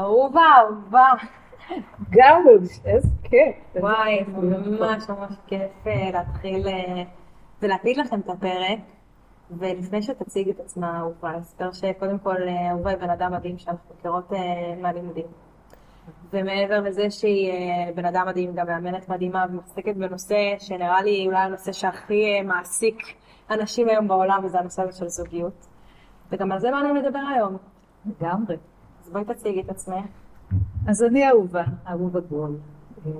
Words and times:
אהובה, 0.00 0.40
אהובה. 0.58 1.12
גם 2.10 2.42
איזה 2.84 3.08
כיף. 3.22 3.56
וואי, 3.76 4.24
ממש 4.28 5.08
ממש 5.08 5.32
כיף 5.46 5.86
אה, 5.86 6.10
להתחיל 6.12 6.68
אה, 6.68 7.02
ולהקליט 7.62 7.98
לכם 7.98 8.20
את 8.20 8.28
הפרק. 8.28 8.78
ולפני 9.58 10.02
שתציג 10.02 10.48
את 10.48 10.60
עצמה 10.60 10.98
אהובה, 10.98 11.38
אספר 11.38 11.72
שקודם 11.72 12.18
כל 12.18 12.36
אה, 12.48 12.70
אהובה 12.70 12.90
היא 12.90 12.98
בן 12.98 13.10
אדם 13.10 13.32
מדהים 13.32 13.58
שאנחנו 13.58 13.94
מכירות 13.98 14.32
מהלימודים. 14.80 15.26
ומעבר 16.32 16.80
לזה 16.80 17.10
שהיא 17.10 17.52
בן 17.94 18.04
אדם 18.04 18.26
מדהים, 18.28 18.54
גם 18.54 18.66
מאמנת 18.66 19.08
מדהימה 19.08 19.44
ומתעסקת 19.50 19.96
בנושא 19.96 20.54
שנראה 20.58 21.02
לי 21.02 21.26
אולי 21.26 21.38
הנושא 21.38 21.72
שהכי 21.72 22.42
מעסיק 22.42 23.02
אנשים 23.50 23.88
היום 23.88 24.08
בעולם, 24.08 24.44
וזה 24.44 24.58
הנושא 24.58 24.82
הזה 24.82 24.98
של 24.98 25.08
זוגיות. 25.08 25.66
וגם 26.32 26.52
על 26.52 26.58
זה 26.58 26.70
באנו 26.70 26.94
לדבר 26.94 27.22
היום. 27.34 27.56
לגמרי. 28.06 28.56
בואי 29.12 29.24
תציגי 29.24 29.60
את 29.60 29.68
עצמך. 29.68 30.04
אז 30.88 31.02
אני 31.02 31.28
אהובה, 31.28 31.64
אהובה 31.88 32.20
גול. 32.20 32.56
אה, 33.06 33.12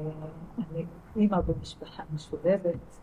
אני 0.58 0.86
אימא 1.16 1.40
במשפחה 1.40 2.02
משולבת, 2.14 2.98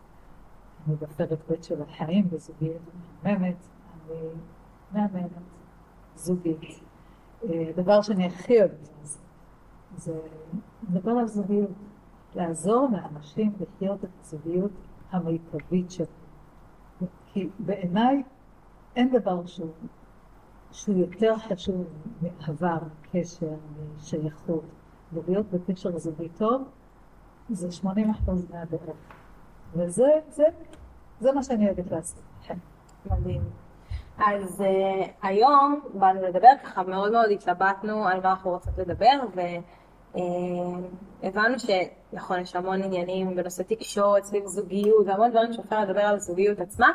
אני 0.86 0.96
בפרק 0.96 1.38
ב' 1.50 1.62
של 1.62 1.82
החיים 1.82 2.30
בזוגיות 2.30 2.82
מהממת, 3.24 3.56
אני 4.10 4.16
מאמנת, 4.92 5.30
זוגית. 6.14 6.60
הדבר 7.42 7.96
אה, 7.96 8.02
שאני 8.02 8.26
הכי 8.26 8.58
אוהבת 8.58 8.88
זה 9.96 10.20
לדבר 10.90 11.10
על 11.10 11.26
זוגיות, 11.26 11.70
לעזור 12.34 12.88
לאנשים 12.92 13.52
לחיות 13.60 14.04
את 14.04 14.10
הזוגיות 14.20 14.70
המיטבית 15.10 15.90
שלהם. 15.90 16.08
כי 17.26 17.48
בעיניי 17.58 18.22
אין 18.96 19.10
דבר 19.12 19.46
שהוא 19.46 19.70
שהוא 20.78 20.96
יותר 20.96 21.38
חשוב 21.38 21.84
מעבר, 22.22 22.78
קשר, 23.12 23.46
משייכות, 23.96 24.64
ולהיות 25.12 25.46
בקשר 25.50 25.98
זוגי 25.98 26.28
טוב, 26.28 26.62
זה 27.50 27.72
80 27.72 28.10
אחוז 28.10 28.46
מהדרך. 28.50 28.96
וזה 29.72 30.08
זה, 30.28 30.44
זה 31.20 31.32
מה 31.32 31.42
שאני 31.42 31.66
אוהבת 31.66 31.90
לעשות. 31.90 32.22
כן. 32.42 32.58
מדהים. 33.10 33.42
אז 34.18 34.60
uh, 34.60 34.64
היום 35.22 35.80
באנו 35.94 36.22
לדבר, 36.22 36.48
ככה 36.64 36.82
מאוד 36.82 37.12
מאוד 37.12 37.30
התלבטנו 37.30 38.08
על 38.08 38.20
מה 38.20 38.30
אנחנו 38.30 38.50
רוצות 38.50 38.78
לדבר, 38.78 39.18
והבנו 41.22 41.54
uh, 41.54 41.58
שנכון, 41.58 42.40
יש 42.40 42.56
המון 42.56 42.82
עניינים 42.82 43.36
בנושא 43.36 43.62
תקשורת, 43.62 44.24
סביב 44.24 44.46
זוגיות, 44.46 45.06
והמון 45.06 45.30
דברים 45.30 45.52
שאפשר 45.52 45.80
לדבר 45.80 46.00
על 46.00 46.14
הזוגיות 46.14 46.58
עצמה, 46.60 46.88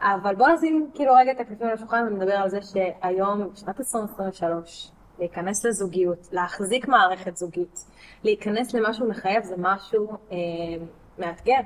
אבל 0.00 0.34
בוא 0.34 0.48
נשים 0.48 0.90
כאילו 0.94 1.12
רגע 1.14 1.32
את 1.32 1.40
הקלפים 1.40 1.66
על 1.66 1.72
השולחן 1.72 2.04
ונדבר 2.06 2.34
על 2.34 2.48
זה 2.48 2.58
שהיום, 2.62 3.48
בשנת 3.52 3.80
2023, 3.80 4.90
להיכנס 5.18 5.64
לזוגיות, 5.64 6.28
להחזיק 6.32 6.88
מערכת 6.88 7.36
זוגית, 7.36 7.84
להיכנס 8.24 8.74
למשהו 8.74 9.08
מחייב 9.08 9.44
זה 9.44 9.54
משהו 9.58 10.08
אה, 10.32 10.36
מאתגר. 11.18 11.60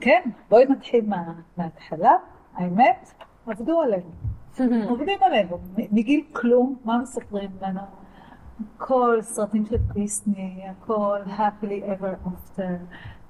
כן, 0.00 0.22
בואי 0.48 0.64
נתחיל 0.64 1.04
מה, 1.06 1.22
מההתחלה. 1.56 2.12
האמת, 2.54 3.12
עבדו 3.46 3.80
עלינו. 3.82 4.10
עובדים 4.90 5.18
עלינו. 5.22 5.58
מגיל 5.76 6.24
כלום, 6.32 6.76
מה 6.84 6.98
מספרים 6.98 7.50
לנו? 7.62 7.80
כל 8.78 9.18
סרטים 9.22 9.66
של 9.66 9.76
דיסני, 9.76 10.64
הכל 10.68 11.18
happily 11.26 11.84
ever 11.84 12.28
after, 12.28 12.62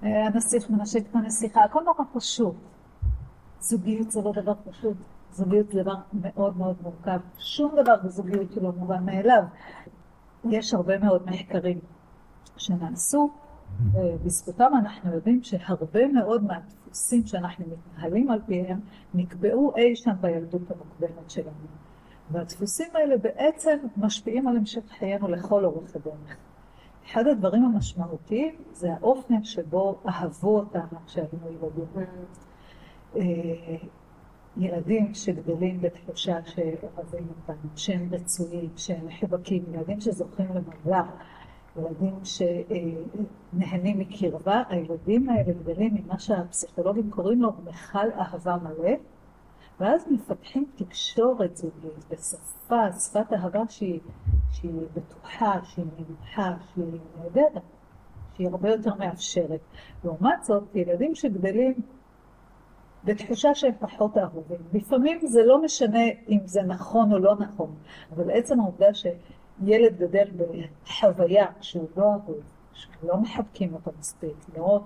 אה, 0.02 0.26
הנסיך 0.26 0.70
מנשק 0.70 1.00
את 1.10 1.14
הנסיכה, 1.14 1.64
הכל 1.64 1.82
נורא 1.82 2.04
פשוט. 2.12 2.54
זוגיות 3.64 4.10
זה 4.10 4.20
לא 4.22 4.32
דבר 4.32 4.54
פשוט, 4.70 4.96
זוגיות 5.32 5.70
זה 5.70 5.82
דבר 5.82 5.94
מאוד 6.12 6.56
מאוד 6.56 6.76
מורכב, 6.82 7.20
שום 7.38 7.72
דבר 7.82 7.96
בזוגיות 8.04 8.52
שלא 8.52 8.72
מובן 8.72 9.04
מאליו. 9.04 9.42
יש 10.50 10.74
הרבה 10.74 10.98
מאוד 10.98 11.22
מחקרים 11.26 11.78
שנעשו, 12.56 13.30
ובזכותם 13.92 14.70
אנחנו 14.78 15.14
יודעים 15.14 15.42
שהרבה 15.42 16.06
מאוד 16.06 16.44
מהדפוסים 16.44 17.26
שאנחנו 17.26 17.64
מתנהלים 17.66 18.30
על 18.30 18.40
פיהם 18.46 18.80
נקבעו 19.14 19.72
אי 19.76 19.96
שם 19.96 20.12
בילדות 20.20 20.70
המוקדמת 20.70 21.30
שלנו. 21.30 21.66
והדפוסים 22.30 22.88
האלה 22.94 23.18
בעצם 23.18 23.78
משפיעים 23.96 24.48
על 24.48 24.56
המשך 24.56 24.82
חיינו 24.98 25.28
לכל 25.28 25.64
אורך 25.64 25.96
הדרך. 25.96 26.36
אחד 27.06 27.26
הדברים 27.26 27.64
המשמעותיים 27.64 28.54
זה 28.72 28.92
האופן 28.92 29.44
שבו 29.44 29.98
אהבו 30.08 30.58
אותנו 30.58 30.98
כשהיינו 31.06 31.48
ילדים. 31.48 32.06
אה, 33.16 33.76
ילדים 34.56 35.14
שגדלים 35.14 35.80
בתחושה 35.80 36.38
שאוהבים 36.44 37.26
אותם, 37.28 37.68
שהם 37.76 38.08
רצויים, 38.12 38.70
שהם 38.76 39.06
מחובקים, 39.06 39.64
ילדים 39.72 40.00
שזוכים 40.00 40.46
למגע, 40.54 41.02
ילדים 41.76 42.14
שנהנים 42.24 43.98
מקרבה, 43.98 44.62
הילדים 44.68 45.28
האלה 45.28 45.52
גדלים 45.52 45.94
ממה 45.94 46.18
שהפסיכולוגים 46.18 47.10
קוראים 47.10 47.42
לו 47.42 47.52
מכל 47.64 48.10
אהבה 48.12 48.56
מלא, 48.62 48.92
ואז 49.80 50.06
מפתחים 50.10 50.66
תקשורת 50.74 51.56
זוגית 51.56 52.04
בשפה, 52.10 52.92
שפת 52.92 53.32
אהבה 53.32 53.62
שהיא, 53.68 54.00
שהיא 54.52 54.72
בטוחה, 54.94 55.54
שהיא 55.64 55.84
נמוכה, 55.98 56.56
שהיא 56.74 56.84
נהדרת, 57.18 57.62
שהיא 58.34 58.48
הרבה 58.48 58.70
יותר 58.70 58.94
מאפשרת. 58.94 59.60
לעומת 60.04 60.44
זאת, 60.44 60.62
ילדים 60.74 61.14
שגדלים 61.14 61.74
בתחושה 63.04 63.54
שהם 63.54 63.72
פחות 63.78 64.18
אהובים. 64.18 64.58
לפעמים 64.72 65.26
זה 65.26 65.42
לא 65.44 65.62
משנה 65.62 66.04
אם 66.28 66.38
זה 66.44 66.62
נכון 66.62 67.12
או 67.12 67.18
לא 67.18 67.36
נכון, 67.36 67.74
אבל 68.12 68.30
עצם 68.30 68.60
העובדה 68.60 68.86
שילד 68.94 69.98
גדל 69.98 70.28
בחוויה 70.36 71.46
שהוא 71.60 71.88
לא 71.96 72.04
אהוב, 72.04 72.40
שלא 72.72 73.16
מחבקים 73.16 73.74
אותו 73.74 73.90
מספיק, 73.98 74.36
לא 74.56 74.80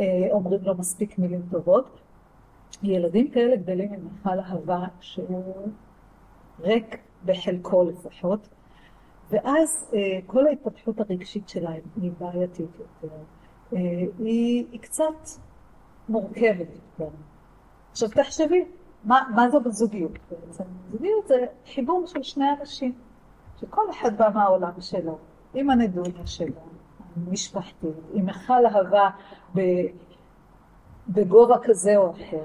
אה, 0.00 0.04
אומרים 0.30 0.60
לו 0.62 0.74
מספיק 0.74 1.18
מילים 1.18 1.42
טובות, 1.50 2.00
ילדים 2.82 3.30
כאלה 3.30 3.56
גדלים 3.56 3.92
עם 3.92 4.00
מיכל 4.04 4.40
אהבה 4.40 4.86
שהוא 5.00 5.68
ריק 6.60 6.98
בחלקו 7.24 7.84
לפחות, 7.84 8.48
ואז 9.30 9.90
אה, 9.94 10.18
כל 10.26 10.46
ההתפתחות 10.46 11.00
הרגשית 11.00 11.48
שלהם 11.48 11.82
היא 12.02 12.10
בעייתית 12.18 12.70
יותר, 12.78 13.14
אה, 13.72 13.78
היא, 14.18 14.66
היא 14.72 14.80
קצת 14.80 15.28
מורכבת 16.08 16.68
יותר. 16.74 17.10
עכשיו 17.96 18.08
תחשבי, 18.08 18.64
מה, 19.04 19.22
מה 19.34 19.50
זה 19.50 19.58
בזוגיות 19.58 20.12
בעצם? 20.30 20.64
זוגיות 20.90 21.26
זה 21.26 21.46
חיבור 21.74 22.06
של 22.06 22.22
שני 22.22 22.44
אנשים, 22.60 22.94
שכל 23.60 23.90
אחד 23.90 24.18
בא 24.18 24.28
מהעולם 24.34 24.80
שלו, 24.80 25.18
עם 25.54 25.70
הנדוניה 25.70 26.26
שלו, 26.26 26.60
משפחתית, 27.28 27.96
עם 28.12 28.26
מכל 28.26 28.66
אהבה 28.66 29.10
בגובה 31.08 31.56
כזה 31.62 31.96
או 31.96 32.10
אחר. 32.10 32.44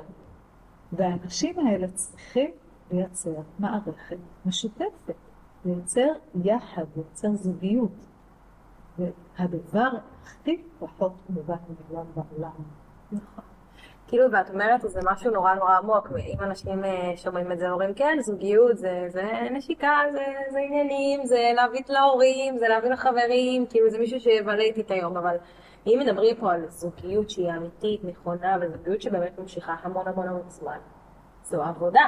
והאנשים 0.91 1.67
האלה 1.67 1.87
צריכים 1.87 2.51
לייצר 2.91 3.35
מערכת 3.59 4.17
משותפת, 4.45 5.15
לייצר 5.65 6.11
יחד, 6.43 6.85
לייצר 6.95 7.35
זוגיות. 7.35 7.91
והדבר 8.97 9.89
הכי 10.23 10.63
פחות 10.79 11.13
מובן 11.29 11.55
מאליו 11.89 12.05
בעולם. 12.15 12.51
נכון. 13.11 13.50
כאילו, 14.11 14.31
ואת 14.31 14.49
אומרת, 14.49 14.81
זה 14.81 14.99
משהו 15.11 15.31
נורא 15.31 15.53
נורא 15.53 15.77
עמוק, 15.77 16.07
אם 16.33 16.43
אנשים 16.43 16.83
אה, 16.83 17.13
שומעים 17.15 17.51
את 17.51 17.59
זה, 17.59 17.71
אומרים, 17.71 17.93
כן, 17.93 18.17
זוגיות, 18.21 18.77
זה, 18.77 19.05
זה 19.09 19.23
נשיקה, 19.51 19.97
זה, 20.11 20.25
זה 20.51 20.59
עניינים, 20.59 21.25
זה 21.25 21.51
להביא 21.55 21.81
להורים, 21.89 22.57
זה 22.57 22.67
להביא 22.67 22.89
לחברים, 22.89 23.65
כאילו, 23.65 23.89
זה 23.89 23.99
מישהו 23.99 24.19
שיבלה 24.19 24.63
איתי 24.63 24.81
את 24.81 24.91
היום, 24.91 25.17
אבל 25.17 25.35
אם 25.87 25.99
מדברים 26.01 26.35
פה 26.35 26.53
על 26.53 26.65
זוגיות 26.69 27.29
שהיא 27.29 27.49
אמיתית, 27.49 28.03
נכונה, 28.03 28.57
וזוגיות 28.61 29.01
שבאמת 29.01 29.39
ממשיכה 29.39 29.75
המון 29.83 30.07
המון 30.07 30.27
המון 30.27 30.49
זמן, 30.49 30.77
זו 31.43 31.63
עבודה. 31.63 32.03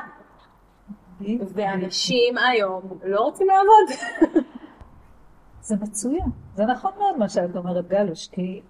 ואנשים 1.53 2.37
היום 2.37 2.99
לא 3.03 3.21
רוצים 3.21 3.47
לעבוד. 3.47 4.13
זה 5.61 5.75
מצוין. 5.81 6.29
זה 6.55 6.65
נכון 6.65 6.91
מאוד 6.97 7.17
מה 7.17 7.29
שאת 7.29 7.55
אומרת, 7.55 7.87
גלוש, 7.87 8.27
כי 8.27 8.61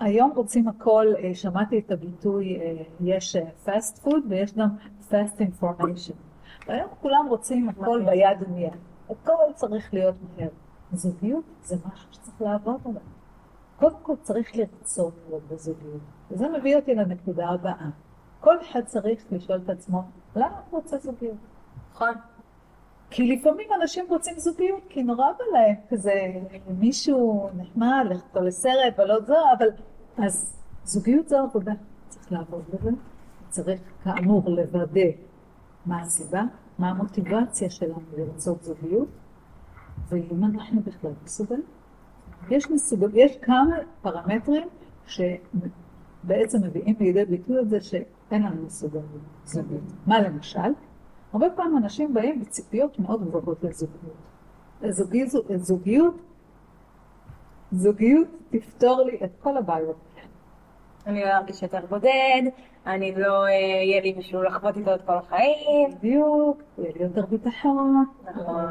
היום 0.00 0.32
רוצים 0.36 0.68
הכל, 0.68 1.06
אה, 1.18 1.34
שמעתי 1.34 1.78
את 1.78 1.90
הביטוי, 1.90 2.60
אה, 2.60 2.82
יש 3.00 3.36
אה, 3.36 3.42
fast 3.66 4.04
food 4.04 4.28
ויש 4.28 4.54
גם 4.54 4.68
fast 5.10 5.40
information. 5.40 6.14
היום 6.66 6.88
כולם 7.00 7.26
רוצים 7.28 7.68
הכל 7.68 8.02
ביד 8.06 8.38
ומיד. 8.40 8.72
הכל 9.10 9.52
צריך 9.54 9.94
להיות 9.94 10.14
מהר. 10.22 10.48
זוגיות 10.92 11.44
זה 11.62 11.76
משהו 11.86 12.08
שצריך 12.12 12.40
לעבוד 12.42 12.80
עליו. 12.84 13.00
קודם 13.76 13.96
כל 14.02 14.16
צריך 14.22 14.56
לרצות 14.56 15.14
להיות 15.28 15.42
בזוגיות. 15.50 16.00
וזה 16.30 16.48
מביא 16.48 16.76
אותי 16.76 16.94
לנקודה 16.94 17.48
הבאה. 17.48 17.88
כל 18.40 18.60
אחד 18.60 18.80
צריך 18.84 19.24
לשאול 19.30 19.60
את 19.64 19.70
עצמו, 19.70 20.02
למה 20.36 20.60
הוא 20.70 20.80
רוצה 20.80 20.98
זוגיות? 20.98 21.36
נכון. 21.94 22.14
כי 23.10 23.36
לפעמים 23.36 23.66
אנשים 23.82 24.04
רוצים 24.08 24.34
זוגיות, 24.38 24.82
כי 24.88 25.02
נורא 25.02 25.26
בא 25.38 25.58
להם 25.58 25.74
כזה 25.88 26.12
מישהו 26.78 27.48
נחמד, 27.56 28.04
ללכת 28.10 28.36
לסרט 28.36 28.98
ולא 28.98 29.20
זה, 29.20 29.34
אבל 29.58 29.66
אז 30.24 30.58
זוגיות 30.84 31.28
זו 31.28 31.38
עבודה, 31.38 31.72
צריך 32.08 32.32
לעבוד 32.32 32.64
בזה, 32.72 32.90
צריך 33.48 33.80
כאמור 34.04 34.42
לוודא 34.50 35.10
מה 35.86 36.00
הסיבה, 36.00 36.42
מה 36.78 36.90
המוטיבציה 36.90 37.70
שלנו 37.70 38.00
לרצות 38.16 38.62
זוגיות, 38.62 39.08
ואם 40.08 40.44
אנחנו 40.44 40.80
בכלל 40.80 41.10
מסוגלים. 41.24 41.62
יש, 42.50 42.70
מסוגל, 42.70 43.08
יש 43.14 43.36
כמה 43.42 43.76
פרמטרים 44.02 44.68
שבעצם 45.06 46.58
מביאים 46.62 46.96
לידי 47.00 47.24
ביטוי 47.24 47.60
את 47.60 47.70
זה 47.70 47.80
שאין 47.80 48.42
לנו 48.42 48.62
מסוגלות 48.66 49.04
זוגית. 49.44 49.92
מה 50.06 50.20
למשל? 50.20 50.72
הרבה 51.34 51.50
פעמים 51.50 51.76
אנשים 51.76 52.14
באים 52.14 52.40
בציפיות 52.40 52.98
מאוד 52.98 53.24
גבוהות 53.24 53.64
לזוגיות. 53.64 54.16
זוגיות, 54.88 55.30
זוגיות, 55.56 56.14
זוגיות 57.72 58.28
תפתור 58.50 59.02
לי 59.02 59.18
את 59.24 59.30
כל 59.42 59.56
הבעיות. 59.56 59.96
אני 61.06 61.20
לא 61.20 61.28
ארגיש 61.28 61.62
יותר 61.62 61.86
בודד, 61.86 62.42
אני 62.86 63.14
לא, 63.14 63.48
יהיה 63.48 64.00
לי 64.00 64.12
מישהו 64.12 64.42
לחוות 64.42 64.76
איתו 64.76 64.94
את 64.94 65.02
כל 65.06 65.16
החיים. 65.16 65.90
בדיוק, 65.98 66.62
יהיה 66.78 66.92
לי 66.92 67.02
יותר 67.02 67.26
ביטחון, 67.26 68.04
נכון. 68.24 68.64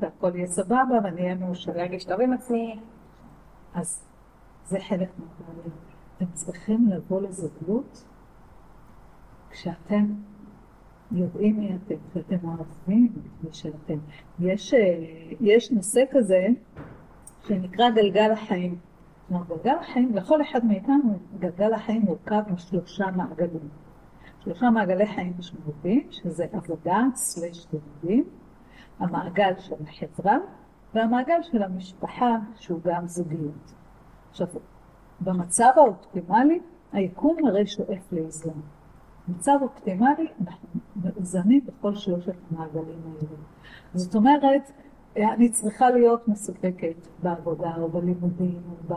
והכל 0.00 0.30
יהיה 0.34 0.46
סבבה 0.46 0.98
ואני 1.04 1.22
אהיה 1.22 1.34
מאושר. 1.34 1.72
אני 1.72 1.82
ארגיש 1.82 2.04
טוב 2.04 2.20
עם 2.20 2.32
עצמי. 2.32 2.80
אז 3.74 4.04
זה 4.64 4.80
חלק 4.80 5.08
מהבעיה. 5.18 5.74
אתם 6.16 6.26
צריכים 6.32 6.88
לבוא 6.88 7.20
לזוגיות 7.20 8.04
כשאתם 9.50 10.04
יודעים 11.12 11.56
מי 11.56 11.76
אתם, 11.76 11.94
כשאתם 12.10 12.48
אוהבים 12.48 13.12
את 13.12 13.44
מי 13.44 13.52
שאתם. 13.52 13.98
יש, 14.40 14.74
אה, 14.74 15.04
יש 15.40 15.70
נושא 15.72 16.00
כזה 16.10 16.46
שנקרא 17.46 17.90
גלגל 17.90 18.32
החיים. 18.32 18.78
כלומר, 19.28 19.44
גלגל 19.48 19.76
החיים, 19.80 20.16
לכל 20.16 20.42
אחד 20.42 20.64
מאיתנו, 20.64 21.18
גלגל 21.38 21.72
החיים 21.72 22.02
מורכב 22.02 22.42
משלושה 22.52 23.06
מעגלים. 23.16 23.68
שלושה 24.44 24.70
מעגלי 24.70 25.06
חיים 25.06 25.32
משמעותיים, 25.38 26.06
שזה 26.10 26.46
עבודה 26.52 27.02
סלש 27.14 27.66
לימודים, 27.72 28.24
המעגל 28.98 29.52
של 29.58 29.74
החברה 29.88 30.36
והמעגל 30.94 31.42
של 31.42 31.62
המשפחה, 31.62 32.36
שהוא 32.56 32.80
גם 32.84 33.06
זוגיות. 33.06 33.72
עכשיו, 34.30 34.46
במצב 35.20 35.70
האופטימלי, 35.76 36.60
היקום 36.92 37.36
הרי 37.46 37.66
שואף 37.66 38.12
לאיזון. 38.12 38.62
במצב 39.28 39.58
אופטימלי, 39.62 40.26
אנחנו 40.40 40.68
מאוזנים 40.96 41.60
בכל 41.66 41.94
שלושת 41.94 42.34
המעגלים 42.50 43.00
האלה. 43.04 43.36
זאת 43.94 44.14
אומרת, 44.14 44.70
אני 45.16 45.48
צריכה 45.48 45.90
להיות 45.90 46.28
מסופקת 46.28 47.08
בעבודה 47.22 47.76
או 47.76 47.88
בלימודים 47.88 48.60
או 48.90 48.96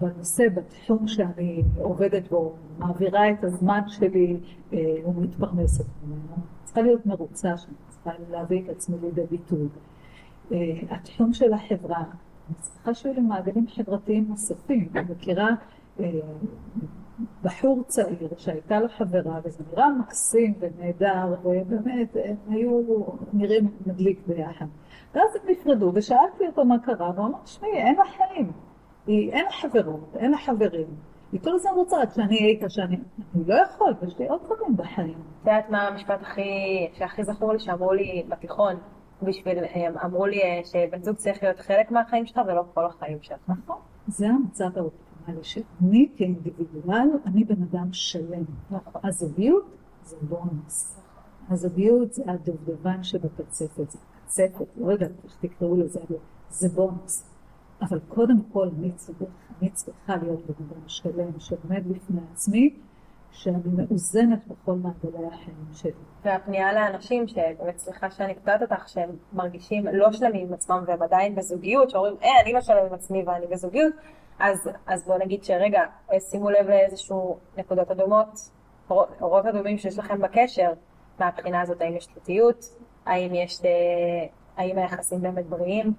בנושא, 0.00 0.44
בתחום 0.54 1.06
שאני 1.06 1.62
עובדת 1.78 2.28
בו, 2.28 2.54
מעבירה 2.78 3.30
את 3.30 3.44
הזמן 3.44 3.80
שלי 3.86 4.36
אה, 4.72 4.78
ומתפרנסת 5.08 5.84
ממנו. 6.06 6.36
צריכה 6.64 6.82
להיות 6.82 7.06
מרוצה 7.06 7.56
שאני 7.56 7.74
צריכה 7.88 8.10
להביא 8.30 8.62
את 8.64 8.68
עצמי 8.68 8.96
לידי 9.02 9.26
ביטוי. 9.30 9.68
אה, 10.52 10.56
התחום 10.90 11.32
של 11.32 11.52
החברה, 11.52 11.98
אני 11.98 12.56
צריכה 12.60 12.94
שיהיו 12.94 13.14
לי 13.14 13.20
מעגלים 13.20 13.66
חברתיים 13.68 14.26
נוספים. 14.28 14.88
אני 14.94 15.04
מכירה 15.10 15.48
אה, 16.00 16.10
בחור 17.42 17.82
צעיר 17.86 18.28
שהייתה 18.36 18.80
לו 18.80 18.88
חברה 18.88 19.40
וזה 19.44 19.64
נראה 19.70 19.90
מקסים 19.90 20.54
ונהדר 20.58 21.34
ובאמת 21.44 22.16
הם 22.24 22.36
היו 22.48 22.80
נראים 23.32 23.70
מדליק 23.86 24.20
ביחד. 24.26 24.66
ואז 25.14 25.36
הם 25.36 25.50
נפרדו 25.50 25.92
ושאלתי 25.94 26.46
אותו 26.46 26.64
מה 26.64 26.78
קרה 26.78 27.10
והוא 27.14 27.26
אמר, 27.26 27.38
שמעי, 27.44 27.72
אין 27.72 27.94
לה 27.94 28.04
חיים, 28.04 28.52
היא, 29.06 29.32
אין 29.32 29.44
לה 29.44 29.50
חברות, 29.50 30.16
אין 30.16 30.30
לה 30.30 30.38
חברים. 30.38 30.86
היא 31.32 31.40
כל 31.40 31.54
הזמן 31.54 31.70
רוצה 31.74 31.96
רק 31.96 32.12
שאני 32.14 32.36
אהיה 32.36 32.48
איתה, 32.48 32.68
שאני 32.68 32.96
אני 33.34 33.44
לא 33.46 33.54
יכול, 33.54 33.94
ויש 34.02 34.18
לי 34.18 34.28
עוד 34.28 34.40
דברים 34.44 34.76
בחיים. 34.76 35.18
את 35.42 35.46
יודעת 35.46 35.70
מה 35.70 35.88
המשפט 35.88 36.22
הכי, 36.22 36.88
שהכי 36.92 37.24
זכור 37.24 37.52
לי, 37.52 37.58
שאמרו 37.58 37.92
לי 37.92 38.24
בתיכון, 38.28 38.76
בשביל, 39.22 39.58
אמרו 40.04 40.26
לי 40.26 40.42
אה, 40.42 40.60
שבן 40.64 41.02
זוג 41.02 41.16
צריך 41.16 41.42
להיות 41.42 41.60
חלק 41.60 41.90
מהחיים 41.90 42.26
שלך 42.26 42.40
ולא 42.46 42.62
כל 42.74 42.86
החיים 42.86 43.18
שלך. 43.22 43.38
נכון, 43.48 43.76
זה 44.06 44.26
המצב 44.28 44.76
האופטימלי 45.26 45.44
שאני 45.44 46.08
כאינדיבידואל, 46.16 47.08
אני 47.26 47.44
בן 47.44 47.62
אדם 47.62 47.92
שלם. 47.92 48.44
הזוגיות 49.04 49.64
זה 50.02 50.16
בונוס. 50.22 51.00
הזוגיות 51.48 52.12
זה 52.12 52.22
הדובדבן 52.26 53.02
שבקצפת, 53.02 53.90
זה 53.90 53.98
קצפת, 54.26 54.66
לא 54.76 54.92
יודעת 54.92 55.10
איך 55.24 55.36
תקראו 55.40 55.76
לזה, 55.76 56.00
אבל 56.08 56.16
זה 56.50 56.68
בונוס. 56.68 57.30
אבל 57.82 58.00
קודם 58.08 58.42
כל 58.52 58.68
אני 58.78 58.92
צריכה, 58.92 59.24
אני 59.60 59.70
צריכה 59.70 60.16
להיות 60.16 60.46
בן 60.46 60.64
אדם 60.70 60.88
שלם 60.88 61.38
שעומד 61.38 61.88
בפני 61.88 62.20
עצמי, 62.32 62.74
שאני 63.30 63.58
מאוזנת 63.76 64.46
בכל 64.46 64.74
מעגלי 64.74 65.26
החיים 65.26 65.66
שלי. 65.74 65.90
והפנייה 66.24 66.72
לאנשים, 66.72 67.28
שבאמת 67.28 67.78
סליחה 67.78 68.10
שאני 68.10 68.34
קטעת 68.34 68.62
אותך, 68.62 68.88
שהם 68.88 69.10
מרגישים 69.32 69.86
לא 69.86 70.12
שלמים 70.12 70.46
עם 70.46 70.52
עצמם 70.52 70.84
והם 70.86 71.02
עדיין 71.02 71.34
בזוגיות, 71.34 71.90
שאומרים, 71.90 72.14
אה, 72.22 72.40
אני 72.42 72.52
לא 72.52 72.60
שלם 72.60 72.86
עם 72.86 72.94
עצמי 72.94 73.22
ואני 73.26 73.46
בזוגיות, 73.46 73.94
אז, 74.38 74.70
אז 74.86 75.04
בואו 75.06 75.18
נגיד 75.18 75.44
שרגע, 75.44 75.82
שימו 76.18 76.50
לב 76.50 76.66
לאיזשהו 76.68 77.38
נקודות 77.56 77.90
אדומות, 77.90 78.50
אורות 78.90 79.46
אדומים 79.46 79.78
שיש 79.78 79.98
לכם 79.98 80.20
בקשר, 80.22 80.72
מהבחינה 81.20 81.60
הזאת, 81.60 81.80
האם 81.80 81.96
יש 81.96 82.06
תלותיות, 82.06 82.64
האם 83.06 83.34
יש, 83.34 83.64
אה, 83.64 83.70
האם 84.56 84.78
היחסים 84.78 85.20
באמת 85.20 85.46
בריאים. 85.46 85.92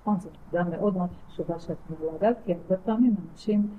נכון, 0.00 0.20
זו 0.20 0.28
נקודה 0.30 0.64
מאוד 0.64 0.96
מאוד 0.96 1.10
חשובה 1.28 1.58
שאת 1.58 1.76
מעלה, 1.90 2.34
כי 2.44 2.54
הרבה 2.54 2.76
פעמים 2.76 3.14
אנשים 3.32 3.70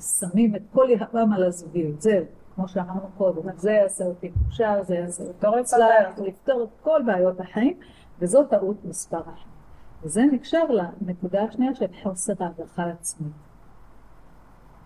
שמים 0.00 0.56
את 0.56 0.62
כל 0.72 0.86
יהבם 0.90 1.32
על 1.32 1.44
הזוגיות, 1.44 2.00
זהו, 2.02 2.24
כמו 2.54 2.68
שאמרנו 2.68 3.08
קודם, 3.18 3.42
זה 3.56 3.72
יעשה 3.72 4.04
אותי 4.04 4.30
מאושר, 4.42 4.82
זה 4.82 4.94
יעשה 4.94 5.24
אותי 5.24 6.22
לפתור 6.22 6.62
את 6.62 6.68
כל 6.82 7.02
בעיות 7.06 7.40
החיים, 7.40 7.78
וזו 8.18 8.44
טעות 8.44 8.84
מספר 8.84 9.20
אחת. 9.20 9.55
וזה 10.02 10.22
נקשר 10.32 10.64
לנקודה 11.00 11.42
השנייה 11.42 11.74
של 11.74 11.86
חוסר 12.02 12.32
הערכה 12.40 12.86
עצמית. 12.86 13.32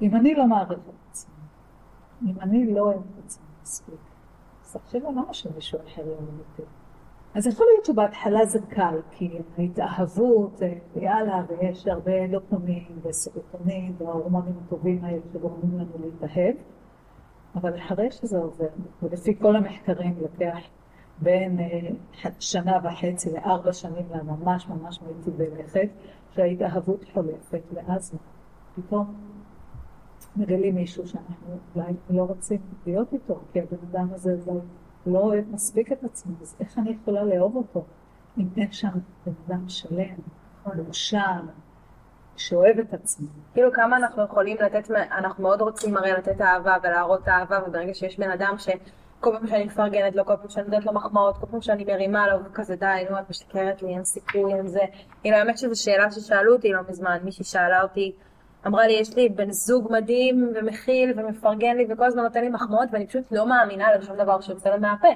אם 0.03 0.17
אני 0.17 0.35
לא 0.35 0.47
מעריך 0.47 0.79
את 0.79 0.95
עצמי, 1.11 1.35
אם 2.23 2.41
אני 2.41 2.75
לא 2.75 2.81
אוהב 2.81 3.01
את 3.19 3.25
עצמי 3.25 3.47
מספיק, 3.63 4.01
אז 4.65 4.77
עכשיו 4.77 5.01
למה 5.01 5.35
שמישהו 5.35 5.79
אחר 5.87 6.07
יאהב 6.07 6.39
אותי? 6.39 6.63
אז 7.35 7.47
יכול 7.47 7.67
להיות 7.73 7.85
שבהתחלה 7.85 8.47
זה 8.47 8.59
קל, 8.69 9.01
כי 9.11 9.39
ההתאהבות, 9.59 10.61
יאללה, 10.97 11.43
ויש 11.49 11.87
הרבה 11.87 12.27
דופמין 12.31 12.99
וסרוטונין 13.03 13.95
וההורמונים 13.99 14.55
הטובים 14.67 15.05
האלה 15.05 15.21
שגורמים 15.33 15.79
לנו 15.79 15.93
להתאהב, 16.01 16.55
אבל 17.55 17.79
אחרי 17.79 18.11
שזה 18.11 18.39
עובר, 18.39 18.69
ולפי 19.03 19.39
כל 19.39 19.57
המחקרים 19.57 20.15
לוקח 20.21 20.59
בין 21.23 21.59
שנה 22.39 22.79
וחצי 22.85 23.33
לארבע 23.33 23.73
שנים 23.73 24.07
לממש 24.15 24.69
ממש 24.69 25.01
מיטיבי 25.03 25.47
לכת, 25.59 25.89
שההתאהבות 26.31 27.05
חולפת, 27.13 27.63
ואז 27.75 28.15
פתאום 28.75 29.15
מגלים 30.37 30.75
מישהו 30.75 31.09
שאנחנו 31.09 31.59
אולי 31.77 31.93
לא 32.11 32.23
רוצים 32.23 32.61
להיות 32.87 33.13
איתו, 33.13 33.41
כי 33.53 33.61
הבן 33.61 33.77
אדם 33.91 34.09
הזה 34.13 34.37
אולי 34.47 34.61
לא 35.07 35.19
אוהב 35.19 35.45
מספיק 35.53 35.93
את 35.93 36.05
עצמו, 36.05 36.33
אז 36.41 36.57
איך 36.61 36.79
אני 36.79 36.91
יכולה 36.91 37.25
לאהוב 37.25 37.57
אותו? 37.57 37.85
אם 38.39 38.49
אין 38.57 38.73
שם 38.73 38.89
בן 39.27 39.33
אדם 39.47 39.69
שלם, 39.69 40.15
מאושר, 40.67 41.41
שאוהב 42.37 42.79
את 42.79 42.95
עצמו. 42.95 43.29
כאילו 43.53 43.73
כמה 43.73 43.97
אנחנו 43.97 44.23
יכולים 44.23 44.57
לתת, 44.61 44.91
אנחנו 44.91 45.43
מאוד 45.43 45.61
רוצים 45.61 45.97
הרי 45.97 46.13
לתת 46.13 46.41
אהבה 46.41 46.77
ולהראות 46.83 47.29
אהבה, 47.29 47.59
וברגע 47.67 47.95
שיש 47.95 48.19
בן 48.19 48.31
אדם 48.31 48.55
שכל 49.21 49.37
פעם 49.39 49.47
שאני 49.47 49.65
מפרגנת 49.65 50.17
לו, 50.17 50.25
כל 50.27 50.37
פעם 50.37 50.49
שאני 50.49 50.67
נותנת 50.67 50.87
לו 50.87 50.93
מחמאות, 50.93 51.39
כל 51.39 51.47
פעם 51.51 51.61
שאני 51.61 51.85
מרימה 51.85 52.29
לו, 52.29 52.45
וכזה 52.45 52.77
די, 52.77 53.05
נו, 53.11 53.19
את 53.19 53.31
משקרת 53.31 53.83
לי, 53.83 53.95
אין 53.95 54.05
סיכוי, 54.05 54.55
אין 54.55 54.67
זה. 54.67 54.81
כאילו 55.21 55.37
האמת 55.37 55.59
שזו 55.59 55.83
שאלה 55.83 56.11
ששאלו 56.11 56.53
אותי 56.53 56.73
לא 56.73 56.81
מזמן, 56.89 57.19
מישהי 57.25 57.45
שאלה 57.45 57.83
אותי, 57.83 58.13
אמרה 58.67 58.87
לי, 58.87 58.93
יש 58.93 59.17
לי 59.17 59.29
בן 59.29 59.51
זוג 59.51 59.93
מדהים 59.93 60.53
ומכיל 60.55 61.13
ומפרגן 61.17 61.77
לי 61.77 61.87
וכל 61.91 62.05
הזמן 62.05 62.23
נותן 62.23 62.41
לי 62.41 62.49
מחמאות 62.49 62.89
ואני 62.93 63.07
פשוט 63.07 63.25
לא 63.31 63.47
מאמינה 63.47 63.95
לשום 63.95 64.17
דבר 64.17 64.41
שיוצא 64.41 64.71
לו 64.71 64.81
מהפה. 64.81 65.09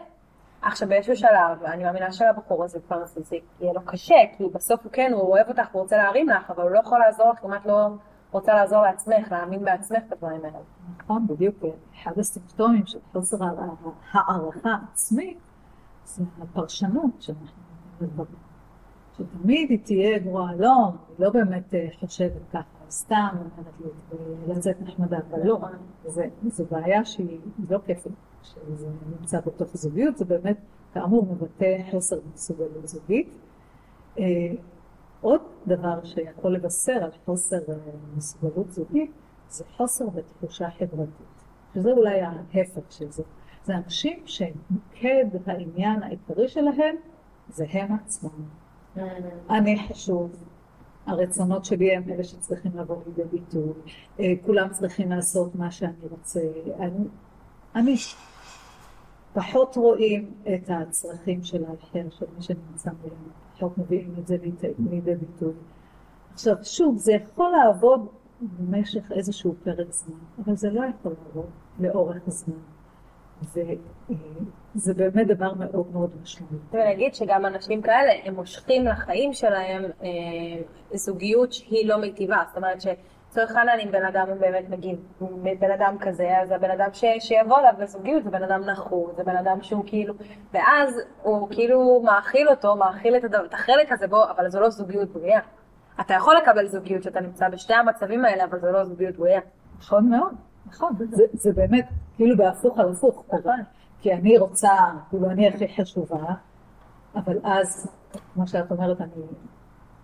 עכשיו 0.63 0.89
באיזשהו 0.89 1.17
שלב, 1.17 1.65
אני 1.65 1.85
מאמינה 1.85 2.13
שלבחור 2.13 2.65
הזה 2.65 2.79
כבר 2.87 3.05
זה 3.05 3.37
יהיה 3.61 3.73
לו 3.73 3.81
קשה, 3.85 4.15
כי 4.37 4.45
בסוף 4.55 4.81
הוא 4.85 4.93
כן, 4.93 5.13
הוא 5.13 5.23
אוהב 5.23 5.49
אותך, 5.49 5.67
הוא 5.73 5.83
רוצה 5.83 5.97
להרים 5.97 6.29
לך, 6.29 6.51
אבל 6.51 6.63
הוא 6.63 6.71
לא 6.71 6.79
יכול 6.79 6.99
לעזור 6.99 7.31
לך 7.31 7.45
אם 7.45 7.55
את 7.55 7.67
לא 7.67 7.89
רוצה 8.35 8.55
לעזור 8.55 8.83
לעצמך, 8.83 9.33
להאמין 9.33 9.65
בעצמך 9.65 10.03
את 10.07 10.13
הדברים 10.13 10.45
האלה. 10.45 10.59
נכון, 10.99 11.27
בדיוק. 11.27 11.57
אחד 11.95 12.19
הסימפטומים 12.19 12.87
של 12.87 12.99
חוסר 13.13 13.37
הערכה 14.13 14.77
עצמית, 14.93 15.39
זה 16.05 16.25
הפרשנות 16.43 17.23
שאנחנו. 17.23 18.25
שתמיד 19.17 19.71
היא 19.71 19.79
תהיה 19.85 20.19
גרועה, 20.19 20.55
לא, 20.55 20.73
היא 21.09 21.27
לא 21.27 21.31
באמת 21.31 21.75
חושבת 22.01 22.43
ככה, 22.53 22.63
סתם 22.91 23.29
אומרת 23.33 23.75
לי, 23.81 24.55
לצאת 24.55 24.77
נחמדה, 24.81 25.19
אבל 25.31 25.39
לא, 25.45 25.59
זו 26.47 26.65
בעיה 26.71 27.05
שהיא 27.05 27.41
לא 27.71 27.79
כיפית, 27.87 28.13
שזה 28.43 28.89
נמצא 29.21 29.41
בתוך 29.41 29.69
זוגיות, 29.77 30.17
זה 30.17 30.25
באמת, 30.25 30.57
כאמור, 30.95 31.27
מבטא 31.27 31.77
חוסר 31.91 32.17
מסוגלות 32.35 32.89
זוגית. 32.89 33.39
עוד 35.25 35.41
דבר 35.67 36.05
שיכול 36.05 36.55
לבשר 36.55 36.93
על 36.93 37.11
חוסר 37.25 37.61
מסוגלות 38.17 38.71
זוגית, 38.71 39.11
זה 39.49 39.65
חוסר 39.77 40.05
בתחושה 40.09 40.71
חברתית, 40.71 41.45
שזה 41.75 41.91
אולי 41.93 42.21
ההפך 42.21 42.93
של 42.93 43.11
זה. 43.11 43.23
זה 43.65 43.77
אנשים 43.77 44.23
שמוקד 44.27 45.25
העניין 45.47 46.03
העיקרי 46.03 46.49
שלהם 46.49 46.97
זה 47.49 47.65
הם 47.71 47.93
עצמם. 47.93 48.45
אני 49.51 49.89
חשוב, 49.89 50.31
הרצונות 51.07 51.65
שלי 51.65 51.97
הם 51.97 52.03
אלה 52.09 52.25
שצריכים 52.25 52.73
לבוא 52.75 52.97
לידי 53.07 53.29
ביטוי, 53.31 53.73
אה, 54.21 54.33
כולם 54.47 54.69
צריכים 54.69 55.11
לעשות 55.11 55.55
מה 55.55 55.71
שאני 55.71 56.07
רוצה, 56.11 56.41
אני, 56.79 57.05
אני 57.75 57.97
פחות 59.33 59.77
רואים 59.77 60.35
את 60.55 60.71
הצרכים 60.71 61.45
של 61.45 61.65
האחר, 61.65 62.11
של 62.11 62.27
מי 62.37 62.43
שנמצא 62.43 62.91
מולנו, 63.03 63.44
פחות 63.57 63.79
מביאים 63.79 64.15
את 64.19 64.27
זה 64.27 64.37
לידי 64.91 65.15
ביטוי. 65.15 65.53
עכשיו 66.33 66.57
שוב, 66.63 66.97
זה 66.97 67.13
יכול 67.13 67.51
לעבוד 67.51 68.09
במשך 68.41 69.13
איזשהו 69.13 69.55
פרק 69.65 69.91
זמן, 69.91 70.19
אבל 70.45 70.57
זה 70.57 70.71
לא 70.71 70.81
יכול 70.85 71.13
לעבוד 71.27 71.51
לאורך 71.79 72.23
זמן. 72.27 72.61
וזה 74.75 74.95
באמת 74.95 75.27
דבר 75.27 75.55
מאוד 75.55 75.93
מאוד 75.93 76.11
משמעותי. 76.23 76.55
ולהגיד 76.73 77.15
שגם 77.15 77.47
אנשים 77.47 77.83
כאלה, 77.83 78.13
הם 78.25 78.35
מושכים 78.35 78.85
לחיים 78.85 79.33
שלהם 79.33 79.85
אה, 79.85 80.63
זוגיות 80.95 81.53
שהיא 81.53 81.89
לא 81.89 82.01
מיטיבה. 82.01 82.43
זאת 82.49 82.57
אומרת 82.57 82.81
שלצורך 83.35 83.57
העניין 83.57 83.81
אם 83.81 83.93
בן 83.93 84.05
אדם 84.05 84.27
באמת 84.41 84.65
מגיב, 84.71 84.99
בן 85.61 85.71
אדם 85.71 85.97
כזה, 86.01 86.39
אז 86.43 86.51
הבן 86.51 86.71
אדם 86.71 86.89
ש, 86.93 87.05
שיבוא 87.19 87.59
אליו 87.59 87.75
לזוגיות 87.79 88.25
זה 88.25 88.31
בן 88.31 88.43
אדם 88.43 88.65
נחות, 88.65 89.17
זה 89.17 89.25
בן 89.25 89.37
אדם 89.37 89.63
שהוא 89.63 89.85
כאילו, 89.87 90.15
ואז 90.53 91.01
הוא 91.23 91.49
כאילו 91.51 92.03
מאכיל 92.05 92.49
אותו, 92.49 92.77
מאכיל 92.77 93.17
את, 93.17 93.25
הדבר, 93.25 93.45
את 93.47 93.55
החלק 93.55 93.93
הזה 93.93 94.07
בו, 94.07 94.25
אבל 94.25 94.49
זו 94.49 94.61
לא 94.61 94.71
זוגיות 94.71 95.09
בריאה. 95.13 95.41
אתה 96.01 96.15
יכול 96.15 96.35
לקבל 96.37 96.67
זוגיות 96.67 97.03
שאתה 97.03 97.21
נמצא 97.21 97.49
בשתי 97.49 97.75
המצבים 97.75 98.25
האלה, 98.25 98.45
אבל 98.45 98.61
זו 98.61 98.73
לא 98.73 98.85
זוגיות 98.85 99.17
בריאה. 99.17 99.41
נכון 99.79 100.11
מאוד. 100.11 100.35
נכון, 100.67 100.93
זה, 101.11 101.25
זה 101.33 101.53
באמת 101.53 101.87
כאילו 102.17 102.37
בהפוך 102.37 102.79
על 102.79 102.93
הפוך. 102.93 103.25
כי 104.01 104.13
אני 104.13 104.39
רוצה, 104.39 104.73
כאילו 105.11 105.31
אני 105.31 105.49
הכי 105.49 105.69
חשובה, 105.69 106.35
אבל 107.15 107.39
אז, 107.45 107.91
כמו 108.35 108.47
שאת 108.47 108.71
אומרת, 108.71 109.01
אני 109.01 109.23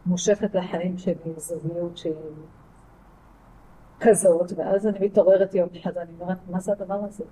מושכת 0.06 0.54
לחיים 0.54 0.98
שלי 0.98 1.34
זוגיות 1.36 1.96
שהיא 1.96 2.14
כזאת, 4.00 4.52
ואז 4.56 4.86
אני 4.86 4.98
מתעוררת 5.06 5.54
יום 5.54 5.68
אחד, 5.80 5.96
אני 5.96 6.12
אומרת, 6.20 6.38
מה 6.50 6.60
זה 6.60 6.72
הדבר 6.72 7.00
הזה? 7.04 7.24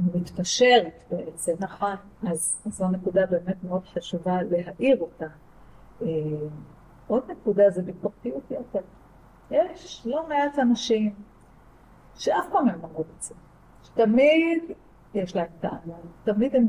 אני 0.00 0.20
מתפשרת 0.20 1.02
בעצם. 1.10 1.52
נכון. 1.60 1.96
אז 2.28 2.62
זו 2.66 2.88
נקודה 2.88 3.26
באמת 3.26 3.64
מאוד 3.64 3.86
חשובה 3.86 4.42
להעיר 4.42 5.00
אותה. 5.00 5.26
אה, 6.02 6.06
עוד 7.06 7.30
נקודה 7.30 7.70
זה 7.70 7.82
ביקורתיות 7.82 8.50
יותר. 8.50 8.80
יש 9.50 10.02
לא 10.06 10.28
מעט 10.28 10.58
אנשים 10.58 11.14
שאף 12.14 12.44
פעם 12.52 12.68
הם 12.68 12.82
לא 12.82 12.88
מרוצים. 12.92 13.36
שתמיד 13.82 14.62
יש 15.14 15.36
להם 15.36 15.46
טענה, 15.60 15.94
תמיד 16.24 16.56
הם 16.56 16.66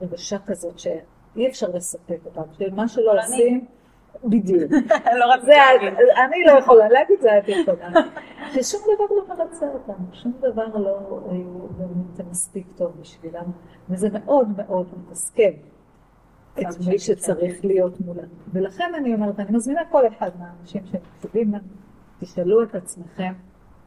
ברגשה 0.00 0.38
כזאת 0.46 0.78
שאי 0.78 1.48
אפשר 1.48 1.68
לספק 1.68 2.18
אותם, 2.24 2.42
שמה 2.52 2.88
שלא 2.88 3.20
עושים, 3.20 3.66
בדיוק. 4.24 4.72
לא. 5.18 5.34
אני 6.24 6.44
לא 6.46 6.58
יכולה 6.58 6.88
להגיד, 6.88 7.20
זה 7.20 7.38
את 7.38 7.48
יכולה. 7.48 7.88
ששום 8.52 8.80
דבר 8.94 9.16
לא 9.16 9.28
מרצה 9.28 9.66
אותם, 9.68 10.02
שום 10.12 10.32
דבר 10.40 10.66
לא 10.76 11.20
באמת 11.78 12.30
מספיק 12.30 12.66
טוב 12.76 12.92
בשבילם, 13.00 13.44
וזה 13.90 14.08
מאוד 14.12 14.48
מאוד 14.56 14.86
מתסכל. 14.98 15.42
את 16.60 16.86
מי 16.88 16.98
שצריך 16.98 17.64
להיות 17.64 18.00
מולנו. 18.00 18.34
ולכן 18.52 18.92
אני 18.94 19.14
אומרת, 19.14 19.40
אני 19.40 19.56
מזמינה 19.56 19.80
כל 19.90 20.06
אחד 20.06 20.30
מהאנשים 20.38 20.82
שמקשיבים 20.86 21.48
לנו, 21.48 21.68
תשאלו 22.20 22.62
את 22.62 22.74
עצמכם, 22.74 23.32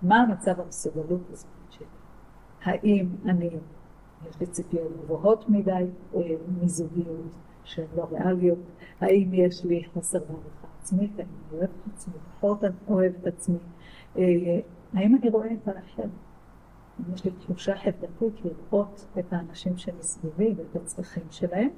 מה 0.02 0.18
המצב 0.22 0.60
המסוגלות 0.60 1.22
הזאת 1.32 1.48
שלי? 1.70 1.86
האם 2.64 3.08
אני, 3.26 3.50
יש 4.30 4.40
לי 4.40 4.46
ציפיות 4.46 4.92
גבוהות 5.04 5.50
מדי 5.50 5.72
אה, 6.16 6.22
מזוגיות 6.62 7.36
שהן 7.70 7.88
לא 7.96 8.08
ריאליות? 8.12 8.60
האם 9.02 9.34
יש 9.34 9.66
לי 9.66 9.84
חוסר 9.94 10.20
בעריכה 10.20 10.68
עצמית? 10.82 11.20
האם 11.20 11.28
אני 11.28 11.60
אוהבת 11.60 11.70
את 11.70 11.94
עצמי? 11.94 12.14
פחות 12.40 12.64
אוהבת 12.88 13.16
את 13.22 13.28
עצמי? 13.28 13.58
אה, 14.18 14.24
האם 14.94 15.16
אני 15.16 15.30
רואה 15.30 15.54
את 15.54 15.68
האחר? 15.68 16.04
אם 17.00 17.14
יש 17.14 17.26
לי 17.26 17.32
תחושה 17.32 17.76
חברתית 17.76 18.46
לראות 18.46 19.06
את 19.20 19.34
האנשים 19.34 19.78
שמסביבי 19.78 20.54
ואת 20.58 20.76
הצרכים 20.76 21.24
שלהם? 21.30 21.70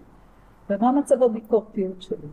ומה 0.70 0.92
מצב 0.92 1.24
הביקורתיות 1.24 2.02
שלי? 2.02 2.28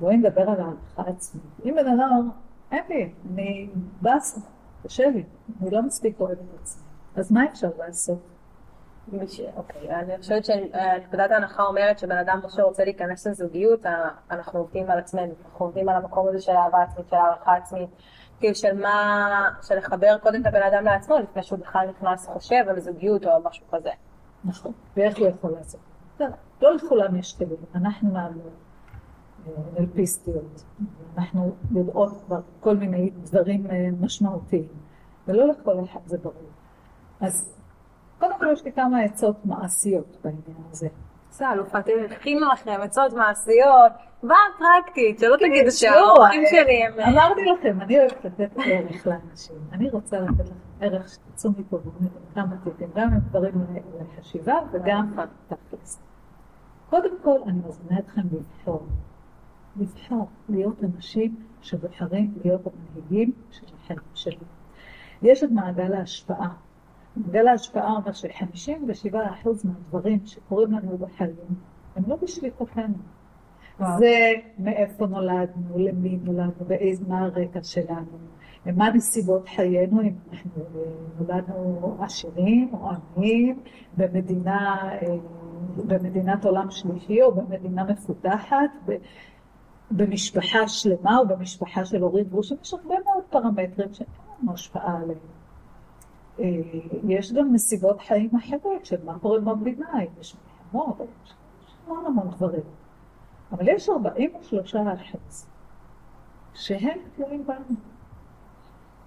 בואי 0.00 0.16
נדבר 0.16 0.50
על 0.50 0.60
הערכה 0.60 1.02
עצמית. 1.02 1.44
אם 1.64 1.74
בן 1.76 1.86
אדם 1.86 2.30
אין 2.70 2.84
לי, 2.88 3.12
אני 3.32 3.70
באסה, 4.02 4.40
קשה 4.82 5.10
לי, 5.10 5.24
אני 5.60 5.70
לא 5.70 5.82
מספיק 5.82 6.20
אוהבת 6.20 6.38
את 6.38 6.60
עצמי. 6.62 6.82
אז 7.16 7.32
מה 7.32 7.44
אפשר 7.44 7.70
לעשות? 7.78 8.18
אוקיי, 9.56 9.90
אני 9.90 10.18
חושבת 10.18 10.44
שנקודת 10.44 11.30
ההנחה 11.30 11.62
אומרת 11.62 11.98
שבן 11.98 12.16
אדם 12.16 12.40
שרוצה 12.48 12.84
להיכנס 12.84 13.26
לזוגיות, 13.26 13.86
אנחנו 14.30 14.58
עובדים 14.58 14.90
על 14.90 14.98
עצמנו, 14.98 15.32
אנחנו 15.44 15.66
עובדים 15.66 15.88
על 15.88 15.96
המקום 15.96 16.28
הזה 16.28 16.40
של 16.40 16.52
אהבה 16.52 16.82
עצמית, 16.82 17.08
של 17.08 17.16
הערכה 17.16 17.56
עצמית, 17.56 17.90
כאילו 18.38 18.54
של 18.54 18.80
מה, 18.80 19.48
של 19.62 19.76
לחבר 19.76 20.18
קודם 20.18 20.40
את 20.40 20.46
הבן 20.46 20.62
אדם 20.62 20.84
לעצמו 20.84 21.18
לפני 21.18 21.42
שהוא 21.42 21.58
בכלל 21.58 21.88
נכנס 21.88 22.26
חושב 22.26 22.64
על 22.68 22.80
זוגיות 22.80 23.26
או 23.26 23.30
על 23.30 23.42
משהו 23.44 23.66
כזה. 23.70 23.90
נכון, 24.44 24.72
ואיך 24.96 25.18
הוא 25.18 25.26
יכול 25.26 25.50
לעשות? 25.50 25.80
לא 26.62 26.74
לכולם 26.74 27.16
יש 27.16 27.36
כלים, 27.38 27.56
אנחנו 27.74 28.12
מאמינים. 28.12 28.70
אלפיסטיות. 29.78 30.64
אנחנו 31.18 31.54
יודעות 31.70 32.12
כבר 32.26 32.40
כל 32.60 32.76
מיני 32.76 33.10
דברים 33.10 33.66
אה, 33.70 33.88
משמעותיים, 34.00 34.68
ולא 35.28 35.48
לכל 35.48 35.84
אחד 35.84 36.00
זה 36.06 36.18
ברור. 36.18 36.34
אז 37.20 37.59
קודם 38.20 38.38
כל 38.38 38.46
יש 38.52 38.64
לי 38.64 38.72
כמה 38.72 39.00
עצות 39.00 39.36
מעשיות 39.44 40.16
בעניין 40.24 40.62
הזה. 40.70 40.88
בסדר, 41.30 41.52
אלופת, 41.52 41.84
הכינו 42.10 42.48
לכם 42.52 42.78
עצות 42.80 43.12
מעשיות, 43.12 43.92
מה 44.22 44.36
פרקטית, 44.58 45.18
שלא 45.18 45.36
כן, 45.40 45.48
תגידו 45.48 45.70
שהאורחים 45.70 46.42
שלי 46.50 46.84
הם... 46.84 47.00
אה, 47.00 47.08
אמרתי 47.08 47.40
לכם, 47.44 47.80
אני 47.80 47.98
אוהבת 47.98 48.24
לתת 48.24 48.50
ערך 48.64 49.06
לאנשים. 49.06 49.56
אני 49.72 49.90
רוצה 49.90 50.20
לתת 50.20 50.40
לכם 50.40 50.54
ערך 50.80 51.08
שתצאו 51.08 51.50
מפה 51.58 51.78
כמה 52.34 52.56
טיפים, 52.64 52.88
גם 52.94 53.08
עם 53.08 53.18
דברים 53.18 53.66
לחשיבה 54.18 54.54
וגם 54.72 55.14
תכלס. 55.48 56.00
קודם 56.90 57.14
כל, 57.22 57.38
אני 57.46 57.58
מזמינה 57.68 58.00
אתכם 58.00 58.22
לבחור. 58.32 58.86
לבחור 59.76 60.28
להיות 60.48 60.84
אנשים 60.84 61.36
שבוחרים 61.62 62.34
להיות 62.44 62.60
המנהיגים 62.66 63.32
של 63.50 63.66
החיים 63.74 63.98
שלי. 64.14 64.36
יש 65.22 65.44
את 65.44 65.50
מעגל 65.50 65.94
ההשפעה. 65.94 66.48
מעגל 67.16 67.48
ההשפעה 67.48 67.92
אומר 67.92 68.12
ש-57% 68.12 69.48
מהדברים 69.64 70.18
שקורים 70.26 70.72
לנו 70.72 70.98
בחיים 70.98 71.36
הם 71.96 72.02
לא 72.06 72.16
בשליטתנו. 72.22 72.94
זה 73.98 74.32
מאיפה 74.58 75.06
נולדנו, 75.06 75.78
למי 75.78 76.18
נולדנו, 76.22 76.64
באיזה, 76.66 77.04
מה 77.08 77.18
הרקע 77.18 77.62
שלנו, 77.62 78.18
מה 78.66 78.90
נסיבות 78.90 79.48
חיינו, 79.48 80.00
אם 80.00 80.14
אנחנו 80.32 80.62
נולדנו 81.18 81.96
עשירים 82.00 82.74
או 82.74 82.90
עניים, 82.90 83.60
במדינה, 83.96 84.88
אה, 84.92 85.16
במדינת 85.76 86.44
עולם 86.44 86.70
שלישי 86.70 87.22
או 87.22 87.34
במדינה 87.34 87.84
מפותחת, 87.84 88.70
במשפחה 89.90 90.68
שלמה 90.68 91.18
או 91.18 91.28
במשפחה 91.28 91.84
של 91.84 92.02
הורים 92.02 92.24
גרושים, 92.24 92.56
יש 92.62 92.74
הרבה 92.74 92.94
מאוד 93.04 93.24
פרמטרים 93.30 93.92
שאין 93.92 94.08
לנו 94.42 94.52
השפעה 94.52 94.96
עליהם. 94.96 95.39
אה, 96.40 96.46
יש 97.08 97.32
גם 97.32 97.52
נסיבות 97.52 98.00
חיים 98.00 98.30
אחרות 98.36 98.84
של 98.84 99.04
מה 99.04 99.18
קורה 99.18 99.40
במדינה, 99.40 99.88
אם 99.98 100.20
יש 100.20 100.36
מלחמות, 100.72 101.00
יש 101.24 101.34
המון 101.86 102.06
המון 102.06 102.30
דברים. 102.30 102.62
אבל 103.52 103.68
יש 103.68 103.88
43 103.88 104.76
אחוז 104.76 105.46
שהם 106.54 106.98
תלויים 107.16 107.46
בנו. 107.46 107.76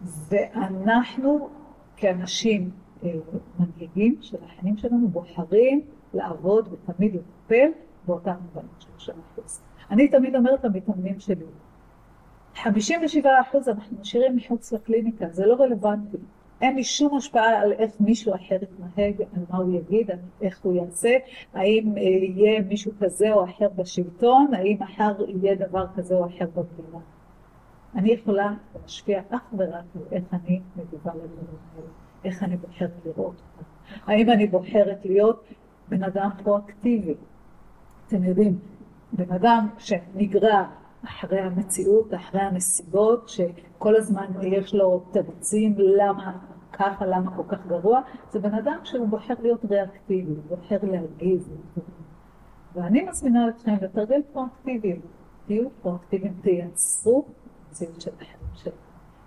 ואנחנו 0.02 1.50
כאנשים 1.98 2.72
אה, 3.04 3.14
מנהיגים 3.60 4.16
של 4.22 4.38
החיים 4.44 4.78
שלנו 4.78 5.08
בוחרים 5.08 5.82
לעבוד 6.14 6.70
ותמיד 6.72 7.16
לטפל 7.16 7.70
באותם 8.06 8.36
43 8.56 9.10
אחוז. 9.10 9.62
אני 9.92 10.08
תמיד 10.08 10.36
אומרת 10.36 10.64
למתאמנים 10.64 11.20
שלי, 11.20 11.46
57 12.56 13.30
אחוז 13.42 13.70
אנחנו 13.70 13.98
משאירים 14.02 14.36
מחוץ 14.36 14.74
לקליניקה, 14.74 15.26
זה 15.32 15.46
לא 15.46 15.54
רלוונטי. 15.54 16.18
אין 16.64 16.76
לי 16.76 16.84
שום 16.84 17.18
השפעה 17.18 17.62
על 17.62 17.72
איך 17.72 17.92
מישהו 18.00 18.36
אחר 18.36 18.56
יתנהג, 18.62 19.22
על 19.22 19.44
מה 19.50 19.58
הוא 19.58 19.76
יגיד, 19.76 20.12
על 20.12 20.18
איך 20.42 20.60
הוא 20.64 20.76
יעשה, 20.76 21.10
האם 21.54 21.98
אה, 21.98 22.02
יהיה 22.02 22.62
מישהו 22.62 22.92
כזה 23.00 23.34
או 23.34 23.44
אחר 23.44 23.68
בשלטון, 23.76 24.54
האם 24.54 24.78
מחר 24.80 25.14
יהיה 25.28 25.56
דבר 25.56 25.86
כזה 25.96 26.16
או 26.16 26.26
אחר 26.26 26.46
במדינה. 26.56 27.04
אני 27.96 28.12
יכולה 28.12 28.54
להשפיע 28.82 29.22
אך 29.30 29.54
ורק 29.58 29.84
על 29.96 30.02
איך 30.12 30.24
אני 30.34 30.62
מגיבה 30.76 31.12
לדברים 31.16 31.58
האלה, 31.76 31.88
איך 32.26 32.44
אני 32.44 32.58
בוחרת 32.58 32.92
לראות 33.06 33.36
אותם. 33.36 33.70
האם 34.12 34.30
אני 34.30 34.48
בוחרת 34.48 35.06
להיות 35.06 35.44
בן 35.90 36.04
אדם 36.04 36.30
פרואקטיבי. 36.44 37.14
אתם 38.08 38.24
יודעים, 38.24 38.60
בן 39.14 39.32
אדם 39.32 39.68
שנגרע 39.78 40.64
אחרי 41.06 41.40
המציאות, 41.40 42.14
אחרי 42.14 42.42
הנסיבות, 42.42 43.30
שכל 43.30 43.96
הזמן 43.96 44.26
יש 44.42 44.74
לו 44.74 45.04
תירוצים 45.12 45.76
למה 45.78 46.38
ככה, 46.74 47.06
למה 47.06 47.36
כל 47.36 47.44
כך 47.48 47.68
גרוע, 47.68 48.02
זה 48.32 48.40
בן 48.40 48.54
אדם 48.54 48.78
שהוא 48.84 49.08
בוחר 49.08 49.34
להיות 49.42 49.66
ריאקטיבי, 49.66 50.36
בוחר 50.50 50.78
להגיב. 50.84 51.50
ואני 52.74 53.04
מזמינה 53.10 53.50
אתכם 53.50 53.76
לתרגל 53.82 54.22
פרואקטיביות. 54.34 55.00
תהיו 55.46 55.70
פרואקטיביים, 55.82 56.34
תייצרו 56.42 57.26
מציאות 57.70 58.02
של 58.02 58.12
החיים 58.22 58.38
שלכם. 58.54 58.78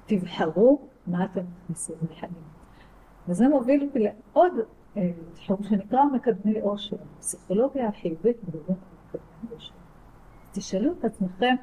תבחרו 0.06 0.88
מה 1.06 1.24
אתם 1.24 1.40
מכניסים 1.62 1.96
לחיים. 2.10 2.32
וזה 3.28 3.48
מוביל 3.48 3.84
אותי 3.86 3.98
לעוד 3.98 4.52
אה, 4.96 5.10
תחום 5.34 5.62
שנקרא 5.62 6.04
מקדמי 6.04 6.60
עושר. 6.60 6.96
פסיכולוגיה 7.18 7.88
החיובית 7.88 8.36
מדברים 8.48 8.78
מקדמי 9.08 9.54
עושר. 9.54 9.72
תשאלו 10.56 10.92
את 10.98 11.04
עצמכם, 11.04 11.54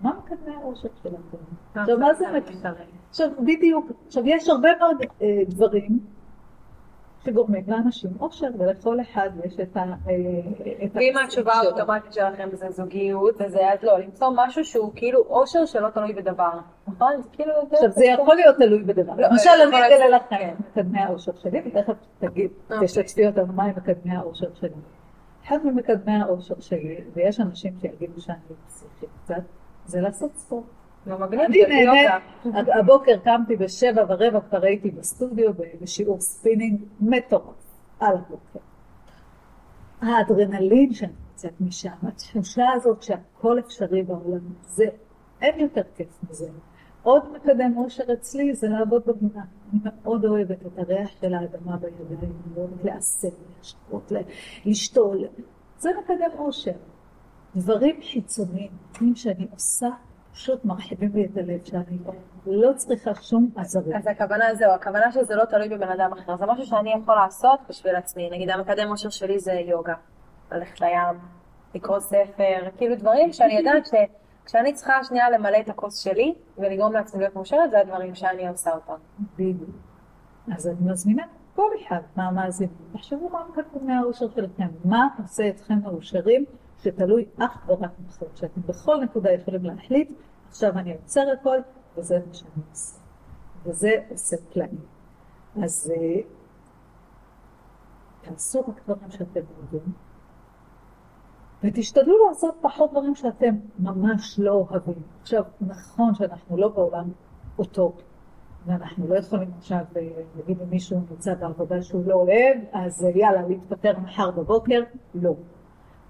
מה 0.00 0.12
מקדמי 0.18 0.54
העושר 0.54 0.88
שלכם? 1.02 1.36
עכשיו, 1.74 1.98
מה 1.98 2.14
זה 2.14 2.24
מקדמי? 2.36 2.84
עכשיו, 3.10 3.28
בדיוק. 3.38 3.86
עכשיו, 4.06 4.22
יש 4.26 4.48
הרבה 4.48 4.68
מאוד 4.80 4.96
אה, 5.22 5.26
דברים 5.48 5.98
שגורמים 7.24 7.64
לאנשים 7.68 8.10
אושר, 8.20 8.46
ולכל 8.58 9.00
אחד 9.00 9.30
יש 9.44 9.60
את 9.60 9.76
ה... 9.76 9.80
אה, 9.80 10.14
ואם 10.92 11.14
התשובה 11.24 11.52
האוטומטית 11.52 12.12
שלכם 12.12 12.48
זה 12.52 12.70
זוגיות, 12.70 13.34
וזה 13.40 13.72
אז 13.72 13.82
לא, 13.82 13.98
למצוא 13.98 14.28
משהו 14.36 14.64
שהוא 14.64 14.92
כאילו 14.94 15.20
אושר 15.20 15.66
שלא 15.66 15.88
תלוי 15.88 16.12
בדבר, 16.12 16.50
נכון? 16.88 17.22
זה 17.22 17.28
כאילו... 17.32 17.52
עכשיו 17.72 17.90
זה 17.90 18.04
יכול 18.04 18.34
להיות 18.34 18.56
תלוי 18.56 18.82
בדבר. 18.82 19.14
לא, 19.16 19.28
למשל 19.28 19.50
אני 19.68 19.86
אגלה 19.86 20.08
לכם. 20.08 20.54
מקדמי 20.70 21.00
האושר 21.00 21.32
שלי, 21.42 21.62
ותכף 21.66 21.96
תגיד, 22.18 22.50
אוקיי. 22.70 22.86
תשתפי 22.86 23.26
אותנו 23.26 23.52
מה 23.52 23.64
הם 23.64 23.74
מקדמי 23.76 24.16
האושר 24.16 24.54
שלי. 24.54 24.70
אחד 25.48 25.58
ממקדמי 25.64 26.12
האושר 26.16 26.60
שלי, 26.60 27.00
ויש 27.14 27.40
אנשים 27.40 27.74
שיגידו 27.80 28.20
שאני 28.20 28.38
פסיכית 28.66 29.08
קצת, 29.24 29.42
זה 29.86 30.00
לעשות 30.00 30.36
ספורט. 30.36 30.64
לא 31.06 31.16
אני 31.24 31.64
נהנית, 31.66 32.10
הבוקר 32.80 33.16
קמתי 33.24 33.56
בשבע 33.56 34.04
ורבע, 34.08 34.40
כבר 34.40 34.64
הייתי 34.64 34.90
בסטודיו 34.90 35.50
בשיעור 35.80 36.20
ספינינג 36.20 36.80
מטורף 37.00 37.54
על 38.00 38.16
הבוקר. 38.16 38.58
האדרנלין 40.00 40.92
שאני 40.92 41.12
יוצאת 41.32 41.60
משם, 41.60 41.88
התחושה 42.02 42.68
הזאת 42.74 43.02
שהכל 43.02 43.58
אפשרי 43.58 44.02
בעולם, 44.02 44.40
זה, 44.62 44.84
אין 45.42 45.60
יותר 45.60 45.82
כיף 45.94 46.18
מזה. 46.30 46.48
עוד 47.02 47.22
מקדם 47.32 47.76
אושר 47.76 48.12
אצלי 48.12 48.54
זה 48.54 48.68
לעבוד 48.68 49.02
בגינה. 49.06 49.44
אני 49.72 49.80
מאוד 49.84 50.24
אוהבת 50.24 50.66
את 50.66 50.78
הריח 50.78 51.10
של 51.20 51.34
האדמה 51.34 51.76
בידיים, 51.76 52.32
אני 52.46 52.56
אוהבת 52.56 52.84
לעשב, 52.84 53.28
להשקות, 53.56 54.12
לשתול. 54.64 55.24
זה 55.78 55.90
מקדם 55.98 56.38
אושר. 56.38 56.72
דברים 57.56 58.00
חיצוניים, 58.02 58.70
דברים 58.92 59.14
שאני 59.14 59.46
עושה 59.50 59.88
פשוט 60.32 60.64
מרחיבים 60.64 61.10
לי 61.14 61.24
את 61.24 61.36
הלב 61.36 61.64
שאני 61.64 61.98
לא 62.46 62.72
צריכה 62.76 63.14
שום 63.14 63.50
עזרים. 63.56 63.96
אז 63.96 64.06
הכוונה 64.06 64.54
זהו, 64.54 64.72
הכוונה 64.72 65.12
שזה 65.12 65.34
לא 65.34 65.44
תלוי 65.44 65.68
בבן 65.68 65.88
אדם 65.88 66.12
אחר, 66.12 66.36
זה 66.36 66.46
משהו 66.46 66.66
שאני 66.66 66.94
יכול 67.02 67.14
לעשות 67.14 67.60
בשביל 67.68 67.96
עצמי. 67.96 68.30
נגיד 68.30 68.50
המקדם 68.50 68.90
אושר 68.90 69.08
שלי 69.08 69.38
זה 69.38 69.52
יוגה, 69.52 69.94
ללכת 70.52 70.80
לים, 70.80 71.18
לקרוא 71.74 72.00
ספר, 72.00 72.70
כאילו 72.76 72.96
דברים 72.96 73.32
שאני 73.32 73.58
יודעת 73.58 73.86
שכשאני 74.48 74.72
צריכה 74.72 75.04
שנייה 75.04 75.30
למלא 75.30 75.60
את 75.60 75.68
הכוס 75.68 75.98
שלי 75.98 76.34
ולגרום 76.58 76.92
לעצמי 76.92 77.20
להיות 77.20 77.34
מאושרת, 77.34 77.70
זה 77.70 77.80
הדברים 77.80 78.14
שאני 78.14 78.48
עושה 78.48 78.70
אותם. 78.74 78.94
בדיוק. 79.34 79.70
אז 80.52 80.66
אני 80.66 80.90
מזמינה 80.90 81.22
כל 81.54 81.70
אחד 81.82 82.00
מהמאזינים, 82.16 82.74
תחשבו 82.92 83.28
מה 83.28 83.44
מקדמי 83.48 83.92
האושר 83.92 84.30
שלכם, 84.30 84.68
מה 84.84 85.08
עושה 85.22 85.48
אתכם 85.48 85.74
מאושרים. 85.82 86.44
שתלוי 86.82 87.24
אך 87.38 87.68
ורק 87.68 87.90
בכם, 88.08 88.26
שאתם 88.34 88.60
בכל 88.66 89.00
נקודה 89.04 89.32
יכולים 89.32 89.64
להחליט, 89.64 90.12
עכשיו 90.48 90.78
אני 90.78 90.92
עוצר 90.92 91.24
הכל, 91.40 91.58
וזה 91.96 92.18
מה 92.26 92.34
שאני 92.34 92.62
עושה. 92.70 92.98
וזה 93.64 93.90
עושה 94.10 94.36
פלאים. 94.52 94.80
אז 95.62 95.92
אה, 95.96 96.20
תעשו 98.20 98.60
רק 98.60 98.80
דברים 98.84 99.10
שאתם 99.10 99.40
אוהבים, 99.56 99.92
ותשתדלו 101.64 102.28
לעשות 102.28 102.54
פחות 102.60 102.90
דברים 102.90 103.14
שאתם 103.14 103.54
ממש 103.78 104.38
לא 104.38 104.52
אוהבים. 104.52 105.02
עכשיו, 105.22 105.42
נכון 105.60 106.14
שאנחנו 106.14 106.56
לא 106.56 106.68
בעולם 106.68 107.04
אוטופי, 107.58 108.02
ואנחנו 108.66 109.08
לא 109.08 109.18
יכולים 109.18 109.50
עכשיו 109.58 109.78
להגיד 110.36 110.60
אם 110.60 110.70
מישהו 110.70 111.00
נמצא 111.10 111.34
בעבודה 111.34 111.82
שהוא 111.82 112.02
לא 112.06 112.14
אוהב, 112.14 112.58
אז 112.72 113.06
יאללה, 113.14 113.48
להתפטר 113.48 113.98
מחר 113.98 114.30
בבוקר, 114.30 114.80
לא. 115.14 115.34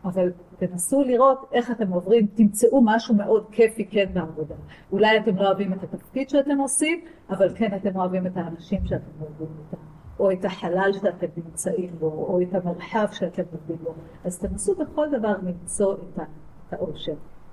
אבל 0.05 0.33
תנסו 0.59 1.03
לראות 1.03 1.49
איך 1.53 1.71
אתם 1.71 1.93
עוברים, 1.93 2.27
תמצאו 2.27 2.81
משהו 2.85 3.15
מאוד 3.15 3.47
כיפי 3.51 3.85
כן 3.85 4.11
בעבודה. 4.13 4.55
אולי 4.93 5.19
אתם 5.19 5.37
לא 5.37 5.47
אוהבים 5.47 5.73
את 5.73 5.83
התפקיד 5.83 6.29
שאתם 6.29 6.59
עושים, 6.59 7.05
אבל 7.31 7.55
כן 7.55 7.77
אתם 7.77 7.97
אוהבים 7.97 8.27
את 8.27 8.37
האנשים 8.37 8.87
שאתם 8.87 9.11
עובדים 9.21 9.47
איתם, 9.67 9.83
או 10.19 10.31
את 10.33 10.45
החלל 10.45 10.91
שאתם 10.93 11.27
נמצאים 11.37 11.91
בו, 11.99 12.07
או 12.07 12.41
את 12.43 12.55
המרחב 12.55 13.07
שאתם 13.13 13.43
עובדים 13.53 13.77
בו. 13.77 13.95
אז 14.25 14.39
תנסו 14.39 14.75
בכל 14.75 15.07
דבר 15.19 15.33
למצוא 15.43 15.95
את 15.95 16.73
האושר. 16.73 17.13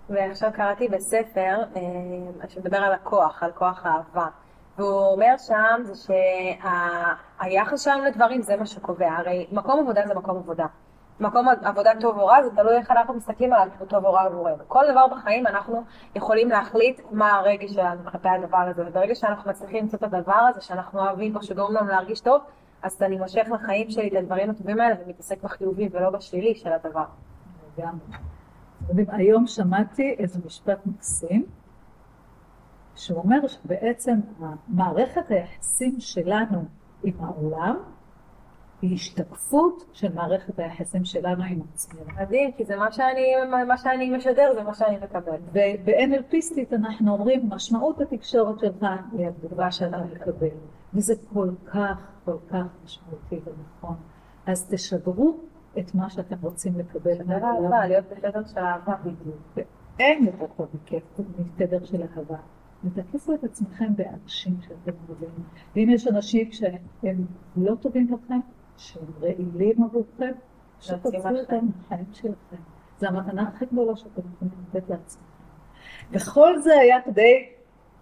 ועכשיו 0.10 0.52
קראתי 0.54 0.88
בספר 0.88 1.64
אה, 1.76 2.50
שמדבר 2.50 2.78
על 2.78 2.94
הכוח, 2.94 3.44
על 3.44 3.52
כוח 3.52 3.86
האהבה. 3.86 4.28
והוא 4.78 5.06
אומר 5.06 5.38
שם 5.38 5.82
זה 5.84 6.14
שהיחס 7.42 7.82
שלנו 7.82 8.04
לדברים 8.04 8.42
זה 8.42 8.56
מה 8.56 8.66
שקובע, 8.66 9.12
הרי 9.18 9.48
מקום 9.52 9.80
עבודה 9.80 10.02
זה 10.08 10.14
מקום 10.16 10.38
עבודה. 10.38 10.66
מקום 11.20 11.48
עבודה 11.64 11.92
טוב 12.02 12.20
או 12.20 12.26
רע, 12.26 12.44
זה 12.44 12.56
תלוי 12.56 12.78
איך 12.78 12.92
אנחנו 12.92 13.14
מסתכלים 13.14 13.54
הוא 13.80 13.88
טוב 13.88 14.06
או 14.06 14.14
רע 14.14 14.22
עבורנו. 14.22 14.64
כל 14.68 14.84
דבר 14.92 15.08
בחיים 15.08 15.48
אנחנו 15.48 15.84
יכולים 16.16 16.50
להחליט 16.50 17.02
מה 17.12 17.34
הרגש 17.34 17.72
שלנו 17.72 18.12
כלפי 18.12 18.30
הדבר 18.30 18.58
הזה, 18.58 18.84
וברגע 18.88 19.16
שאנחנו 19.16 19.52
מצליחים 19.52 19.84
למצוא 19.84 20.00
את 20.00 20.04
הדבר 20.04 20.34
הזה 20.50 20.62
שאנחנו 20.62 21.00
אוהבים 21.00 21.34
בו, 21.34 21.44
שגורם 21.44 21.76
לנו 21.76 21.88
להרגיש 21.88 22.20
טוב, 22.20 22.42
אז 22.84 23.02
אני 23.02 23.18
מושך 23.18 23.48
לחיים 23.52 23.90
שלי 23.90 24.08
את 24.08 24.14
הדברים 24.14 24.50
הטובים 24.50 24.80
האלה 24.80 24.96
ומתעסק 25.06 25.44
בחיובי 25.44 25.90
ולא 25.92 26.10
בשלילי 26.10 26.56
של 26.56 26.74
הדבר. 26.74 27.06
גם. 27.80 27.98
היום 29.08 29.48
שמעתי 29.48 30.16
איזה 30.20 30.40
משפט 30.46 30.86
מקסים, 30.86 31.46
שהוא 32.96 33.20
אומר 33.20 33.48
שבעצם 33.48 34.16
מערכת 34.68 35.32
היחסים 35.32 36.00
שלנו 36.00 36.66
עם 37.04 37.14
העולם 37.20 37.78
היא 38.82 38.94
השתקפות 38.94 39.86
של 39.94 40.14
מערכת 40.14 40.60
היחסים 40.60 41.06
שלנו 41.06 41.44
עם 41.44 41.62
עצמנו. 41.74 42.06
מדהים, 42.22 42.52
כי 42.52 42.66
זה 42.66 42.76
מה 42.76 42.92
שאני, 42.92 43.34
מה 43.68 43.78
שאני 43.78 44.18
משדר, 44.18 44.54
זה 44.56 44.64
מה 44.64 44.74
שאני 44.74 44.98
מקבל. 44.98 45.38
וב-NLPיסטית 45.52 46.74
אנחנו 46.74 47.14
אומרים, 47.14 47.50
משמעות 47.50 48.02
התקשורת 48.02 48.60
שלך 48.60 48.86
היא 49.18 49.28
התגובה 49.28 49.72
שאתה 49.72 49.98
מקבל. 50.14 50.48
וזה 50.94 51.14
כל 51.34 51.50
כך, 51.66 51.98
כל 52.26 52.38
כך 52.50 52.66
משמעותי 52.84 53.36
ונכון. 53.36 53.96
אז 54.46 54.70
תשדרו 54.70 55.38
את 55.80 55.96
מה 55.96 56.10
שאתם 56.10 56.36
רוצים 56.42 56.80
לקבל. 56.80 57.16
שדר 57.16 57.46
אהבה, 57.46 57.88
להיות 57.88 58.06
בתדר 58.12 58.46
של 58.46 58.60
אהבה. 58.60 58.96
בדיוק. 59.02 59.70
אין 60.00 60.26
יותר 60.26 60.46
טוב 61.16 61.26
מתדר 61.40 61.86
של 61.86 62.02
אהבה. 62.02 62.38
ותקיפו 62.84 63.34
את 63.34 63.44
עצמכם 63.44 63.96
באנשים 63.96 64.58
שאתם 64.62 64.92
אוהבים. 65.10 65.30
ואם 65.76 65.90
יש 65.90 66.08
אנשים 66.08 66.52
שהם 66.52 67.26
לא 67.58 67.76
טובים 67.76 68.08
לכם, 68.14 68.40
שהם 68.78 69.04
רעילים 69.22 69.84
עבורכם, 69.84 70.32
שתוציאו 70.80 71.38
אותם 71.40 71.66
מהחיים 71.66 72.06
שלכם. 72.14 72.62
זו 73.00 73.08
המתנה 73.08 73.48
הכי 73.48 73.66
גדולה 73.66 73.96
שאתם 73.96 74.22
יכולים 74.36 74.54
לתת 74.74 74.90
לעצמכם. 74.90 75.26
וכל 76.12 76.62
זה 76.62 76.74
היה 76.74 77.02
כדי 77.02 77.50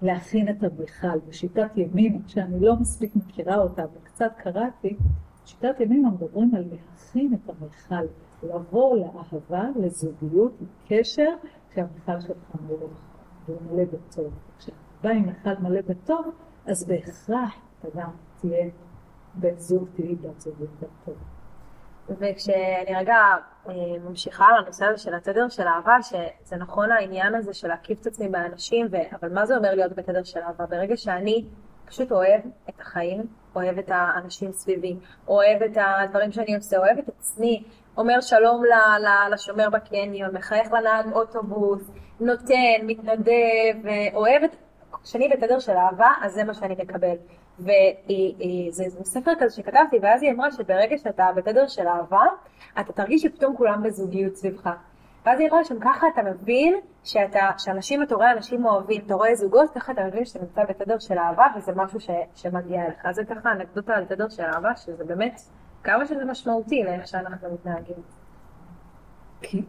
להכין 0.02 0.50
את 0.50 0.64
המיכל. 0.64 1.20
בשיטת 1.28 1.72
ימימה, 1.76 2.18
שאני 2.28 2.60
לא 2.60 2.76
מספיק 2.76 3.16
מכירה 3.16 3.58
אותה 3.58 3.84
וקצת 3.94 4.32
קראתי, 4.38 4.98
שיטת 5.46 5.80
ימימה 5.80 6.10
מדברים 6.10 6.56
על 6.56 6.64
להכין 6.72 7.34
את 7.34 7.50
המיכל, 7.50 8.06
לבוא 8.44 8.98
לאהבה, 8.98 9.64
לזוגיות, 9.76 10.54
לקשר, 10.62 11.36
כשהמיכל 11.70 12.20
שלך 12.20 12.56
מלא 13.50 13.84
בטוב. 13.86 14.34
כשאתה 14.58 14.78
בא 15.04 15.10
עם 15.10 15.26
מיכל 15.26 15.56
מלא 15.62 15.82
בטוב, 15.82 16.26
אז 16.66 16.88
בהכרח 16.88 17.54
אתה 17.80 17.88
גם 17.96 18.10
תהיה 18.42 18.70
בן 19.34 19.58
זוג 19.58 19.88
תהיי 19.96 20.16
בת 20.16 20.46
יותר 20.46 20.88
טוב. 21.06 21.16
וכשאני 22.10 22.96
רגע 22.96 23.16
אה, 23.70 23.74
ממשיכה 24.10 24.46
על 24.46 24.64
הנושא 24.64 24.86
הזה 24.86 24.98
של 24.98 25.16
התדר 25.16 25.50
של 25.50 25.68
אהבה, 25.68 25.98
שזה 26.02 26.56
נכון 26.56 26.92
העניין 26.92 27.36
הזה 27.36 27.54
של 27.54 27.68
להקיף 27.68 28.02
את 28.02 28.08
עצמי 28.08 28.30
באנשים, 28.30 28.88
ו... 28.92 28.98
אבל 29.22 29.34
מה 29.34 29.46
זה 29.46 29.58
אומר 29.58 29.76
להיות 29.76 29.94
בתדר 29.94 30.24
של 30.24 30.40
אהבה? 30.40 30.66
ברגע 30.66 30.98
שאני 30.98 31.46
פשוט 31.86 32.12
אוהב 32.12 32.42
את 32.70 32.80
החיים, 32.80 33.22
אוהב 33.56 33.78
את 33.78 33.90
האנשים 33.92 34.52
סביבי, 34.52 34.98
אוהב 35.28 35.64
את 35.64 35.78
הדברים 35.78 36.32
שאני 36.32 36.56
עושה, 36.56 36.78
אוהב 36.78 36.98
את 36.98 37.10
עצמי, 37.10 37.64
אומר 37.98 38.22
שלום 38.22 38.64
ל... 38.66 39.02
ל... 39.06 39.34
לשומר 39.34 39.70
בקניון, 39.70 40.36
מחייך 40.36 40.72
לנהג 40.72 41.14
אוטובוס, 41.14 41.92
נותן, 42.20 42.82
מתנדב, 42.84 43.90
אוהב 44.14 44.44
את... 44.44 44.56
כשאני 45.04 45.30
בתדר 45.30 45.60
של 45.60 45.72
אהבה, 45.72 46.10
אז 46.22 46.34
זה 46.34 46.44
מה 46.44 46.54
שאני 46.54 46.76
מקבל. 46.80 47.16
וזה 47.60 49.04
ספר 49.04 49.32
כזה 49.40 49.56
שכתבתי, 49.56 50.00
ואז 50.02 50.24
היא 50.24 50.32
אמרה 50.32 50.52
שברגע 50.52 50.98
שאתה 50.98 51.28
בתדר 51.36 51.68
של 51.68 51.88
אהבה, 51.88 52.26
אתה 52.80 52.94
תרגיש 52.94 53.22
שפתאום 53.22 53.58
כולם 53.58 53.84
בזוגיות 53.84 54.36
סביבך. 54.36 54.70
ואז 55.26 55.40
היא 55.40 55.50
אמרה 55.50 55.64
שם, 55.64 55.80
ככה 55.80 56.08
אתה 56.14 56.22
מבין 56.24 56.80
שאתה, 57.04 57.50
שאנשים, 57.58 58.04
אתה 58.04 58.16
רואה 58.16 58.32
אנשים 58.32 58.66
אוהבים, 58.66 59.02
אתה 59.06 59.14
רואה 59.14 59.36
זוגות, 59.36 59.70
ככה 59.76 59.92
אתה 59.92 60.04
מבין 60.04 60.26
שאתה 60.26 60.40
נמצא 60.40 60.64
בתדר 60.64 61.00
של 61.00 61.18
אהבה, 61.18 61.46
וזה 61.58 61.72
משהו 61.76 62.00
ש, 62.00 62.10
שמגיע 62.36 62.88
לך. 62.90 63.06
אז 63.06 63.16
זה 63.16 63.26
ככה 63.26 63.52
אנקדוטה 63.52 63.94
על 63.96 64.06
תדר 64.06 64.30
של 64.30 64.44
אהבה, 64.44 64.76
שזה 64.76 65.04
באמת, 65.04 65.42
כמה 65.84 66.06
שזה 66.06 66.26
משמעותי 66.26 66.84
לאיך 66.84 67.08
שאנחנו 67.08 67.54
מתנהגים. 67.54 67.96
כי 69.42 69.64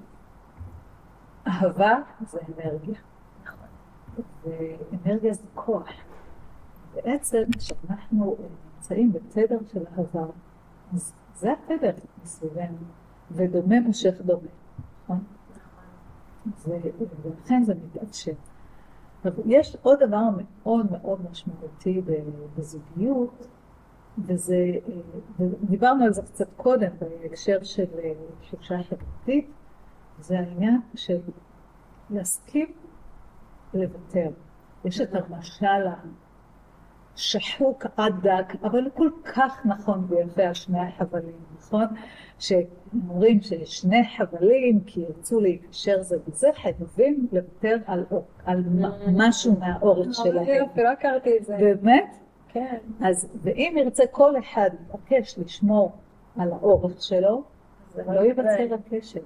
אהבה 1.47 1.95
זה 2.27 2.39
אנרגיה. 2.49 2.95
ואנרגיה 4.45 5.33
זה 5.33 5.47
כוח. 5.55 5.89
בעצם 6.95 7.43
כשאנחנו 7.59 8.37
נמצאים 8.75 9.13
בתדר 9.13 9.59
של 9.73 9.85
אהבה, 9.99 10.27
אז 10.95 11.15
זה 11.35 11.53
התדר 11.53 11.95
מסביבנו, 12.23 12.77
ודומה 13.31 13.81
מושך 13.81 14.21
דומה, 14.21 14.49
נכון? 15.05 15.25
ולכן 17.25 17.63
זה 17.63 17.75
מתאפשר. 17.75 18.33
יש 19.45 19.77
עוד 19.83 19.99
דבר 20.01 20.23
מאוד 20.37 20.87
מאוד 20.93 21.31
משמעותי 21.31 22.03
בזוגיות, 22.57 23.47
וזה, 24.19 24.57
דיברנו 25.63 26.05
על 26.05 26.13
זה 26.13 26.23
קצת 26.23 26.49
קודם 26.57 26.91
בהקשר 26.99 27.63
של 27.63 27.87
חופשה 28.51 28.75
חברתית, 28.83 29.51
זה 30.19 30.39
העניין 30.39 30.81
של 30.95 31.21
להסכים 32.11 32.73
לוותר. 33.75 34.31
יש 34.85 35.01
את 35.01 35.09
המשל 35.15 35.87
השחוק 37.15 37.87
עד 37.97 38.15
דק, 38.23 38.53
אבל 38.63 38.85
הוא 38.85 38.93
כל 38.95 39.11
כך 39.35 39.67
נכון 39.67 40.07
ויפה 40.09 40.43
על 40.43 40.55
שני 40.55 40.81
החבלים, 40.81 41.35
נכון? 41.59 41.85
שאומרים 42.39 43.41
ששני 43.41 44.03
חבלים, 44.17 44.81
כי 44.87 45.01
ירצו 45.01 45.41
להיקשר 45.41 46.03
זה 46.03 46.17
בזה, 46.27 46.49
חייבים 46.55 47.29
לוותר 47.33 47.77
על, 47.87 48.05
על 48.45 48.65
משהו 49.13 49.57
מהאורך 49.59 50.15
שלהם. 50.15 50.47
לא 50.77 50.89
הכרתי 50.89 51.39
את 51.39 51.45
זה. 51.45 51.57
באמת? 51.57 52.17
כן. 52.49 52.77
אז, 53.01 53.29
ואם 53.43 53.75
ירצה 53.79 54.07
כל 54.11 54.39
אחד 54.39 54.71
לבקש 54.89 55.39
לשמור 55.39 55.93
על 56.39 56.53
האורך 56.53 57.03
שלו, 57.03 57.43
זה 57.95 58.03
לא 58.07 58.21
ייווצר 58.21 58.75
הקשר. 58.75 59.21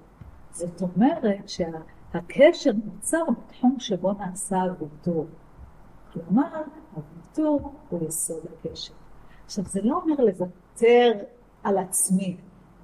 זאת 0.50 0.82
אומרת 0.82 1.48
שהקשר 1.48 2.70
נוצר 2.84 3.22
בתחום 3.30 3.76
שבו 3.78 4.12
נעשה 4.12 4.56
הוויתור. 4.62 5.26
כלומר, 6.12 6.62
הוויתור 7.46 7.72
הוא 7.88 8.08
יסוד 8.08 8.44
הקשר. 8.46 8.94
עכשיו, 9.44 9.64
זה 9.64 9.80
לא 9.82 10.00
אומר 10.02 10.24
לוותר 10.24 11.12
על 11.62 11.78
עצמי 11.78 12.36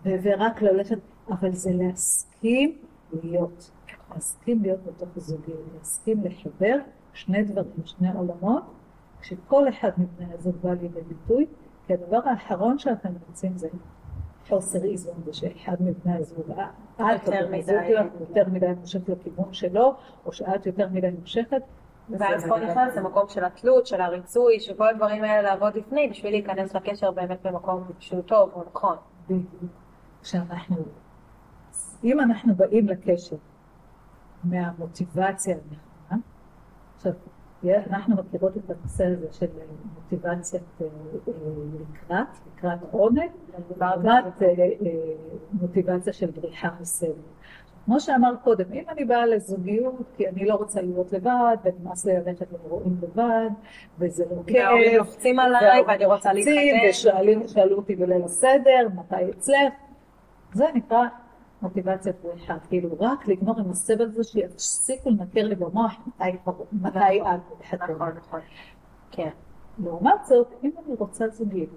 ורק 0.05 0.63
ללכת, 0.63 0.99
אבל 1.29 1.53
זה 1.53 1.71
להסכים 1.73 2.79
להיות. 3.13 3.71
להסכים 4.15 4.63
להיות 4.63 4.81
בתוך 4.85 5.09
הזוגיות, 5.17 5.61
להסכים 5.75 6.25
לחבר 6.25 6.79
שני 7.13 7.43
דברים, 7.43 7.85
שני 7.85 8.13
עולמות, 8.13 8.63
כשכל 9.21 9.69
אחד 9.69 9.91
מבני 9.99 10.35
הזוג 10.35 10.57
בא 10.63 10.71
לידי 10.71 11.01
ביטוי, 11.09 11.47
כי 11.87 11.95
הדבר 11.95 12.21
האחרון 12.25 12.79
שאתם 12.79 13.09
רוצים 13.29 13.59
זה 13.59 13.69
חוסר 14.49 14.85
איזון, 14.85 15.15
ושאחד 15.25 15.77
מבני 15.81 16.15
הזוג, 16.17 16.51
את 16.97 17.01
יותר 17.27 17.49
מדי, 17.51 17.91
יותר 18.21 18.49
מדי 18.51 18.67
מושך 18.81 19.09
לכיוון 19.09 19.53
שלו, 19.53 19.95
או 20.27 20.33
שאת 20.33 20.67
יותר 20.67 20.89
מדי 20.89 21.11
מושכת. 21.21 21.63
ואז 22.11 22.45
כל 22.49 22.71
אחד 22.71 22.87
זה 22.95 23.01
מקום 23.01 23.29
של 23.29 23.45
התלות, 23.45 23.87
של 23.87 24.01
הריצוי, 24.01 24.61
של 24.61 24.75
כל 24.75 24.89
הדברים 24.89 25.25
האלה 25.25 25.43
לעבוד 25.43 25.77
לפני, 25.77 26.09
בשביל 26.09 26.33
להיכנס 26.33 26.75
לקשר 26.75 27.11
באמת 27.11 27.43
במקום 27.43 27.85
שהוא 27.99 28.23
טוב 28.23 28.51
או 28.55 28.65
נכון. 28.71 28.97
כשאנחנו, 30.23 30.77
אם 32.05 32.21
אנחנו 32.21 32.55
באים 32.55 32.89
לקשר 32.89 33.37
מהמוטיבציה 34.45 35.57
הנכונה, 35.57 36.23
עכשיו, 36.97 37.13
אנחנו 37.91 38.17
מכירות 38.17 38.57
את 38.57 38.71
הנושא 38.71 39.05
הזה 39.07 39.27
של 39.33 39.47
מוטיבציית 39.95 40.63
אה, 40.81 40.87
אה, 41.29 41.33
לקראת, 41.81 42.27
לקראת 42.57 42.79
עונג, 42.91 43.31
לעומת 43.81 44.43
אה, 44.43 44.49
מוטיבציה 45.53 46.13
של 46.13 46.31
בריחה 46.31 46.69
מסבל. 46.81 47.09
כמו 47.85 48.01
שאמר 48.01 48.35
קודם, 48.45 48.73
אם 48.73 48.83
אני 48.89 49.05
באה 49.05 49.27
לזוגיות 49.27 49.95
כי 50.17 50.29
אני 50.29 50.45
לא 50.45 50.55
רוצה 50.55 50.83
להיות 50.83 51.13
לבד, 51.13 51.57
ונמאס 51.65 52.07
לי 52.07 52.13
ללכת 52.17 52.53
לאירועים 52.53 52.97
לבד, 53.03 53.51
וזה 53.99 54.25
לא 54.31 54.43
כיף, 54.47 54.57
וההורים 54.57 54.97
לוחצים 54.97 55.39
עליי, 55.39 55.83
ואני 55.87 56.05
רוצה 56.05 56.33
להתחתן, 56.33 56.53
ושאלו 57.45 57.77
אותי 57.77 57.97
בליל 57.97 58.25
הסדר, 58.25 58.89
מתי 58.95 59.31
אצלך, 59.31 59.73
זה 60.53 60.65
נקרא 60.75 61.03
מוטיבציית 61.63 62.17
בריחה, 62.23 62.55
כאילו 62.69 62.89
רק 63.01 63.29
לגמור 63.29 63.61
עם 63.61 63.71
הסבל 63.71 64.05
הזה 64.05 64.25
שיפסיקו 64.25 65.11
לנקר 65.11 65.43
לי 65.43 65.55
במוח 65.55 65.95
מתי 66.73 67.21
את 67.23 67.41
מתחתנת. 67.53 67.91
נכון, 67.91 68.13
נכון. 68.17 68.41
כן. 69.11 69.31
לעומת 69.79 70.25
זאת, 70.25 70.49
אם 70.65 70.71
אני 70.87 70.95
רוצה 70.99 71.29
זוגיות, 71.29 71.69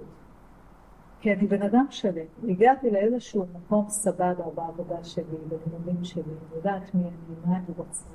כי 1.19 1.33
אני 1.33 1.47
בן 1.47 1.61
אדם 1.61 1.85
שלם, 1.89 2.25
הגעתי 2.49 2.91
לאיזשהו 2.91 3.45
מקום 3.53 3.85
סבבה 3.89 4.49
בעבודה 4.55 5.03
שלי, 5.03 5.23
בלימודים 5.47 6.03
שלי, 6.03 6.23
אני 6.23 6.55
יודעת 6.55 6.95
מי 6.95 7.03
אני, 7.03 7.35
מה 7.45 7.57
אני 7.57 7.73
רוצה, 7.77 8.05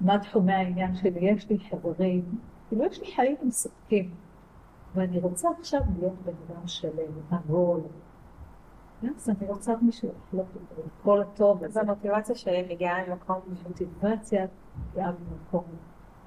מה 0.00 0.18
תחומי 0.18 0.52
העניין 0.52 0.94
שלי, 0.94 1.30
יש 1.30 1.50
לי 1.50 1.58
חברים, 1.70 2.24
כאילו 2.68 2.84
יש 2.84 3.00
לי 3.00 3.06
חיים 3.14 3.36
מספקים, 3.42 4.10
ואני 4.94 5.18
רוצה 5.18 5.48
עכשיו 5.60 5.80
להיות 5.98 6.22
בן 6.24 6.32
אדם 6.48 6.66
שלם, 6.66 7.12
עגול, 7.30 7.80
אז 9.16 9.30
אני 9.30 9.48
רוצה 9.48 9.72
מישהו 9.82 10.08
לחלוק 10.08 10.48
איתו, 10.54 10.82
כל 11.02 11.20
הטוב. 11.22 11.64
אז 11.64 11.76
המוטיבציה 11.76 12.34
שלי 12.34 12.74
מגיעה 12.74 13.08
ממקום, 13.08 13.40
מוטיבציה 13.68 14.46
מגיעה 14.90 15.12
ממקום 15.12 15.64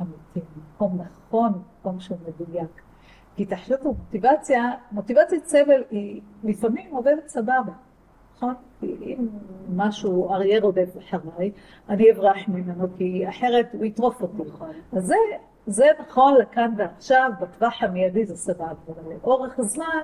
אמיתי, 0.02 0.48
מקום 0.74 1.02
נכון, 1.02 1.62
מקום 1.80 2.00
שהוא 2.00 2.18
מדויק. 2.28 2.87
כי 3.38 3.46
תחשבו, 3.46 3.94
מוטיבציה, 3.94 4.72
מוטיבציית 4.92 5.46
סבל 5.46 5.84
היא 5.92 6.22
לפעמים 6.44 6.96
עובדת 6.96 7.28
סבבה, 7.28 7.74
נכון? 8.36 8.54
אם 8.84 9.28
משהו, 9.76 10.34
אריה 10.34 10.62
רודף 10.62 10.98
אחריי, 10.98 11.52
אני 11.90 12.12
אברח 12.12 12.38
ממנו, 12.48 12.88
כי 12.98 13.30
אחרת 13.30 13.70
הוא 13.74 13.86
יטרוף 13.86 14.22
אותי. 14.22 14.44
נכון. 14.48 14.70
אז 14.98 15.06
זה, 15.06 15.16
זה 15.68 15.86
נכון 16.00 16.36
לכאן 16.36 16.74
ועכשיו, 16.78 17.32
בטווח 17.42 17.84
המיידי 17.84 18.26
זה 18.26 18.36
סבבה, 18.36 18.72
אבל 18.88 19.14
לאורך 19.14 19.60
הזמן 19.60 20.04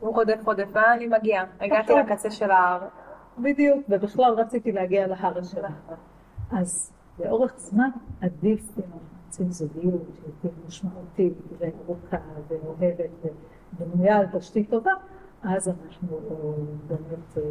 הוא 0.00 0.14
רודף 0.14 0.40
רודף, 0.44 0.68
ואני 0.72 1.06
מגיעה. 1.06 1.44
הגעתי 1.60 1.92
נכון. 1.92 2.06
לקצה 2.06 2.30
של 2.30 2.50
ההר. 2.50 2.80
בדיוק, 3.38 3.80
ובכלל 3.88 4.34
רציתי 4.34 4.72
להגיע 4.72 5.06
להר 5.06 5.42
שלה. 5.42 5.68
אז 6.52 6.92
לאורך 7.18 7.54
זמן 7.56 7.90
עדיף 8.20 8.60
רוצים 9.26 9.50
זוגיות 9.50 10.02
שתהיה 10.14 10.52
משמעותית 10.66 11.32
וארוכה 11.58 12.16
ואוהבת 12.48 13.10
ובנויה 13.80 14.18
על 14.18 14.26
תשתית 14.26 14.70
טובה, 14.70 14.92
אז 15.42 15.68
אנחנו 15.68 16.18
באמת 16.86 17.38
אה, 17.38 17.42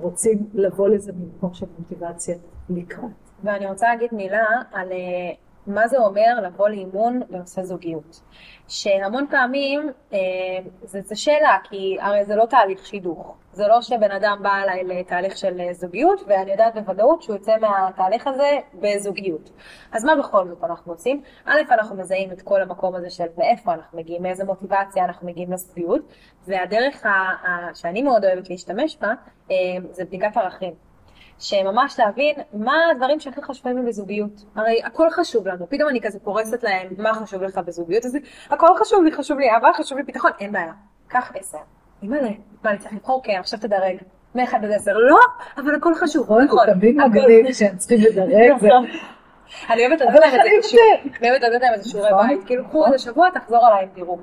רוצים 0.00 0.50
לבוא 0.54 0.88
לזה 0.88 1.12
ממקום 1.12 1.54
של 1.54 1.66
מוטיבציה 1.78 2.36
לקראת. 2.70 3.10
ואני 3.44 3.66
רוצה 3.66 3.88
להגיד 3.88 4.14
מילה 4.14 4.46
על 4.72 4.92
אה, 4.92 4.96
מה 5.66 5.88
זה 5.88 5.98
אומר 5.98 6.40
לבוא 6.42 6.68
לאימון 6.68 7.20
בנושא 7.30 7.62
זוגיות. 7.62 8.20
שהמון 8.68 9.26
פעמים 9.30 9.90
אה, 10.12 10.18
זו 10.84 11.22
שאלה, 11.22 11.56
כי 11.64 11.96
הרי 12.00 12.24
זה 12.24 12.36
לא 12.36 12.46
תהליך 12.46 12.86
שידוך. 12.86 13.34
זה 13.52 13.68
לא 13.68 13.82
שבן 13.82 14.10
אדם 14.10 14.38
בא 14.42 14.62
אליי 14.62 14.84
לתהליך 14.84 15.36
של 15.36 15.60
אה, 15.60 15.72
זוגיות, 15.72 16.20
ואני 16.26 16.50
יודעת 16.52 16.74
בוודאות 16.74 17.22
שהוא 17.22 17.36
יוצא 17.36 17.56
מהתהליך 17.60 18.26
הזה 18.26 18.58
בזוגיות. 18.74 19.50
אז 19.92 20.04
מה 20.04 20.16
בכל 20.16 20.48
זאת 20.48 20.64
אנחנו 20.64 20.92
עושים? 20.92 21.22
א', 21.44 21.60
אנחנו 21.70 21.96
מזהים 21.96 22.32
את 22.32 22.42
כל 22.42 22.62
המקום 22.62 22.94
הזה 22.94 23.10
של 23.10 23.26
מאיפה 23.38 23.74
אנחנו 23.74 23.98
מגיעים, 23.98 24.22
מאיזה 24.22 24.44
מוטיבציה 24.44 25.04
אנחנו 25.04 25.26
מגיעים 25.26 25.52
לזוגיות, 25.52 26.00
והדרך 26.46 27.06
ה- 27.06 27.74
שאני 27.74 28.02
מאוד 28.02 28.24
אוהבת 28.24 28.50
להשתמש 28.50 28.96
בה, 29.00 29.12
אה, 29.50 29.56
זה 29.90 30.04
בדיקת 30.04 30.36
ערכים. 30.36 30.74
שממש 31.38 32.00
להבין 32.00 32.34
מה 32.52 32.74
הדברים 32.90 33.20
שהכי 33.20 33.42
חשובים 33.42 33.78
לי 33.78 33.88
בזוגיות. 33.88 34.44
הרי 34.56 34.82
הכל 34.84 35.10
חשוב 35.10 35.48
לנו, 35.48 35.68
פתאום 35.68 35.88
אני 35.88 36.00
כזה 36.00 36.18
פורסת 36.20 36.62
להם 36.62 36.88
מה 36.98 37.14
חשוב 37.14 37.42
לך 37.42 37.58
בזוגיות, 37.58 38.04
אז 38.04 38.18
הכל 38.50 38.68
חשוב 38.78 39.04
לי, 39.04 39.12
חשוב 39.12 39.38
לי 39.38 39.50
אהבה, 39.50 39.68
חשוב 39.74 39.98
לי 39.98 40.04
ביטחון, 40.04 40.30
אין 40.40 40.52
בעיה. 40.52 40.72
קח 41.08 41.32
עשר. 41.34 41.58
אימא'לה, 42.02 42.30
מה 42.64 42.70
אני 42.70 42.78
צריך 42.78 42.94
לבחור? 42.94 43.22
כן, 43.24 43.36
עכשיו 43.38 43.58
תדרג. 43.58 43.96
מ-1 44.34 44.56
עד 44.56 44.64
10, 44.64 44.92
לא, 44.92 45.18
אבל 45.56 45.74
הכל 45.74 45.94
חשוב. 45.94 46.24
נכון, 46.24 46.48
זה 46.66 46.72
תמיד 46.74 46.96
מגניב 46.96 47.52
שהם 47.52 47.76
צריכים 47.76 47.98
לדרג. 48.00 48.52
אני 49.70 49.86
אוהבת 49.86 50.00
לתת 51.42 51.62
להם 51.62 51.74
איזה 51.74 51.88
שיעורי 51.90 52.10
בית, 52.28 52.46
כאילו 52.46 52.64
קחו 52.68 52.86
איזה 52.86 52.98
שבוע, 52.98 53.30
תחזור 53.30 53.66
עליי 53.66 53.82
עם 53.82 53.88
דירוג. 53.94 54.20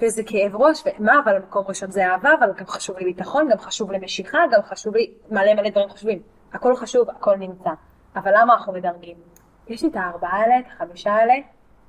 וזה 0.00 0.22
כאב 0.26 0.56
ראש, 0.56 0.82
ומה, 0.98 1.20
אבל 1.24 1.36
המקום 1.36 1.64
ראשון 1.68 1.90
זה 1.90 2.06
אהבה, 2.06 2.30
אבל 2.38 2.52
גם 2.56 2.66
חשוב 2.66 2.98
לי 2.98 3.04
ביטחון, 3.04 3.48
גם 3.48 3.58
חשוב 3.58 3.92
לי 3.92 3.98
משיכה, 3.98 4.38
גם 4.52 4.62
חשוב 4.62 4.96
לי 4.96 5.10
מלא 5.30 5.54
מלא 5.54 5.70
דברים 5.70 5.88
חשובים. 5.88 6.35
הכל 6.52 6.76
חשוב, 6.76 7.10
הכל 7.10 7.36
נמצא. 7.36 7.70
אבל 8.16 8.32
למה 8.34 8.54
אנחנו 8.54 8.72
מדרגים? 8.72 9.16
יש 9.68 9.82
לי 9.82 9.88
את 9.88 9.96
הארבעה 9.96 10.32
האלה, 10.32 10.58
את 10.58 10.64
החמישה 10.66 11.12
האלה, 11.12 11.34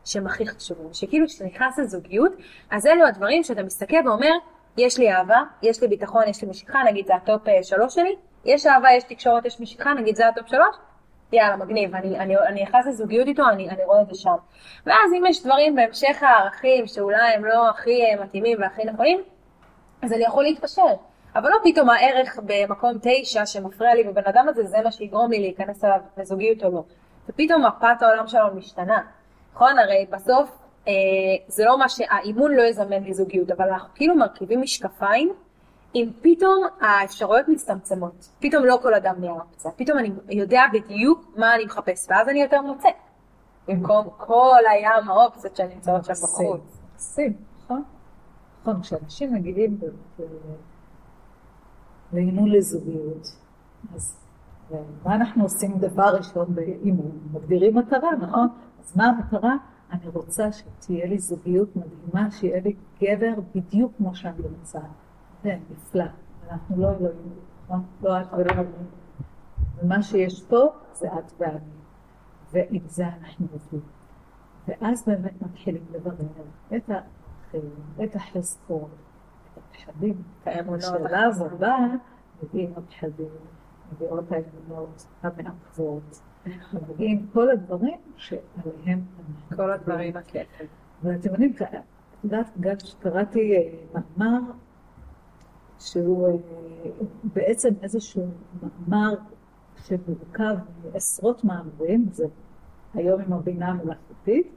שהם 0.06 0.28
הכי 0.28 0.48
חשובים. 0.48 0.94
שכאילו 0.94 1.28
כשאתה 1.28 1.46
נכנס 1.46 1.80
לזוגיות, 1.80 2.32
אז 2.72 2.88
אלו 2.88 3.08
הדברים 3.08 3.44
שאתה 3.44 3.64
מסתכל 3.64 4.08
ואומר, 4.08 4.32
יש 4.78 4.98
לי 5.00 5.12
אהבה, 5.14 5.42
יש 5.62 5.82
לי 5.82 5.88
ביטחון, 5.88 6.24
יש 6.28 6.44
לי 6.44 6.50
משיכה, 6.50 6.84
נגיד 6.84 7.08
זה 7.08 7.16
ה 7.16 7.24
top 7.24 7.48
אה, 7.48 7.64
שלוש 7.64 7.96
שלי, 7.96 8.16
יש 8.46 8.66
אהבה, 8.66 8.88
יש 8.92 9.04
תקשורת, 9.04 9.46
יש 9.46 9.62
משיכה, 9.62 9.94
נגיד 9.94 10.16
זה 10.16 10.28
ה 10.28 10.33
top 10.33 10.48
שלוש, 10.48 10.76
יאללה, 11.32 11.56
מגניב, 11.56 11.96
אני, 11.96 12.64
נכנס 12.64 12.88
לזוגיות 12.88 13.28
איתו, 13.28 13.44
אני, 13.50 13.70
אני 13.70 13.86
רואה 13.86 14.02
את 14.02 14.08
זה 14.08 14.16
שם. 14.16 14.36
ואז 14.86 15.14
אם 15.18 15.24
יש 15.26 15.44
דברים 15.44 15.76
בהמשך 15.76 16.24
הערכים 16.24 16.88
שאולי 16.88 17.34
הם 17.34 17.46
לא 17.46 17.70
הכי 17.70 18.02
אה, 18.06 18.24
מתאימים 18.24 18.58
והכי 18.62 18.86
נכונים, 18.86 19.22
אז 20.02 20.14
אני 20.14 20.24
יכול 20.24 20.44
להתפשר. 20.44 20.94
אבל 21.38 21.50
לא 21.50 21.58
פתאום 21.64 21.90
הערך 21.90 22.40
במקום 22.46 22.92
תשע 23.02 23.46
שמפריע 23.46 23.96
לי 23.96 24.04
בבן 24.04 24.22
אדם 24.26 24.46
הזה, 24.50 24.64
זה 24.64 24.78
מה 24.84 24.92
שיגרום 24.92 25.32
לי 25.32 25.40
להיכנס 25.40 25.84
אליו 25.84 26.00
לזוגיות 26.18 26.64
או 26.64 26.72
לא. 26.72 26.84
ופתאום 27.30 27.66
מפת 27.66 28.02
העולם 28.02 28.28
שלנו 28.28 28.56
משתנה. 28.56 29.02
נכון? 29.54 29.80
הרי 29.80 30.06
בסוף 30.10 30.50
אה, 30.88 30.94
זה 31.48 31.66
לא 31.66 31.80
מה 31.80 31.90
שהאימון 31.90 32.52
לא 32.52 32.62
יזמן 32.62 33.04
לי 33.04 33.14
זוגיות, 33.14 33.52
אבל 33.52 33.70
אנחנו 33.70 33.90
כאילו 33.96 34.16
מרכיבים 34.16 34.62
משקפיים, 34.62 35.34
אם 35.96 36.10
פתאום 36.22 36.68
האפשרויות 36.82 37.48
מצטמצמות, 37.48 38.30
פתאום 38.40 38.66
לא 38.66 38.80
כל 38.82 38.94
אדם 38.94 39.16
נהיה 39.20 39.32
אופציה, 39.32 39.72
פתאום 39.72 39.98
אני 40.00 40.12
יודע 40.30 40.62
בדיוק 40.74 41.34
מה 41.36 41.56
אני 41.56 41.66
מחפש, 41.66 42.08
ואז 42.10 42.30
אני 42.30 42.42
יותר 42.42 42.62
מוצא. 42.62 42.90
במקום 43.68 44.10
כל 44.18 44.60
הים 44.72 45.10
האופציות 45.10 45.56
שנמצאות 45.56 46.06
שם 46.06 46.14
בחוץ. 46.14 46.62
מקסים, 46.94 47.34
נכון? 47.64 47.84
נכון, 48.62 48.82
כשאנשים 48.82 49.34
מגיעים 49.34 49.78
לאימון 52.14 52.50
לזוגיות, 52.50 53.28
אז 53.96 54.18
מה 55.06 55.16
אנחנו 55.16 55.44
עושים 55.44 55.78
דבר 55.78 56.16
ראשון 56.18 56.56
באימון? 56.56 57.20
מגדירים 57.34 57.78
מטרה, 57.78 58.16
נכון? 58.22 58.48
אז 58.80 58.98
מה 58.98 59.06
המטרה? 59.06 59.56
אני 59.92 60.08
רוצה 60.08 60.52
שתהיה 60.52 61.06
לי 61.06 61.20
זוגיות 61.20 61.70
מדהימה, 61.76 62.32
שיהיה 62.32 62.62
לי 62.62 62.76
גבר 63.02 63.34
בדיוק 63.56 63.92
כמו 63.98 64.16
שאני 64.16 64.42
רוצה. 64.42 64.80
זה 65.44 65.58
נפלא, 65.72 66.06
אנחנו 66.50 66.82
לא 66.82 66.90
אלוהים, 66.90 67.34
נכון? 67.66 67.84
לא 68.02 68.22
את 68.22 68.34
ולא 68.34 68.52
אני. 68.52 68.64
ומה 69.84 70.04
שיש 70.04 70.44
פה 70.44 70.66
זה 70.94 71.08
את 71.08 71.32
ואני, 71.40 71.60
ועם 72.52 72.82
זה 72.88 73.08
אנחנו 73.08 73.48
עובדים. 73.54 73.82
ואז 74.68 75.04
באמת 75.08 75.42
מתחילים 75.42 75.84
לברר 75.92 76.14
את 76.76 76.90
הערכים, 76.90 77.72
את 78.04 78.16
החזקות, 78.16 78.90
הפחדים. 79.58 80.22
בשלב 80.46 81.42
הבא 81.42 81.78
מגיעים 82.44 82.74
הפחדים, 82.78 83.30
מגיעות 83.92 84.26
האמונות 84.32 85.06
המעכבות, 85.24 86.22
מגיעים 86.90 87.28
כל 87.34 87.50
הדברים 87.50 88.00
שעליהם. 88.16 89.02
כל 89.56 89.72
הדברים 89.72 90.18
הכיפים. 90.18 90.68
ואתם 91.04 91.30
יודעים, 91.30 91.54
את 91.60 91.62
יודעת, 92.24 92.52
גם 92.60 92.76
כשקראתי 92.76 93.54
אה, 93.56 94.02
מאמר 94.18 94.52
שהוא 95.80 96.28
אה, 96.28 96.92
בעצם 97.24 97.70
איזשהו 97.82 98.28
מאמר 98.62 99.14
שמורכב 99.78 100.56
מעשרות 100.84 101.44
מאמרים, 101.44 102.06
זה 102.12 102.26
היום 102.94 103.22
עם 103.22 103.34
הבינה 103.34 103.68
המלאכותית, 103.68 104.48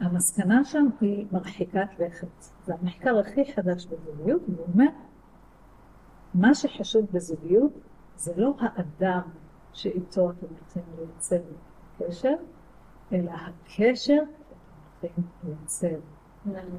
והמסקנה 0.00 0.64
שם 0.64 0.86
היא 1.00 1.26
מרחיקת 1.32 1.88
לכת. 1.98 2.42
זה 2.64 2.74
המחקר 2.74 3.18
הכי 3.18 3.52
חדש 3.54 3.86
בזוגיות, 3.86 4.42
והוא 4.48 4.66
אומר, 4.74 4.86
מה 6.34 6.54
שחשוב 6.54 7.06
בזוגיות 7.12 7.72
זה 8.16 8.32
לא 8.36 8.54
האדם 8.58 9.20
שאיתו 9.72 10.30
אתם 10.30 10.46
רוצים 10.60 10.82
לייצר 10.98 11.40
קשר, 11.98 12.34
אלא 13.12 13.30
הקשר 13.30 14.22
שאתם 15.00 15.08
הולכים 15.16 15.24
לייצר. 15.44 15.96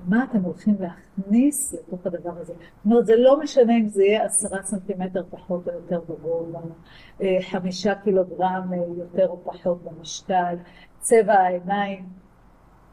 מה 0.08 0.24
אתם 0.24 0.42
הולכים 0.42 0.76
להכניס 0.80 1.74
לתוך 1.74 2.06
הדבר 2.06 2.38
הזה. 2.38 2.54
זאת 2.54 2.86
אומרת, 2.86 3.06
זה 3.06 3.16
לא 3.16 3.40
משנה 3.40 3.78
אם 3.78 3.88
זה 3.88 4.04
יהיה 4.04 4.26
עשרה 4.26 4.64
סנטימטר 4.64 5.24
פחות 5.30 5.68
או 5.68 5.74
יותר 5.74 6.02
בגובה, 6.10 6.60
אה, 7.22 7.38
חמישה 7.42 7.96
קילוגרם 7.96 8.74
אה, 8.74 8.78
יותר 8.98 9.28
או 9.28 9.42
פחות 9.44 9.84
במשקל, 9.84 10.56
צבע 11.00 11.34
העיניים. 11.34 12.21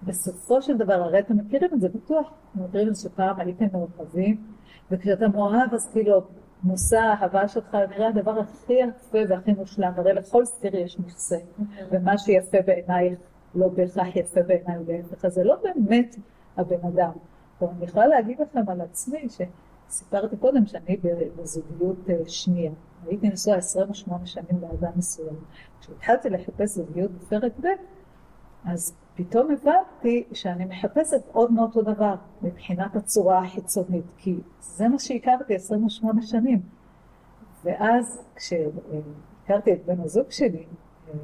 בסופו 0.03 0.63
של 0.63 0.77
דבר, 0.77 0.93
הרי 0.93 1.19
אתם 1.19 1.37
מכירים 1.37 1.71
את 1.75 1.81
זה 1.81 1.89
בטוח, 1.89 2.33
אתם 2.53 2.65
מכירים 2.65 2.89
את 2.89 2.95
זה 2.95 3.09
שפעם 3.09 3.41
הייתם 3.41 3.67
מאוהבים, 3.73 4.45
וכשאתה 4.91 5.29
מאוהב 5.29 5.75
אז 5.75 5.91
כאילו 5.93 6.23
מושא 6.63 6.97
האהבה 6.97 7.49
שלך 7.49 7.75
נראה 7.75 8.09
הדבר 8.09 8.41
הכי 8.41 8.73
יפה 8.73 9.19
והכי 9.29 9.53
מושלם, 9.53 9.93
הרי 9.97 10.13
לכל 10.13 10.45
סטיר 10.45 10.77
יש 10.77 10.99
מכסה, 10.99 11.37
ומה 11.91 12.19
שיפה 12.19 12.59
בעינייך 12.67 13.19
לא 13.55 13.69
בהכרח 13.69 14.17
יפה 14.17 14.43
בעיניי 14.43 14.77
ולהפך, 14.87 15.29
זה 15.29 15.45
לא 15.45 15.57
באמת 15.65 16.17
הבן 16.57 16.87
אדם. 16.89 17.11
אבל 17.61 17.69
אני 17.77 17.85
יכולה 17.85 18.07
להגיד 18.07 18.41
לכם 18.41 18.69
על 18.69 18.81
עצמי, 18.81 19.27
שסיפרתי 19.29 20.37
קודם 20.37 20.67
שאני 20.67 20.97
בזוגיות 21.37 22.11
אה, 22.11 22.15
שנייה. 22.27 22.73
הייתי 23.07 23.29
נשואה 23.29 23.57
28 23.57 24.27
שנים 24.27 24.61
לאדם 24.61 24.93
מסוים. 24.97 25.37
כשהתחלתי 25.81 26.31
לחפש 26.31 26.69
זוגיות 26.69 27.11
בפרק 27.11 27.53
ב', 27.61 27.67
אז 28.65 28.97
פתאום 29.19 29.49
הבנתי 29.51 30.25
שאני 30.33 30.65
מחפשת 30.65 31.23
עוד 31.33 31.53
מאותו 31.53 31.83
דבר 31.83 32.15
מבחינת 32.43 32.97
הצורה 32.97 33.39
החיצונית, 33.39 34.05
כי 34.17 34.37
זה 34.61 34.89
מה 34.89 34.99
שהכרתי 34.99 35.55
28 35.55 36.23
שנים. 36.23 36.63
ואז 37.65 38.25
כשהכרתי 38.37 39.73
את 39.73 39.87
בן 39.87 40.01
הזוג 40.01 40.31
שלי, 40.31 40.67
אה, 41.09 41.15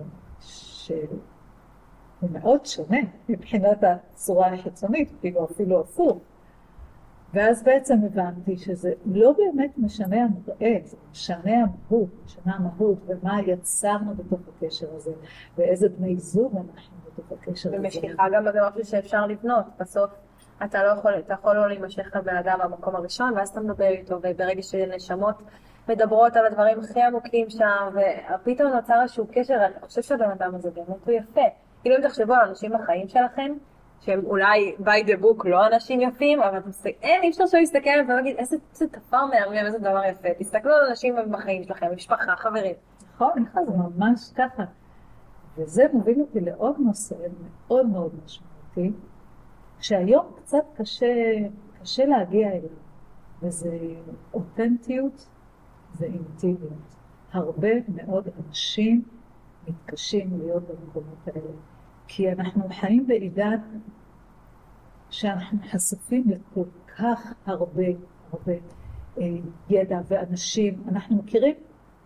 הוא 2.21 2.31
מאוד 2.31 2.67
שונה 2.67 2.99
מבחינת 3.29 3.79
הצורה 3.85 4.55
החיצונית, 4.55 5.13
כאילו 5.21 5.45
אפילו 5.45 5.81
הפוך. 5.81 6.19
ואז 7.35 7.63
בעצם 7.63 7.95
הבנתי 8.07 8.57
שזה 8.57 8.93
לא 9.05 9.33
באמת 9.33 9.79
משנה 9.79 10.17
המראה, 10.25 10.77
זה 10.85 10.97
משנה 11.11 11.53
המהות, 11.53 12.09
משנה 12.25 12.55
המהות 12.55 12.99
ומה 13.07 13.41
יצרנו 13.47 14.15
בתוך 14.15 14.41
הקשר 14.49 14.95
הזה, 14.95 15.13
ואיזה 15.59 15.89
בני 15.89 16.17
זוג 16.17 16.57
אנחנו 16.57 17.04
בתוך 17.19 17.39
הקשר 17.43 17.69
הזה. 17.69 17.79
ומשיכה 17.79 18.25
גם 18.33 18.45
זה 18.53 18.59
משהו 18.69 18.85
שאפשר 18.85 19.27
לבנות, 19.27 19.65
בסוף 19.81 20.11
אתה 20.65 20.85
לא 20.85 20.89
יכול, 20.89 21.13
אתה 21.19 21.35
יכול 21.35 21.57
לא 21.57 21.69
להימשך 21.69 22.17
לבן 22.17 22.37
אדם 22.37 22.59
במקום 22.65 22.97
הראשון, 22.97 23.33
ואז 23.37 23.49
אתה 23.49 23.61
מדבר 23.61 23.89
איתו, 23.89 24.17
וברגע 24.23 24.63
שנשמות 24.63 25.43
מדברות 25.89 26.37
על 26.37 26.47
הדברים 26.47 26.81
הכי 26.81 27.03
עמוקים 27.03 27.51
שם, 27.51 27.89
ופתאום 27.95 28.73
נוצר 28.73 29.03
איזשהו 29.03 29.27
קשר, 29.33 29.55
אני 29.55 29.75
חושב 29.83 30.03
שהבן 30.03 30.31
אדם 30.31 30.55
הזה 30.55 30.71
באמת 30.71 31.07
הוא 31.07 31.15
יפה. 31.15 31.41
כאילו 31.83 31.97
אם 31.97 32.09
תחשבו 32.09 32.35
על 32.35 32.49
אנשים 32.49 32.73
בחיים 32.73 33.09
שלכם, 33.09 33.53
שהם 34.01 34.21
אולי 34.25 34.75
by 34.81 35.07
the 35.09 35.23
book 35.23 35.49
לא 35.49 35.67
אנשים 35.67 36.01
יפים, 36.01 36.43
אבל 36.43 36.59
אתם 36.59 36.69
מסתכלים, 36.69 36.95
אין, 37.03 37.23
אי 37.23 37.31
אפשר 37.31 37.47
שלא 37.47 37.61
להסתכל 37.61 37.91
עליהם 37.91 38.09
ולהגיד 38.09 38.37
איזה, 38.37 38.57
איזה 38.73 38.89
תפר 38.89 39.27
מהמם, 39.27 39.67
איזה 39.67 39.79
דבר 39.79 40.05
יפה. 40.05 40.29
תסתכלו 40.39 40.75
על 40.75 40.87
אנשים 40.89 41.17
בחיים 41.31 41.65
שלכם, 41.65 41.87
משפחה, 41.95 42.37
חברים. 42.37 42.75
נכון, 43.15 43.45
זה 43.55 43.73
ממש 43.97 44.33
ככה. 44.37 44.63
וזה 45.57 45.85
מוביל 45.93 46.21
אותי 46.21 46.41
לעוד 46.41 46.77
נושא 46.79 47.15
מאוד 47.67 47.87
מאוד 47.87 48.13
משמעותי, 48.25 48.93
שהיום 49.81 50.27
קצת 50.37 50.65
קשה, 50.77 51.35
קשה 51.81 52.07
להגיע 52.07 52.49
אליו, 52.49 52.69
וזה 53.43 53.79
אותנטיות 54.35 55.29
ואינטימיות. 55.97 56.95
הרבה 57.33 57.69
מאוד 57.89 58.29
אנשים 58.47 59.03
מתקשים 59.69 60.39
להיות 60.39 60.63
במקומות 60.63 61.29
האלה. 61.29 61.51
כי 62.07 62.33
אנחנו 62.33 62.63
חיים 62.69 63.07
בעידן 63.07 63.57
שאנחנו 65.11 65.59
חשופים 65.71 66.25
לכל 66.27 66.65
כך 66.97 67.35
הרבה, 67.47 67.83
הרבה 68.33 68.53
אה, 69.19 69.27
ידע 69.71 70.01
ואנשים. 70.09 70.83
אנחנו 70.89 71.17
מכירים, 71.17 71.55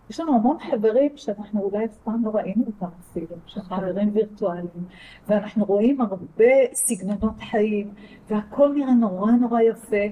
יש 0.09 0.19
לנו 0.19 0.35
המון 0.35 0.57
חברים 0.71 1.11
שאנחנו 1.15 1.61
אולי 1.61 1.85
אף 1.85 1.97
פעם 2.03 2.25
לא 2.25 2.29
ראינו 2.29 2.63
אותם 2.67 2.95
אפילו, 2.99 3.35
שהם. 3.45 3.63
חברים 3.63 4.09
וירטואליים, 4.13 4.85
ואנחנו 5.27 5.65
רואים 5.65 6.01
הרבה 6.01 6.45
סגנונות 6.73 7.39
חיים, 7.51 7.93
והכל 8.29 8.73
נראה 8.73 8.93
נורא 8.93 9.31
נורא 9.31 9.61
יפה, 9.61 10.05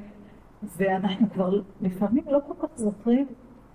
ואנחנו 0.77 1.29
כבר 1.33 1.61
לפעמים 1.81 2.23
לא 2.27 2.39
כל 2.47 2.67
כך 2.67 2.75
זוכרים 2.75 3.27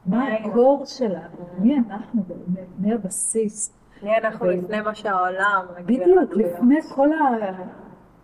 מה 0.06 0.24
הקור 0.32 0.82
שלנו, 0.86 1.46
מי 1.58 1.76
אנחנו 1.76 2.22
באמת, 2.22 2.66
מי 2.78 2.92
הבסיס. 2.92 3.74
מי 4.02 4.18
אנחנו 4.18 4.46
לפני 4.46 4.80
מה 4.80 4.94
שהעולם... 4.94 5.66
בדיוק, 5.86 6.36
לפני 6.36 6.82
כל, 6.94 7.12
ה... 7.12 7.18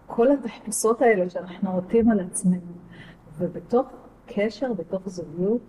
כל 0.06 0.32
התחפושות 0.32 1.02
האלה 1.02 1.30
שאנחנו 1.30 1.70
עוטים 1.70 2.10
על 2.10 2.20
עצמנו. 2.20 2.72
ובתוך 3.38 3.86
קשר, 4.26 4.72
בתוך 4.72 5.08
זוגיות, 5.08 5.60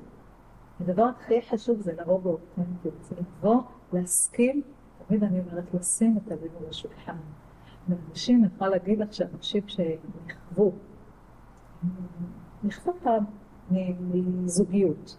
הדבר 0.79 1.03
הכי 1.03 1.41
חשוב 1.41 1.81
זה 1.81 1.93
לבוא 1.93 2.19
באותנטיות, 2.19 3.03
זה 3.03 3.15
לבוא, 3.15 3.61
להסכים, 3.93 4.61
תמיד 5.07 5.23
אני 5.23 5.39
אומרת, 5.39 5.73
לשים 5.73 6.17
את 6.17 6.31
הלב 6.31 6.55
על 6.59 6.69
השולחן. 6.69 7.17
ואנשים, 7.89 8.43
אני 8.43 8.53
יכולה 8.55 8.69
להגיד 8.69 8.99
לך 8.99 9.13
שאנשים 9.13 9.63
שנכוו, 9.67 10.71
נכוו 12.63 12.93
פעם 13.03 13.23
מזוגיות. 13.71 15.17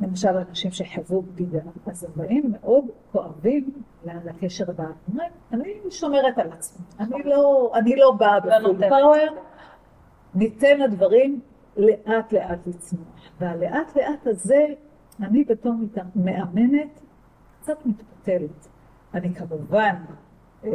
למשל 0.00 0.28
אנשים 0.28 0.70
שחוו 0.70 1.22
בגידה, 1.22 1.60
אז 1.86 2.04
הם 2.04 2.10
באים 2.16 2.52
מאוד 2.52 2.84
כואבים 3.12 3.70
לקשר 4.04 4.70
הבא. 4.70 4.84
אומרים, 5.08 5.32
אני 5.52 5.90
שומרת 5.90 6.38
על 6.38 6.52
עצמי, 6.52 6.86
אני 7.00 7.22
לא, 7.24 7.72
אני 7.74 7.96
לא 7.96 8.12
באה 8.18 8.58
לא 8.60 8.72
בפול 8.72 8.88
פאוור, 8.88 9.42
ניתן 10.34 10.78
לדברים 10.80 11.40
לאט 11.76 12.32
לאט 12.32 12.66
לצמוח. 12.66 13.06
והלאט 13.40 13.96
לאט 13.96 14.26
הזה, 14.26 14.66
אני 15.20 15.44
בתור 15.44 15.74
מאמנת 16.14 17.00
קצת 17.60 17.86
מתפתלת. 17.86 18.68
אני 19.14 19.34
כמובן 19.34 19.94
אה, 20.64 20.70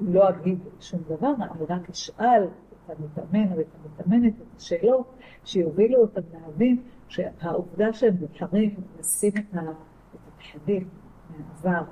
לא 0.00 0.28
אגיד 0.28 0.58
שום 0.80 1.00
דבר, 1.08 1.32
אני 1.40 1.64
רק 1.68 1.90
אשאל 1.90 2.44
את 2.44 2.90
המתאמן 2.90 3.52
או 3.52 3.60
את 3.60 3.66
המתאמנת, 3.84 4.34
את 4.34 4.56
השאלות, 4.56 5.14
שיובילו 5.44 6.00
אותם 6.00 6.20
להבין 6.32 6.82
שהעובדה 7.08 7.92
שהם 7.92 8.16
בוחרים 8.16 8.74
לשים 8.98 9.32
את 9.38 9.56
הפחדים 10.28 10.88
מהעבר, 11.30 11.82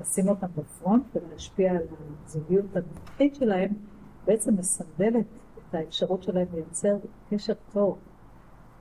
לשים 0.00 0.28
אותם 0.28 0.46
בפרונט 0.56 1.04
ולהשפיע 1.16 1.70
על 1.70 1.82
הזוגיות 2.24 2.76
הנוכחית 2.76 3.34
שלהם, 3.34 3.72
בעצם 4.26 4.54
מסנדלת 4.54 5.26
האפשרות 5.74 6.22
שלהם 6.22 6.46
לייצר 6.54 6.96
קשר 7.30 7.52
טוב. 7.72 7.98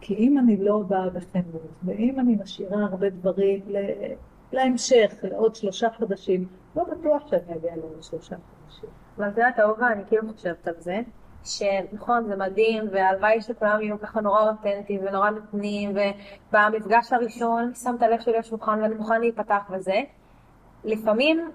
כי 0.01 0.15
אם 0.15 0.39
אני 0.39 0.57
לא 0.57 0.79
באה 0.87 1.09
בכנות, 1.09 1.61
ואם 1.83 2.19
אני 2.19 2.35
משאירה 2.35 2.83
הרבה 2.83 3.09
דברים 3.09 3.59
להמשך, 4.51 5.13
לעוד 5.23 5.55
שלושה 5.55 5.87
חודשים, 5.97 6.47
לא 6.75 6.83
בטוח 6.83 7.27
שאני 7.27 7.55
אגיע 7.57 7.75
לעוד 7.75 8.03
שלושה 8.03 8.35
חודשים. 8.35 8.89
אבל 9.17 9.27
את 9.27 9.37
יודעת, 9.37 9.59
אהובה, 9.59 9.91
אני 9.91 10.03
כאילו 10.07 10.33
חושבת 10.33 10.67
על 10.67 10.73
זה, 10.77 11.01
שנכון, 11.43 12.27
זה 12.27 12.35
מדהים, 12.35 12.83
והלוואי 12.91 13.41
שכולם 13.41 13.81
יהיו 13.81 13.99
ככה 13.99 14.21
נורא 14.21 14.51
אותנטיים 14.51 15.01
ונורא 15.07 15.29
נותנים, 15.29 15.91
ובמפגש 15.91 17.13
הראשון 17.13 17.71
את 17.95 18.01
הלב 18.01 18.19
שלי 18.19 18.33
על 18.33 18.39
השולחן 18.39 18.79
ואני 18.81 18.95
מוכן 18.95 19.21
להיפתח 19.21 19.69
וזה. 19.69 20.01
לפעמים, 20.83 21.51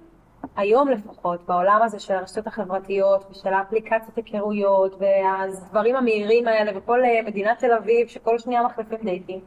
היום 0.55 0.89
לפחות, 0.89 1.45
בעולם 1.45 1.81
הזה 1.81 1.99
של 1.99 2.13
הרשתות 2.13 2.47
החברתיות 2.47 3.25
ושל 3.31 3.53
האפליקציות 3.53 4.15
היכרויות 4.15 4.95
והדברים 4.99 5.95
המהירים 5.95 6.47
האלה 6.47 6.71
וכל 6.77 7.03
אה, 7.05 7.21
מדינת 7.25 7.59
תל 7.59 7.71
אביב 7.71 8.07
שכל 8.07 8.39
שנייה 8.39 8.63
מחליפים 8.63 8.97
דייטים, 9.03 9.39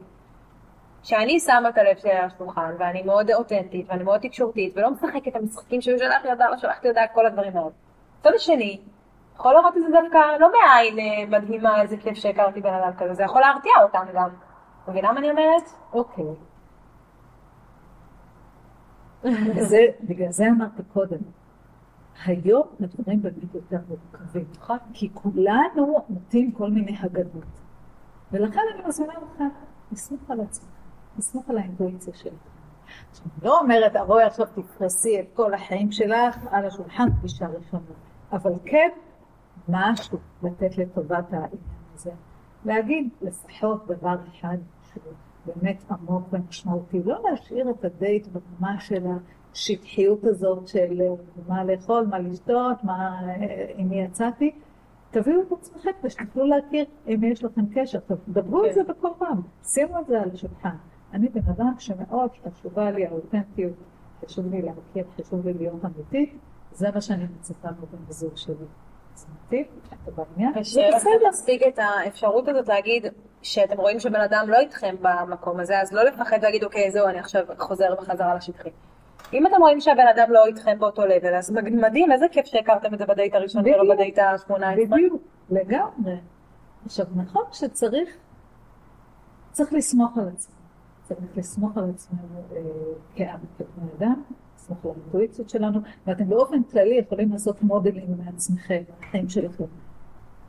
שאני 1.02 1.40
שמה 1.40 1.68
את 1.68 1.78
הלב 1.78 1.96
שלי 1.96 2.12
על 2.12 2.24
השולחן 2.24 2.74
ואני 2.78 3.02
מאוד 3.02 3.30
אותנטית 3.30 3.86
ואני 3.88 4.04
מאוד 4.04 4.20
תקשורתית 4.20 4.76
ולא 4.76 4.90
משחקת 4.90 5.28
את 5.28 5.36
המשחקים 5.36 5.80
שהוא 5.80 5.98
שלח 5.98 6.24
ידע, 6.24 6.50
לא 6.50 6.56
שלחתי 6.56 6.88
ידע, 6.88 7.06
כל 7.14 7.26
הדברים 7.26 7.56
האלה. 7.56 7.68
הצד 8.20 8.30
השני, 8.34 8.80
יכול 9.36 9.54
לראות 9.54 9.76
את 9.76 9.82
זה 9.82 9.88
דווקא 10.02 10.18
לא 10.40 10.48
בעין 10.48 10.98
אה, 10.98 11.38
מדהימה, 11.38 11.82
איזה 11.82 11.96
כיף 11.96 12.14
שהכרתי 12.14 12.60
בן 12.60 12.74
אדם 12.74 12.92
כזה, 12.98 13.14
זה 13.14 13.22
יכול 13.22 13.40
להרתיע 13.40 13.72
אותם 13.82 14.04
גם. 14.14 14.28
מבינה 14.88 15.12
מה 15.12 15.20
אני 15.20 15.30
אומרת? 15.30 15.62
אוקיי. 15.92 16.51
וזה, 19.56 19.86
בגלל 20.00 20.30
זה 20.30 20.48
אמרתי 20.48 20.82
קודם, 20.92 21.18
היום 22.24 22.66
הדברים 22.80 23.22
באמת 23.22 23.54
יותר 23.54 23.78
מורכבים, 23.88 24.44
נכון? 24.58 24.78
כי 24.92 25.10
כולנו 25.14 26.04
נוטים 26.08 26.52
כל 26.52 26.70
מיני 26.70 26.96
הגנות. 27.00 27.60
ולכן 28.32 28.60
אני 28.74 28.88
מזמינה 28.88 29.12
אותך 29.16 29.42
לסמוך 29.92 30.30
על 30.30 30.40
עצמך, 30.40 30.68
לסמוך 31.18 31.50
על 31.50 31.58
האינטואיציה 31.58 32.14
שלך. 32.14 32.32
לא 33.42 33.60
אומרת, 33.60 33.96
אבואי 33.96 34.24
עכשיו 34.24 34.46
תפרסי 34.46 35.20
את 35.20 35.26
כל 35.34 35.54
החיים 35.54 35.92
שלך 35.92 36.36
על 36.50 36.66
השולחן 36.66 37.08
פגישה 37.18 37.46
ראשונה, 37.46 37.82
אבל 38.32 38.52
כן, 38.64 38.88
משהו 39.68 40.18
לתת 40.42 40.78
לטובת 40.78 41.32
העניין 41.32 41.50
הזה. 41.94 42.10
להגיד 42.64 43.08
לפחות 43.22 43.86
דבר 43.86 44.16
אחד 44.30 44.56
באמת 45.46 45.84
עמוק 45.90 46.22
ומשמעותי, 46.32 47.02
לא 47.02 47.18
להשאיר 47.30 47.70
את 47.70 47.84
הדייט 47.84 48.26
ברמה 48.26 48.80
של 48.80 49.06
השטחיות 49.52 50.24
הזאת 50.24 50.68
של 50.68 51.02
מה 51.48 51.64
לאכול, 51.64 52.06
מה 52.06 52.18
לשתות, 52.18 52.84
מה, 52.84 53.20
עם 53.76 53.88
מי 53.88 54.00
יצאתי, 54.00 54.50
תביאו 55.10 55.42
את 55.42 55.52
עצמכם 55.52 55.90
ושתוכלו 56.04 56.46
להכיר 56.46 56.84
אם 57.06 57.24
יש 57.24 57.44
לכם 57.44 57.62
קשר, 57.74 57.98
דברו 58.28 58.66
את 58.66 58.74
זה 58.74 58.80
בכל 58.84 59.08
פעם, 59.18 59.40
שימו 59.62 60.00
את 60.00 60.06
זה 60.06 60.22
על 60.22 60.30
השולחן. 60.34 60.76
אני 61.12 61.28
בן 61.28 61.50
אדם 61.50 61.74
שמאוד 61.78 62.30
חשובה 62.44 62.90
לי 62.90 63.06
האותנטיות, 63.06 63.72
חשוב 64.24 64.46
לי 64.46 64.62
להכיר, 64.62 65.04
חשוב 65.16 65.46
לי 65.46 65.52
להיות 65.52 65.84
אמיתית, 65.84 66.38
זה 66.72 66.90
מה 66.94 67.00
שאני 67.00 67.24
מצפה 67.24 67.68
מבן 67.70 68.04
הזוג 68.08 68.36
שלי. 68.36 68.66
ושאין 70.60 70.94
מספיק 71.28 71.62
את 71.68 71.78
האפשרות 71.78 72.48
הזאת 72.48 72.68
להגיד 72.68 73.06
שאתם 73.42 73.80
רואים 73.80 74.00
שבן 74.00 74.20
אדם 74.20 74.44
לא 74.48 74.58
איתכם 74.58 74.96
במקום 75.00 75.60
הזה, 75.60 75.80
אז 75.80 75.92
לא 75.92 76.04
לפחד 76.04 76.38
ולהגיד 76.40 76.64
אוקיי 76.64 76.90
זהו 76.90 77.08
אני 77.08 77.18
עכשיו 77.18 77.44
חוזר 77.58 77.94
בחזרה 77.94 78.34
לשטחי. 78.34 78.70
אם 79.32 79.46
אתם 79.46 79.56
רואים 79.58 79.80
שהבן 79.80 80.06
אדם 80.14 80.30
לא 80.30 80.46
איתכם 80.46 80.78
באותו 80.78 81.06
לבל, 81.06 81.34
אז 81.34 81.50
מדהים, 81.70 82.12
איזה 82.12 82.26
כיף 82.30 82.46
שהכרתם 82.46 82.94
את 82.94 82.98
זה 82.98 83.06
בדייט 83.06 83.34
הראשון 83.34 83.62
ולא 83.64 83.94
בדייט 83.94 84.18
ה-18. 84.18 84.52
בדיוק, 84.76 85.22
לגמרי. 85.50 86.16
עכשיו 86.84 87.06
נכון 87.16 87.44
שצריך, 87.52 88.08
צריך 89.50 89.72
לסמוך 89.72 90.18
על 90.18 90.28
עצמנו, 90.28 90.58
צריך 91.02 91.36
לסמוך 91.36 91.76
על 91.76 91.90
עצמנו 91.94 92.42
אה, 92.52 93.34
כבני 93.56 93.88
אדם, 93.98 94.22
לסמוך 94.62 94.84
על 94.84 94.90
האינטואיציות 94.90 95.48
שלנו, 95.50 95.80
ואתם 96.06 96.28
באופן 96.28 96.62
כללי 96.62 96.94
יכולים 96.94 97.32
לעשות 97.32 97.62
מודלים 97.62 98.16
מעצמכם, 98.18 98.82
מהחיים 99.00 99.28
שלכם. 99.28 99.64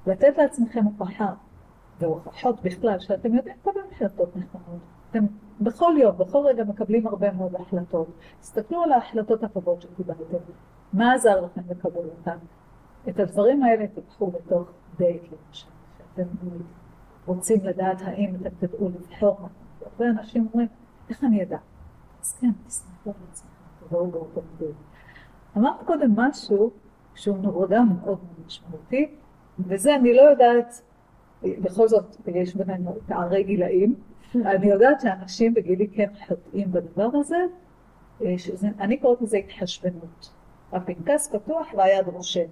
לתת 0.08 0.38
לעצמכם 0.38 0.86
הוכחה, 0.86 1.34
והוכחות 2.00 2.62
בכלל, 2.64 3.00
שאתם 3.00 3.36
יודעים 3.36 3.56
לקבל 3.60 3.82
החלטות 3.92 4.36
נכונות. 4.36 4.82
אתם 5.10 5.26
בכל 5.62 5.94
יום, 6.02 6.18
בכל 6.18 6.44
רגע 6.46 6.64
מקבלים 6.64 7.08
הרבה 7.08 7.32
מאוד 7.32 7.56
החלטות. 7.56 8.08
תסתכלו 8.40 8.84
על 8.84 8.92
ההחלטות 8.92 9.44
הטובות 9.44 9.82
שקיבלתם. 9.82 10.38
מה 10.94 11.14
עזר 11.14 11.42
לכם 11.42 11.62
לקבל 11.70 12.10
אותן? 12.20 12.38
את 13.10 13.20
הדברים 13.20 13.64
האלה 13.64 13.88
תיקחו 13.88 14.32
בתוך 14.32 14.70
דייט 14.98 15.24
למשל, 15.24 15.68
שאתם 15.98 16.28
רוצים 17.26 17.60
לדעת 17.64 18.02
האם 18.02 18.36
אתם 18.36 18.68
תדעו 18.68 18.90
לבחור. 18.90 19.38
הרבה 19.86 20.06
אנשים 20.06 20.48
אומרים, 20.52 20.68
איך 21.10 21.24
אני 21.24 21.44
אדע? 21.44 21.58
אז 22.22 22.38
כן, 22.42 22.52
תסתכלו 22.68 23.12
על 23.12 23.28
עצמכם. 23.32 23.43
תבואו 23.94 24.12
באותו 24.12 24.42
גדול. 24.56 24.72
אמרת 25.58 25.84
קודם 25.86 26.12
משהו 26.16 26.72
שהוא 27.16 27.38
נורדה 27.38 27.82
מאוד 27.82 28.20
משמעותי, 28.46 29.16
וזה 29.60 29.96
אני 29.96 30.14
לא 30.14 30.22
יודעת, 30.22 30.82
בכל 31.44 31.88
זאת 31.88 32.16
יש 32.28 32.56
בינינו 32.56 32.96
פערי 33.08 33.44
גילאים, 33.44 33.96
אני 34.36 34.68
יודעת 34.68 35.02
שאנשים 35.02 35.54
בגילי 35.54 35.88
כן 35.88 36.10
חוטאים 36.28 36.72
בדבר 36.72 37.10
הזה, 37.14 37.38
שזה, 38.38 38.68
אני 38.80 38.98
קוראת 38.98 39.22
לזה 39.22 39.38
התחשבנות. 39.38 40.34
הפנקס 40.72 41.28
פתוח 41.28 41.68
והיד 41.78 42.08
רושמת, 42.08 42.48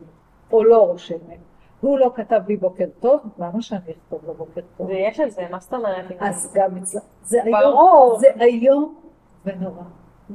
או 0.52 0.64
לא 0.64 0.88
רושמת. 0.88 1.40
הוא 1.82 2.00
לא 2.00 2.12
כתב 2.16 2.42
לי 2.48 2.58
בוקר 2.58 2.86
טוב, 3.00 3.22
למה 3.38 3.62
שאני 3.62 3.92
אכתוב 3.92 4.26
לו 4.26 4.34
בוקר 4.34 4.62
טוב? 4.78 4.88
ויש 4.88 5.20
על 5.20 5.30
זה, 5.30 5.42
מה 5.52 5.60
זאת 5.60 5.74
אומרת? 5.74 6.12
אז 6.20 6.54
גם 6.56 6.78
אצלנו, 6.78 7.06
זה 7.24 7.44
היום, 7.44 8.20
זה 8.20 8.28
היום 8.40 8.96
ונורא. 9.46 9.84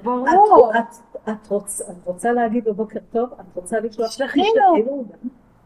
ברור. 0.03 0.71
את, 0.79 0.95
את, 1.17 1.29
את, 1.29 1.47
רוצ, 1.47 1.81
את 1.81 2.07
רוצה 2.07 2.33
להגיד 2.33 2.65
בבוקר 2.65 3.01
טוב? 3.11 3.31
את 3.41 3.57
רוצה 3.57 3.81
לשלוח? 3.81 4.09
תשלחי 4.09 4.41
לו. 4.41 5.05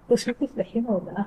פשוט 0.09 0.43
תשלחי 0.43 0.81
לו 0.81 0.89
הודעה. 0.89 1.23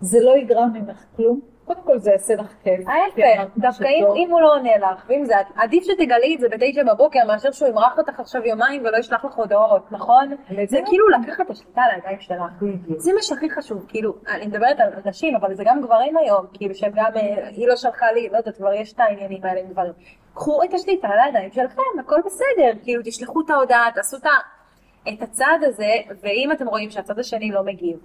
זה 0.00 0.20
לא 0.20 0.36
יגרע 0.36 0.66
ממך 0.66 1.04
כלום. 1.16 1.40
קודם 1.66 1.80
כל 1.84 1.98
זה 1.98 2.10
יעשה 2.10 2.34
לך 2.34 2.54
כיף. 2.62 2.88
ההפך, 2.88 3.50
דווקא 3.56 3.88
אם 4.16 4.28
הוא 4.30 4.40
לא 4.40 4.54
עונה 4.54 4.76
לך, 4.76 5.04
ואם 5.08 5.24
זה, 5.24 5.34
עדיף 5.56 5.84
שתגלי 5.84 6.34
את 6.34 6.40
זה 6.40 6.48
בתשע 6.48 6.82
בבוקר 6.82 7.20
מאשר 7.26 7.52
שהוא 7.52 7.68
ימרח 7.68 7.98
אותך 7.98 8.20
עכשיו 8.20 8.46
יומיים 8.46 8.82
ולא 8.84 8.96
ישלח 8.96 9.24
לך 9.24 9.34
הודעות, 9.34 9.92
נכון? 9.92 10.34
זה 10.68 10.78
כאילו 10.86 11.08
לקחת 11.08 11.40
את 11.40 11.50
השליטה 11.50 11.82
לידיים 11.94 12.20
שלך. 12.20 12.52
זה 12.96 13.12
מה 13.12 13.22
שהכי 13.22 13.50
חשוב, 13.50 13.84
כאילו, 13.88 14.14
אני 14.28 14.46
מדברת 14.46 14.80
על 14.80 14.90
נשים, 15.04 15.36
אבל 15.36 15.54
זה 15.54 15.64
גם 15.66 15.80
גברים 15.82 16.16
היום, 16.16 16.46
כאילו 16.52 16.74
שהם 16.74 16.92
גם, 16.94 17.16
אה, 17.16 17.48
היא 17.48 17.68
לא 17.68 17.76
שלחה 17.76 18.12
לי, 18.12 18.28
לא 18.28 18.36
יודעת, 18.36 18.56
כבר 18.56 18.72
יש 18.72 18.92
את 18.92 19.00
העניינים 19.00 19.44
האלה 19.44 19.60
עם 19.60 19.66
גברים. 19.66 19.92
קחו 20.34 20.62
את 20.64 20.74
השליטה 20.74 21.08
לידיים 21.24 21.52
שלכם, 21.52 21.82
הכל 22.00 22.20
בסדר, 22.26 22.78
כאילו 22.82 23.02
תשלחו 23.04 23.40
את 23.40 23.50
ההודעה, 23.50 23.88
תעשו 23.94 24.16
את 25.08 25.22
הצעד 25.22 25.64
הזה, 25.64 25.92
ואם 26.22 26.52
אתם 26.52 26.66
רואים 26.66 26.90
שהצד 26.90 27.18
השני 27.18 27.50
לא 27.50 27.62
מגיב, 27.62 27.96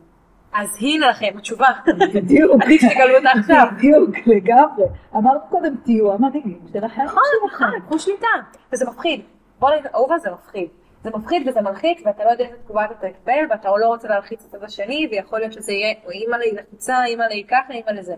אז 0.53 0.77
הנה 0.81 1.09
לכם 1.09 1.37
התשובה. 1.37 1.67
בדיוק. 2.13 2.61
עדיף 2.61 2.81
שתגלו 2.81 3.17
אותה 3.17 3.29
עכשיו. 3.39 3.67
בדיוק, 3.77 4.09
לגמרי. 4.25 4.83
אמרת 5.15 5.41
קודם, 5.49 5.75
תהיו 5.83 6.13
המנהיגים 6.13 6.59
של 6.73 6.83
החיים 6.83 7.07
נכון, 7.07 7.23
נכון, 7.53 7.79
קחו 7.85 7.99
שליטה. 7.99 8.27
וזה 8.73 8.85
מפחיד. 8.89 9.21
בוא 9.59 9.71
נגיד, 9.71 9.87
אהובה 9.95 10.17
זה 10.17 10.31
מפחיד. 10.31 10.67
זה 11.03 11.09
מפחיד 11.09 11.47
וזה 11.47 11.61
מלחיץ, 11.61 12.01
ואתה 12.05 12.23
לא 12.25 12.29
יודע 12.29 12.45
איזה 12.45 12.55
תגובה 12.57 12.85
אתה 12.85 12.93
תקבל, 12.93 13.45
ואתה 13.49 13.69
לא 13.77 13.87
רוצה 13.87 14.07
להלחיץ 14.07 14.53
את 14.55 14.63
השני, 14.63 15.07
ויכול 15.11 15.39
להיות 15.39 15.53
שזה 15.53 15.71
יהיה, 15.71 15.93
או 16.05 16.11
אימא 16.11 16.35
לי 16.35 16.51
לחוצה, 16.51 17.05
אימא 17.05 17.23
לי 17.23 17.43
ככה, 17.43 17.73
אימא 17.73 17.91
לזה. 17.91 18.15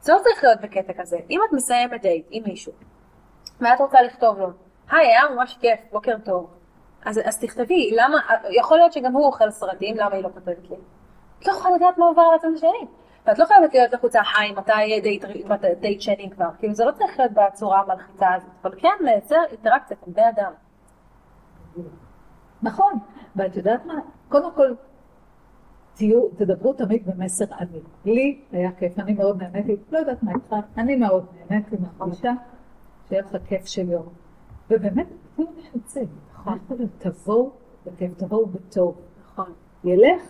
זה 0.00 0.12
לא 0.12 0.18
צריך 0.18 0.44
להיות 0.44 0.60
בקטע 0.60 0.92
כזה. 1.00 1.16
אם 1.30 1.40
את 1.48 1.52
מסיימת 1.52 2.02
דייט 2.02 2.26
עם 2.30 2.42
מישהו, 2.46 2.72
ואת 3.60 3.80
רוצה 3.80 4.02
לכתוב 4.02 4.38
לו, 4.38 4.50
היי, 4.90 5.06
היה 5.06 5.22
ממש 5.34 5.58
כיף, 5.60 5.80
בוקר 5.92 6.14
טוב. 6.24 6.50
אז, 7.04 7.20
אז 7.24 7.38
תכתבי, 7.40 7.90
למה, 7.96 8.18
יכול 8.50 8.78
להיות 8.78 8.92
שגם 8.92 9.12
הוא 9.12 9.26
אוכל 9.26 9.50
סרטים, 9.50 9.96
למה 9.96 10.14
היא 10.14 10.22
לא 10.22 10.28
כותבת 10.34 10.70
לי? 10.70 10.76
את 11.42 11.46
לא 11.46 11.52
יכולה 11.52 11.76
לדעת 11.76 11.98
מה 11.98 12.06
עובר 12.06 12.22
על 12.22 12.34
הצד 12.34 12.48
השני. 12.54 12.86
ואת 13.26 13.38
לא 13.38 13.44
חייבת 13.44 13.74
להיות 13.74 13.92
לחוצה, 13.92 14.20
היי, 14.38 14.52
מתי 14.52 14.72
יהיה 14.72 15.00
דייט, 15.00 15.24
דייט 15.80 16.00
שני 16.00 16.30
כבר. 16.30 16.48
כאילו 16.58 16.74
זה 16.74 16.84
לא 16.84 16.92
צריך 16.92 17.18
להיות 17.18 17.32
בצורה 17.32 17.80
המלחיצה 17.80 18.34
הזאת, 18.34 18.50
אבל 18.62 18.80
כן 18.80 18.96
לייצר 19.00 19.42
אינטראקציה 19.50 19.96
עם 20.06 20.12
בני 20.12 20.28
אדם. 20.28 20.52
נכון, 22.62 22.92
ואת 23.36 23.56
יודעת 23.56 23.86
מה? 23.86 23.94
קודם 24.28 24.52
כל, 24.54 24.74
תהיו, 25.94 26.28
תדברו 26.28 26.72
תמיד 26.72 27.06
במסר 27.06 27.44
אני. 27.60 27.80
לי 28.04 28.40
היה 28.52 28.72
כיף, 28.72 28.98
אני 28.98 29.12
מאוד 29.12 29.42
נהניתי, 29.42 29.76
לא 29.90 29.98
יודעת 29.98 30.22
מה 30.22 30.32
איתך, 30.34 30.56
אני 30.78 30.96
מאוד 30.96 31.26
נהניתי 31.50 31.76
מהפגישה, 31.80 32.32
שיהיה 33.08 33.22
לך 33.22 33.36
כיף 33.46 33.66
של 33.66 33.90
יום. 33.90 34.08
ובאמת, 34.70 35.06
תהיו 35.36 35.46
נחוצים. 35.56 36.06
נכון. 36.32 36.58
תבואו 36.98 37.50
בכיף, 37.86 38.14
תבואו 38.14 38.46
בטוב. 38.46 39.00
נכון. 39.24 39.52
ילך 39.84 40.22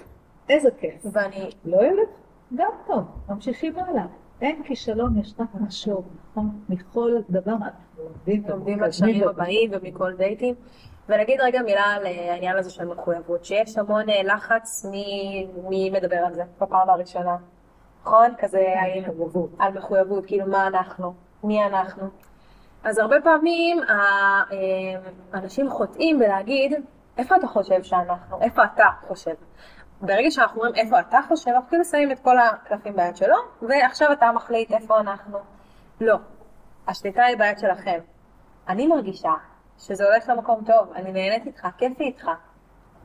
איזה 0.49 0.71
כיף. 0.79 1.07
ואני... 1.13 1.51
לא 1.65 1.85
ילך? 1.85 2.09
גם 2.55 2.71
טוב, 2.87 3.05
ממשיכים 3.29 3.79
הלאה. 3.79 4.07
אין 4.41 4.63
כישלון, 4.63 5.19
יש 5.19 5.35
רק 5.39 5.49
משוב, 5.55 6.05
נכון? 6.31 6.51
מכל 6.69 7.13
דבר 7.31 7.53
אנחנו 7.53 8.05
לומדים 8.05 8.43
לומדים 8.49 8.83
על 8.83 8.93
שנים 8.93 9.29
הבאים 9.29 9.71
ומכל 9.73 10.13
דייטים. 10.15 10.55
ונגיד 11.09 11.41
רגע 11.41 11.63
מילה 11.63 11.85
על 11.85 12.07
אה, 12.07 12.33
העניין 12.33 12.59
הזה 12.59 12.71
של 12.71 12.85
מחויבות, 12.85 13.45
שיש 13.45 13.79
המון 13.79 14.09
אה, 14.09 14.23
לחץ 14.23 14.87
מי 15.69 15.91
מדבר 15.93 16.17
על 16.17 16.35
זה 16.35 16.43
בפעם 16.61 16.91
הראשונה, 16.91 17.37
נכון? 18.03 18.35
כזה 18.39 18.75
על 19.59 19.73
מחויבות, 19.73 20.27
כאילו 20.27 20.47
מה 20.47 20.67
אנחנו, 20.67 21.15
מי 21.45 21.65
אנחנו. 21.65 22.09
אז 22.85 22.99
הרבה 22.99 23.17
פעמים 23.25 23.81
האנשים 25.33 25.71
חוטאים 25.71 26.19
בלהגיד, 26.19 26.75
איפה 27.19 27.37
אתה 27.37 27.47
חושב 27.47 27.83
שאנחנו, 27.83 28.41
איפה 28.41 28.65
אתה 28.65 28.87
חושב. 29.01 29.35
ברגע 30.03 30.31
שאנחנו 30.31 30.63
אומרים 30.63 30.75
איפה 30.75 31.01
אתה 31.01 31.19
חושב, 31.29 31.51
אנחנו 31.51 31.69
כאילו 31.69 31.85
שמים 31.85 32.13
את 32.13 32.19
כל 32.19 32.39
הקלפים 32.39 32.97
ביד 32.97 33.17
שלו, 33.17 33.37
ועכשיו 33.63 34.13
אתה 34.13 34.33
מחליט 34.33 34.73
איפה 34.73 35.01
אנחנו. 35.01 35.39
לא, 36.01 36.17
השליטה 36.89 37.25
היא 37.25 37.37
ביד 37.37 37.59
שלכם. 37.59 37.99
אני 38.69 38.87
מרגישה 38.87 39.33
שזה 39.79 40.05
הולך 40.05 40.29
למקום 40.29 40.65
טוב, 40.67 40.93
אני 40.95 41.13
נהנית 41.13 41.47
איתך, 41.47 41.67
כיף 41.79 42.01
לי 42.01 42.07
איתך. 42.07 42.31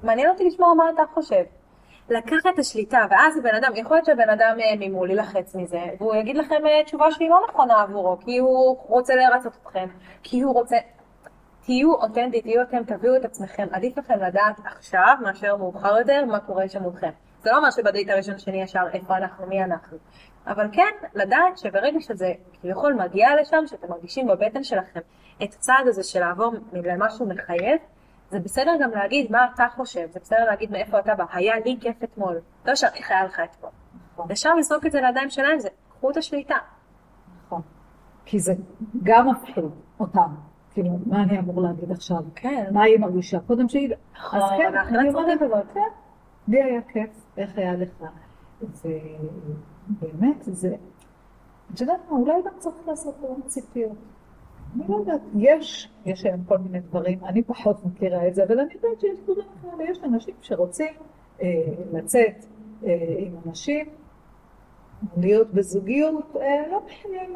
מעניין 0.04 0.30
אותי 0.30 0.43
לשמוע 0.48 0.74
מה 0.74 0.84
אתה 0.93 1.04
חושב. 1.14 1.43
לקחת 2.10 2.54
את 2.54 2.60
השליטה, 2.60 3.06
ואז 3.10 3.38
הבן 3.38 3.56
אדם, 3.56 3.72
יכול 3.76 3.98
להיות 3.98 4.06
שהבן 4.06 4.30
אדם 4.30 4.58
אה, 4.60 4.74
ממול 4.80 5.10
יילחץ 5.10 5.56
מזה, 5.56 5.82
והוא 5.98 6.16
יגיד 6.16 6.38
לכם 6.38 6.68
אה, 6.68 6.84
תשובה 6.84 7.12
שהיא 7.12 7.30
לא 7.30 7.41
נכונה 7.50 7.82
עבורו, 7.82 8.18
כי 8.20 8.38
הוא 8.38 8.78
רוצה 8.88 9.14
לרצות 9.16 9.54
אתכם, 9.64 9.88
כי 10.24 10.41
הוא 10.41 10.54
רוצה... 10.54 10.78
תהיו 11.68 11.93
אותנטי, 11.93 12.41
תהיו 12.41 12.61
אתם, 12.61 12.84
תביאו 12.84 13.15
את 13.15 13.26
עצמכם. 13.26 13.68
עדיף 13.72 13.97
לכם 13.97 14.20
לדעת 14.20 14.59
עכשיו 14.65 15.15
מאשר 15.24 15.55
מאוחר 15.55 15.97
יותר 15.97 16.26
מה 16.26 16.39
קורה 16.39 16.70
שם 16.70 16.84
מולכם. 16.84 17.09
זה 17.41 17.51
לא 17.51 17.57
אומר 17.57 17.72
שבדייט 17.72 18.09
הראשון 18.09 18.38
שני 18.38 18.61
ישר 18.61 18.84
איפה 18.93 19.18
אנחנו, 19.18 19.45
מי 19.45 19.63
אנחנו. 19.63 19.97
אבל 20.47 20.68
כן, 20.72 20.91
לדעת 21.13 21.57
שברגע 21.57 22.01
שזה 22.01 22.34
כביכול 22.61 22.93
מגיע 22.93 23.30
לשם, 23.41 23.63
שאתם 23.65 23.89
מרגישים 23.89 24.28
בבטן 24.28 24.63
שלכם 24.63 24.99
את 25.43 25.53
הצעד 25.53 25.88
הזה 25.88 26.03
של 26.03 26.20
לעבור 26.20 26.53
למשהו 26.74 27.26
מחייב, 27.26 27.80
זה 28.30 28.39
בסדר 28.39 28.72
גם 28.82 28.91
להגיד 28.91 29.32
מה 29.32 29.47
אתה 29.55 29.65
חושב, 29.76 30.07
זה 30.11 30.20
בסדר 30.20 30.45
להגיד 30.45 30.72
מאיפה 30.72 30.99
אתה 30.99 31.15
בא, 31.15 31.26
היה 31.34 31.59
לי 31.65 31.78
כיף 31.82 32.03
אתמול, 32.03 32.39
לא 32.65 32.72
ישר 32.72 32.88
איך 32.95 33.11
היה 33.11 33.26
לך 33.26 33.39
אתמול. 33.39 33.72
נכון. 34.13 34.32
ישר 34.32 34.55
לזרוק 34.55 34.86
את 34.86 34.91
זה 34.91 35.01
לידיים 35.01 35.30
שלהם, 35.30 35.59
זה 35.59 35.70
קחו 35.89 36.11
את 36.11 36.18
השליטה. 36.18 36.57
נכון. 37.45 37.61
כי 38.26 38.39
זה 38.39 38.53
גם 39.03 39.30
מפחיד 39.30 39.63
אותם. 39.99 40.47
כאילו, 40.78 40.97
מה 41.05 41.23
אני 41.23 41.39
אמור 41.39 41.61
להגיד 41.61 41.91
עכשיו? 41.91 42.23
כן. 42.36 42.65
מה 42.73 42.84
היא 42.84 42.99
מרגישה? 42.99 43.39
קודם 43.39 43.69
שהיא... 43.69 43.89
אז 44.34 44.43
כן, 44.57 44.75
אני 44.78 45.09
אומרת, 45.09 45.65
כן, 45.73 45.80
לי 46.47 46.63
היה 46.63 46.82
כיף, 46.82 47.09
איך 47.38 47.57
היה 47.57 47.75
לך? 47.75 48.03
ובאמת, 48.61 50.38
זה... 50.41 50.75
את 51.73 51.82
יודעת 51.82 51.99
מה, 52.09 52.17
אולי 52.17 52.34
גם 52.45 52.51
צריך 52.57 52.88
לעשות 52.88 53.17
דברים 53.19 53.41
ציפיות. 53.45 53.97
אני 54.75 54.88
לא 54.88 54.95
יודעת, 54.95 55.21
יש, 55.36 55.89
יש 56.05 56.25
היום 56.25 56.43
כל 56.43 56.57
מיני 56.57 56.80
דברים, 56.80 57.25
אני 57.25 57.43
פחות 57.43 57.86
מכירה 57.86 58.28
את 58.28 58.36
זה, 58.36 58.43
אבל 58.43 58.59
אני 58.59 58.73
יודעת 58.73 58.99
שיש 58.99 59.19
דברים 59.23 59.47
כאלה, 59.61 59.91
יש 59.91 59.99
אנשים 60.03 60.36
שרוצים 60.41 60.93
אה, 61.41 61.47
לצאת 61.93 62.45
אה, 62.84 63.15
עם 63.17 63.36
אנשים, 63.47 63.86
להיות 65.17 65.53
בזוגיות, 65.53 66.36
אה, 66.36 66.63
לא 66.71 66.82
מכירים, 66.86 67.34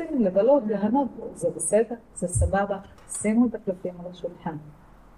רוצים 0.00 0.22
לבלות, 0.22 0.62
ליהנות, 0.66 1.08
זה 1.34 1.50
בסדר, 1.50 1.94
זה 2.14 2.28
סבבה, 2.28 2.78
שימו 3.08 3.46
את 3.46 3.54
הקלפים 3.54 3.94
על 4.00 4.10
השולחן. 4.10 4.56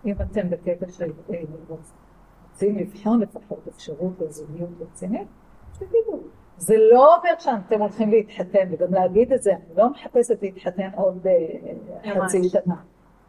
אם 0.05 0.15
אתם 0.23 0.51
בקטע 0.51 0.89
של 0.89 1.13
אה, 1.35 1.43
רוצים 1.69 2.79
לבחון 2.79 3.21
לפחות 3.21 3.69
אפשרות 3.69 4.13
לזוגיות 4.21 4.69
רצינית, 4.81 5.29
תגידו. 5.73 6.21
זה 6.57 6.75
לא 6.93 7.17
אומר 7.17 7.31
שאתם 7.39 7.81
הולכים 7.81 8.11
להתחתן, 8.11 8.69
וגם 8.71 8.95
להגיד 8.95 9.33
את 9.33 9.43
זה, 9.43 9.51
אני 9.53 9.77
לא 9.77 9.91
מחפשת 9.91 10.43
להתחתן 10.43 10.91
עוד 10.97 11.27
אה, 11.27 12.15
חצי 12.15 12.49
שנה. 12.49 12.77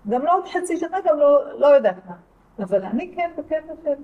גם 0.10 0.26
לא 0.26 0.38
עוד 0.38 0.48
חצי 0.48 0.78
שנה, 0.78 0.98
גם 1.06 1.18
לא, 1.18 1.60
לא 1.60 1.68
יודעת 1.68 2.06
מה. 2.06 2.16
אבל 2.60 2.84
אני 2.84 3.14
כן 3.16 3.32
בקטע 3.38 3.74
של... 3.84 4.04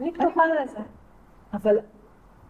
אני 0.00 0.12
פתוחה 0.12 0.42
לזה. 0.46 0.78
אבל 1.52 1.78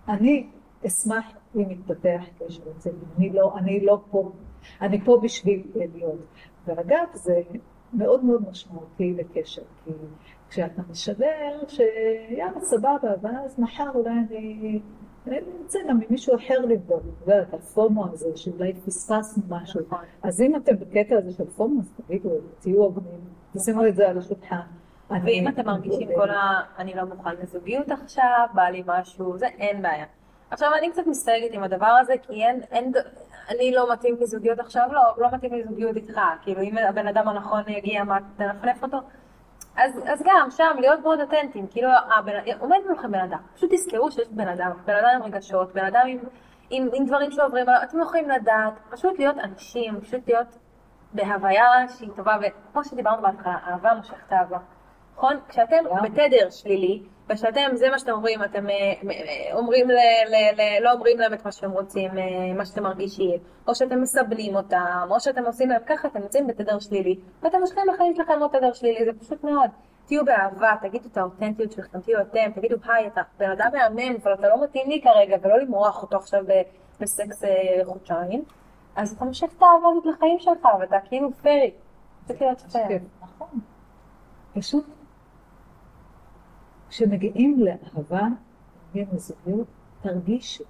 אני 0.08 0.48
אשמח 0.86 1.24
יתפתח 1.60 2.22
קשר 2.38 2.62
אצלי. 2.76 2.92
אני 3.18 3.30
לא, 3.30 3.54
אני 3.56 3.80
לא 3.80 4.00
פה, 4.10 4.32
אני 4.80 5.00
פה 5.04 5.20
בשביל 5.22 5.62
להיות. 5.74 6.26
ואגב, 6.66 7.06
זה 7.12 7.40
מאוד 7.92 8.24
מאוד 8.24 8.48
משמעותי 8.50 9.14
לקשר, 9.14 9.62
כי 9.84 9.90
כשאתה 10.48 10.82
משדר 10.90 11.60
שיאללה 11.68 12.60
סבבה, 12.60 13.14
ואז 13.22 13.58
מחר 13.58 13.90
אולי 13.94 14.10
אני... 14.10 14.80
אני 15.26 15.40
רוצה 15.62 15.78
גם 15.88 16.00
ממישהו 16.08 16.36
אחר 16.36 16.58
לבדוק, 16.58 17.00
את 17.00 17.28
יודעת, 17.28 17.54
הפומו 17.54 18.06
הזה, 18.12 18.36
שאולי 18.36 18.72
פספסנו 18.72 19.42
משהו. 19.48 19.80
נכון. 19.86 20.04
אז 20.22 20.40
אם 20.40 20.56
אתם 20.56 20.76
בקטע 20.78 21.16
הזה 21.18 21.32
של 21.32 21.44
פומו, 21.44 21.80
אז 21.80 21.92
תגידו, 22.06 22.30
תהיו 22.60 22.82
הוגנים, 22.82 23.20
תשימו 23.52 23.86
את 23.86 23.96
זה 23.96 24.08
על 24.08 24.18
השולחן. 24.18 24.60
ואם 25.10 25.48
אתם 25.48 25.66
מרגישים 25.66 26.08
כל 26.14 26.30
ה... 26.30 26.60
אני 26.78 26.94
לא 26.94 27.04
מוכן 27.04 27.36
לזוגיות 27.42 27.90
עכשיו, 27.90 28.46
בא 28.54 28.62
לי 28.62 28.82
משהו, 28.86 29.38
זה 29.38 29.46
אין 29.46 29.82
בעיה. 29.82 30.06
עכשיו 30.50 30.70
אני 30.78 30.90
קצת 30.90 31.06
מסתייגת 31.06 31.54
עם 31.54 31.62
הדבר 31.62 31.96
הזה, 32.00 32.14
כי 32.22 32.44
אין, 32.44 32.60
אין, 32.70 32.92
אני 33.48 33.72
לא 33.72 33.92
מתאים 33.92 34.16
לזוגיות 34.20 34.58
עכשיו, 34.58 34.88
לא, 34.92 35.02
לא 35.18 35.28
מתאים 35.32 35.54
לזוגיות 35.54 35.96
איתך, 35.96 36.20
כאילו 36.42 36.60
אם 36.62 36.78
הבן 36.78 37.06
אדם 37.06 37.28
הנכון 37.28 37.62
יגיע, 37.68 38.04
מה, 38.04 38.18
תנפנף 38.36 38.82
אותו? 38.82 38.98
אז, 39.76 40.00
אז 40.06 40.22
גם 40.24 40.48
שם 40.50 40.76
להיות 40.78 41.00
מאוד 41.00 41.20
אותנטיים, 41.20 41.66
כאילו 41.66 41.88
הבן, 42.16 42.32
עומד 42.58 42.78
מולכם 42.86 43.12
בן 43.12 43.20
אדם, 43.20 43.38
פשוט 43.54 43.70
תזכרו 43.74 44.10
שיש 44.10 44.28
בן 44.30 44.48
אדם, 44.48 44.70
בן 44.84 44.94
אדם 44.96 45.08
עם 45.14 45.22
רגשות, 45.22 45.72
בן 45.72 45.84
אדם 45.84 46.02
עם, 46.06 46.18
עם, 46.70 46.88
עם 46.94 47.06
דברים 47.06 47.30
שעוברים, 47.30 47.66
אתם 47.82 48.00
יכולים 48.00 48.30
לדעת, 48.30 48.72
פשוט 48.90 49.18
להיות 49.18 49.36
אנשים, 49.38 50.00
פשוט 50.00 50.28
להיות 50.28 50.58
בהוויה 51.12 51.88
שהיא 51.88 52.10
טובה, 52.16 52.36
וכמו 52.42 52.84
שדיברנו 52.84 53.22
בהתחלה, 53.22 53.56
אהבה 53.66 53.94
מושכת 53.94 54.32
אהבה, 54.32 54.58
נכון? 55.16 55.36
כשאתם 55.48 55.84
בתדר 56.02 56.50
שלילי, 56.50 57.02
ושאתם, 57.30 57.70
זה 57.74 57.90
מה 57.90 57.98
שאתם 57.98 58.12
אומרים, 58.12 58.44
אתם 58.44 58.70
אה, 58.70 58.74
אה, 58.74 59.56
אומרים, 59.56 59.90
ל, 59.90 59.94
ל, 60.28 60.60
ל, 60.60 60.84
לא 60.84 60.92
אומרים 60.92 61.18
להם 61.18 61.34
את 61.34 61.44
מה 61.44 61.52
שהם 61.52 61.70
רוצים, 61.70 62.18
אה, 62.18 62.54
מה 62.54 62.66
שאתם 62.66 62.82
מרגישים, 62.82 63.38
או 63.68 63.74
שאתם 63.74 64.02
מסבלים 64.02 64.56
אותם, 64.56 65.06
או 65.10 65.20
שאתם 65.20 65.44
עושים 65.44 65.68
להם 65.68 65.82
ככה, 65.86 66.08
אתם 66.08 66.22
יוצאים 66.22 66.46
בתדר 66.46 66.78
שלילי, 66.78 67.18
ואתם 67.42 67.60
מושכים 67.60 67.82
לחיים 67.94 68.14
שלכם 68.14 68.38
עוד 68.40 68.50
תדר 68.50 68.72
שלילי, 68.72 69.04
זה 69.04 69.10
פשוט 69.20 69.44
מאוד. 69.44 69.70
תהיו 70.06 70.24
באהבה, 70.24 70.72
תגידו 70.82 71.08
את 71.12 71.16
האותנטיות 71.16 71.72
שלכם, 71.72 72.00
תהיו 72.00 72.20
אתם, 72.20 72.50
תגידו 72.54 72.76
היי, 72.84 73.06
אתה 73.06 73.20
בן 73.38 73.50
אדם 73.50 73.70
מהמם, 73.72 74.16
אבל 74.22 74.34
אתה 74.34 74.48
לא 74.48 74.64
מתאים 74.64 74.90
לי 74.90 75.02
כרגע, 75.02 75.36
ולא 75.42 75.58
למרוח 75.58 76.02
אותו 76.02 76.16
עכשיו 76.16 76.44
בסקס 77.00 77.42
חודשיים, 77.84 78.44
אז 78.96 79.12
אתה 79.12 79.24
מושך 79.24 79.48
את 79.56 79.62
האהבה 79.62 79.88
הזאת 79.90 80.06
לחיים 80.06 80.38
שלך, 80.38 80.68
ואתה 80.80 80.96
כאילו 81.08 81.30
פרי. 81.42 81.70
זה 82.26 82.34
כאילו 82.34 82.50
פייר. 82.72 82.98
נכון. 83.22 83.48
פשוט 84.54 84.84
כשמגיעים 86.94 87.60
לאהבה, 87.60 88.28
מגיעים 88.90 89.08
לזוגיות, 89.12 89.66
תרגישו. 90.02 90.64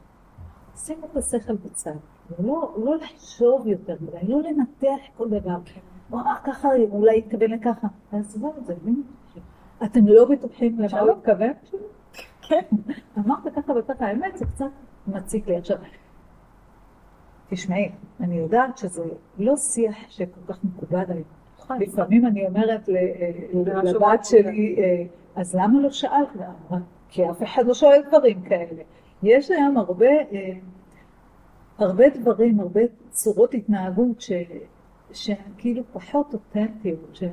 שימו 0.77 1.07
את 1.07 1.16
השכל 1.16 1.57
בצד. 1.57 1.95
לא, 2.39 2.75
לא 2.85 2.97
לחשוב 2.97 3.66
יותר 3.66 3.97
מדי, 4.01 4.33
לא 4.33 4.43
לנתח 4.43 5.03
כל 5.16 5.29
דבר. 5.29 5.57
או 6.12 6.18
ככה, 6.45 6.68
אולי 6.91 7.18
יתקבל 7.18 7.55
לככה. 7.55 7.87
תעזבו 8.11 8.55
את 8.59 8.66
זה, 8.66 8.75
אתם 9.85 10.07
לא 10.07 10.25
בטוחים 10.25 10.79
למה 10.79 11.01
הוא 11.01 11.11
התכוון? 11.11 11.53
כן. 12.43 12.62
אמרת 13.18 13.55
ככה 13.57 13.72
וככה, 13.72 14.07
האמת 14.07 14.37
זה 14.39 14.47
קצת 14.47 14.70
מציק 15.07 15.49
לי. 15.49 15.57
עכשיו, 15.57 15.77
תשמעי, 17.49 17.93
אני 18.20 18.37
יודעת 18.37 18.79
שזה 18.79 19.05
לא 19.39 19.57
שיח 19.57 19.97
שכל 20.09 20.41
כך 20.49 20.64
מקובל 20.64 20.99
עליי. 20.99 21.25
נכון. 21.59 21.79
לפעמים 21.81 22.27
אני 22.27 22.47
אומרת 22.47 22.89
לבת 23.85 24.25
שלי, 24.25 24.77
אז 25.37 25.55
למה 25.55 25.80
לא 25.80 25.91
שאלת? 25.91 26.28
כי 27.09 27.30
אף 27.30 27.43
אחד 27.43 27.66
לא 27.66 27.74
שואל 27.74 28.03
דברים 28.09 28.43
כאלה. 28.43 28.82
יש 29.22 29.51
היום 29.51 29.76
הרבה, 29.76 30.07
אה, 30.07 30.59
הרבה 31.78 32.05
דברים, 32.09 32.61
הרבה 32.61 32.80
צורות 33.11 33.55
התנהגות 33.55 34.20
ש, 34.20 34.32
שהן 35.12 35.53
כאילו 35.59 35.82
פחות 35.93 36.35
אותנטיות, 36.35 37.16
שהן 37.16 37.32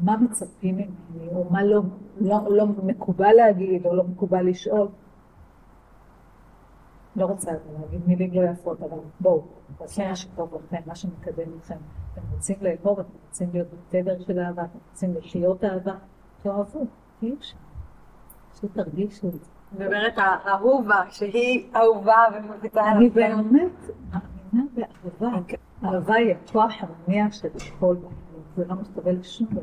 מה 0.00 0.16
מצפים 0.16 0.76
ממני, 0.76 1.28
או 1.28 1.44
מה 1.50 1.64
לא, 1.64 1.80
לא, 2.20 2.36
לא 2.48 2.66
מקובל 2.66 3.32
להגיד, 3.32 3.86
או 3.86 3.96
לא 3.96 4.04
מקובל 4.04 4.48
לשאול. 4.48 4.88
לא 7.16 7.26
רוצה 7.26 7.50
להגיד 7.52 8.00
מילים 8.06 8.34
לא 8.34 8.50
יפות, 8.50 8.82
אבל 8.82 8.98
בואו, 9.20 9.42
תעשו 9.78 10.02
מה 10.02 10.16
שטוב 10.16 10.54
לכם, 10.54 10.82
מה 10.86 10.94
שמקדם 10.94 11.58
אתכם. 11.58 11.76
אתם 12.12 12.20
רוצים 12.32 12.56
לאהוב, 12.60 13.00
אתם 13.00 13.08
רוצים 13.26 13.48
להיות 13.52 13.68
בתדר 13.88 14.18
של 14.20 14.38
אהבה, 14.38 14.64
אתם 14.64 14.78
רוצים 14.90 15.14
לחיות 15.14 15.64
אהבה, 15.64 15.94
תאהבו. 16.42 16.86
שם, 17.20 17.56
פשוט 18.52 18.74
תרגישו 18.74 19.28
את 19.28 19.32
זה. 19.32 19.38
מדברת 19.72 20.14
האהובה, 20.16 21.02
שהיא 21.10 21.70
אהובה 21.76 22.24
ומביטה 22.34 22.80
עליו. 22.80 22.96
אני 22.96 23.10
באמת 23.10 23.72
מאמינה 24.10 24.68
באהבה. 24.74 25.38
אוקיי. 25.38 25.58
אהבה 25.84 26.14
היא 26.14 26.34
הכוח 26.44 26.72
המניע 26.80 27.30
של 27.30 27.48
כל 27.80 27.96
בחיים, 27.96 28.42
זה 28.56 28.64
לא 28.68 28.74
מסתבל 28.74 29.12
לשום 29.12 29.46
דבר. 29.50 29.62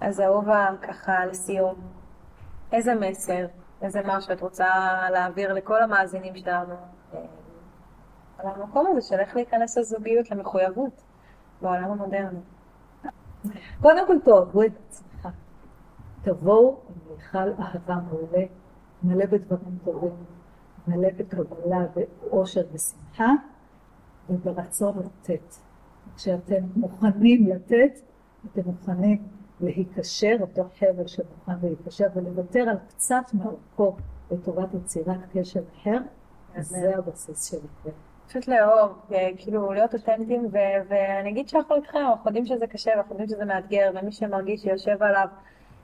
אז 0.00 0.20
אהובה, 0.20 0.68
ככה 0.82 1.26
לסיום, 1.26 1.74
איזה 2.72 2.94
מסר 2.94 3.46
איזה 3.82 4.00
משהו 4.04 4.32
את 4.32 4.40
רוצה 4.40 4.68
להעביר 5.10 5.52
לכל 5.52 5.82
המאזינים 5.82 6.36
שלנו 6.36 6.74
אה, 7.14 7.20
על 8.38 8.46
המקום 8.46 8.86
הזה 8.86 9.08
של 9.08 9.14
איך 9.20 9.36
להיכנס 9.36 9.78
לזוגיות, 9.78 10.30
למחויבות 10.30 11.02
בעולם 11.62 11.90
המודרני. 11.90 12.40
קודם 13.82 14.06
כל 14.06 14.16
תאהבו 14.24 14.62
את 14.62 14.72
עצמך. 14.88 15.05
תבואו 16.26 16.76
מיכל 17.10 17.38
אהבה 17.38 17.96
מעולה, 18.10 18.44
מלא 19.02 19.26
בדברים 19.26 19.78
טובים, 19.84 20.14
מלא 20.88 21.08
בקבלה, 21.16 21.86
באושר 21.94 22.62
ושמחה, 22.72 23.32
וברצון 24.30 24.98
לתת. 24.98 25.54
כשאתם 26.16 26.64
מוכנים 26.76 27.46
לתת, 27.46 28.00
אתם 28.52 28.60
מוכנים 28.64 29.22
להיקשר, 29.60 30.36
אותו 30.40 30.62
חבל 30.78 31.06
שמוכן 31.06 31.52
להיקשר, 31.62 32.06
ולוותר 32.14 32.60
על 32.60 32.76
קצת 32.88 33.24
מאורכו 33.34 33.96
לטובת 34.30 34.74
יצירת 34.74 35.20
קשר 35.32 35.60
אחר, 35.80 35.98
אז 36.54 36.68
זה 36.68 36.96
הבסיס 36.96 37.50
שלכם. 37.50 37.96
פשוט 38.28 38.48
לאהוב, 38.48 38.92
כאילו 39.36 39.72
להיות 39.72 39.94
אותנטיים, 39.94 40.48
ואני 40.88 41.30
אגיד 41.30 41.48
שאנחנו 41.48 41.76
איתכם, 41.76 41.98
אנחנו 41.98 42.30
יודעים 42.30 42.46
שזה 42.46 42.66
קשה, 42.66 42.90
ואנחנו 42.90 43.12
יודעים 43.12 43.28
שזה 43.28 43.44
מאתגר, 43.44 43.90
ומי 43.94 44.12
שמרגיש 44.12 44.62
שיושב 44.62 45.02
עליו 45.02 45.28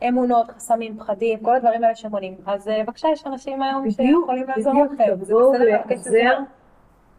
אמונות, 0.08 0.50
חסמים, 0.50 0.98
פחדים, 0.98 1.38
כל 1.38 1.56
הדברים 1.56 1.84
האלה 1.84 1.94
שמונים. 1.94 2.34
אז 2.46 2.68
אה, 2.68 2.82
בבקשה, 2.84 3.08
יש 3.08 3.26
אנשים 3.26 3.62
היום 3.62 3.90
שיכולים 3.90 4.46
לעזור 4.48 4.72
לכם. 4.84 4.94
בדיוק, 4.94 5.22
תבואו 5.24 5.52
להיעזר, 5.52 6.38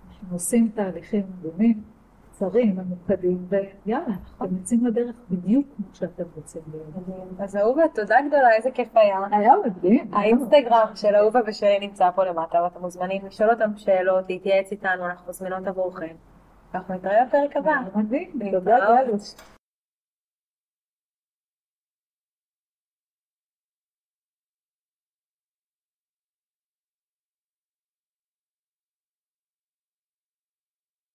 אנחנו 0.10 0.34
עושים 0.36 0.72
תהליכים 0.76 1.24
דומים. 1.42 1.94
קצרים, 2.34 2.76
ממוקדים, 2.76 3.48
ויאללה, 3.50 4.06
אתם 4.38 4.58
יוצאים 4.58 4.86
לדרך 4.86 5.16
בדיוק 5.30 5.66
כמו 5.76 5.86
שאתם 5.94 6.24
רוצים 6.36 6.62
להיות. 6.72 7.28
אז 7.40 7.56
אהובה, 7.56 7.84
תודה 7.96 8.16
גדולה, 8.28 8.52
איזה 8.56 8.72
כיף 8.72 8.98
היה. 8.98 9.20
היה 9.32 9.54
מדהים. 9.66 10.12
האינסטגרם 10.14 10.88
של 10.96 11.16
אהובה 11.16 11.40
ושלי 11.48 11.80
נמצא 11.80 12.10
פה 12.16 12.24
למטה, 12.24 12.64
ואתם 12.64 12.82
מוזמנים 12.82 13.26
לשאול 13.26 13.50
אותנו 13.50 13.78
שאלות, 13.78 14.30
להתייעץ 14.30 14.72
איתנו, 14.72 15.06
אנחנו 15.06 15.30
מזמינות 15.30 15.68
עבורכם. 15.68 16.16
ואנחנו 16.74 16.94
נתראה 16.94 17.26
בפרק 17.26 17.58
הבא. 17.58 17.76
מדהים, 17.96 18.32
תודה 18.52 18.78
גלוש. 19.06 19.36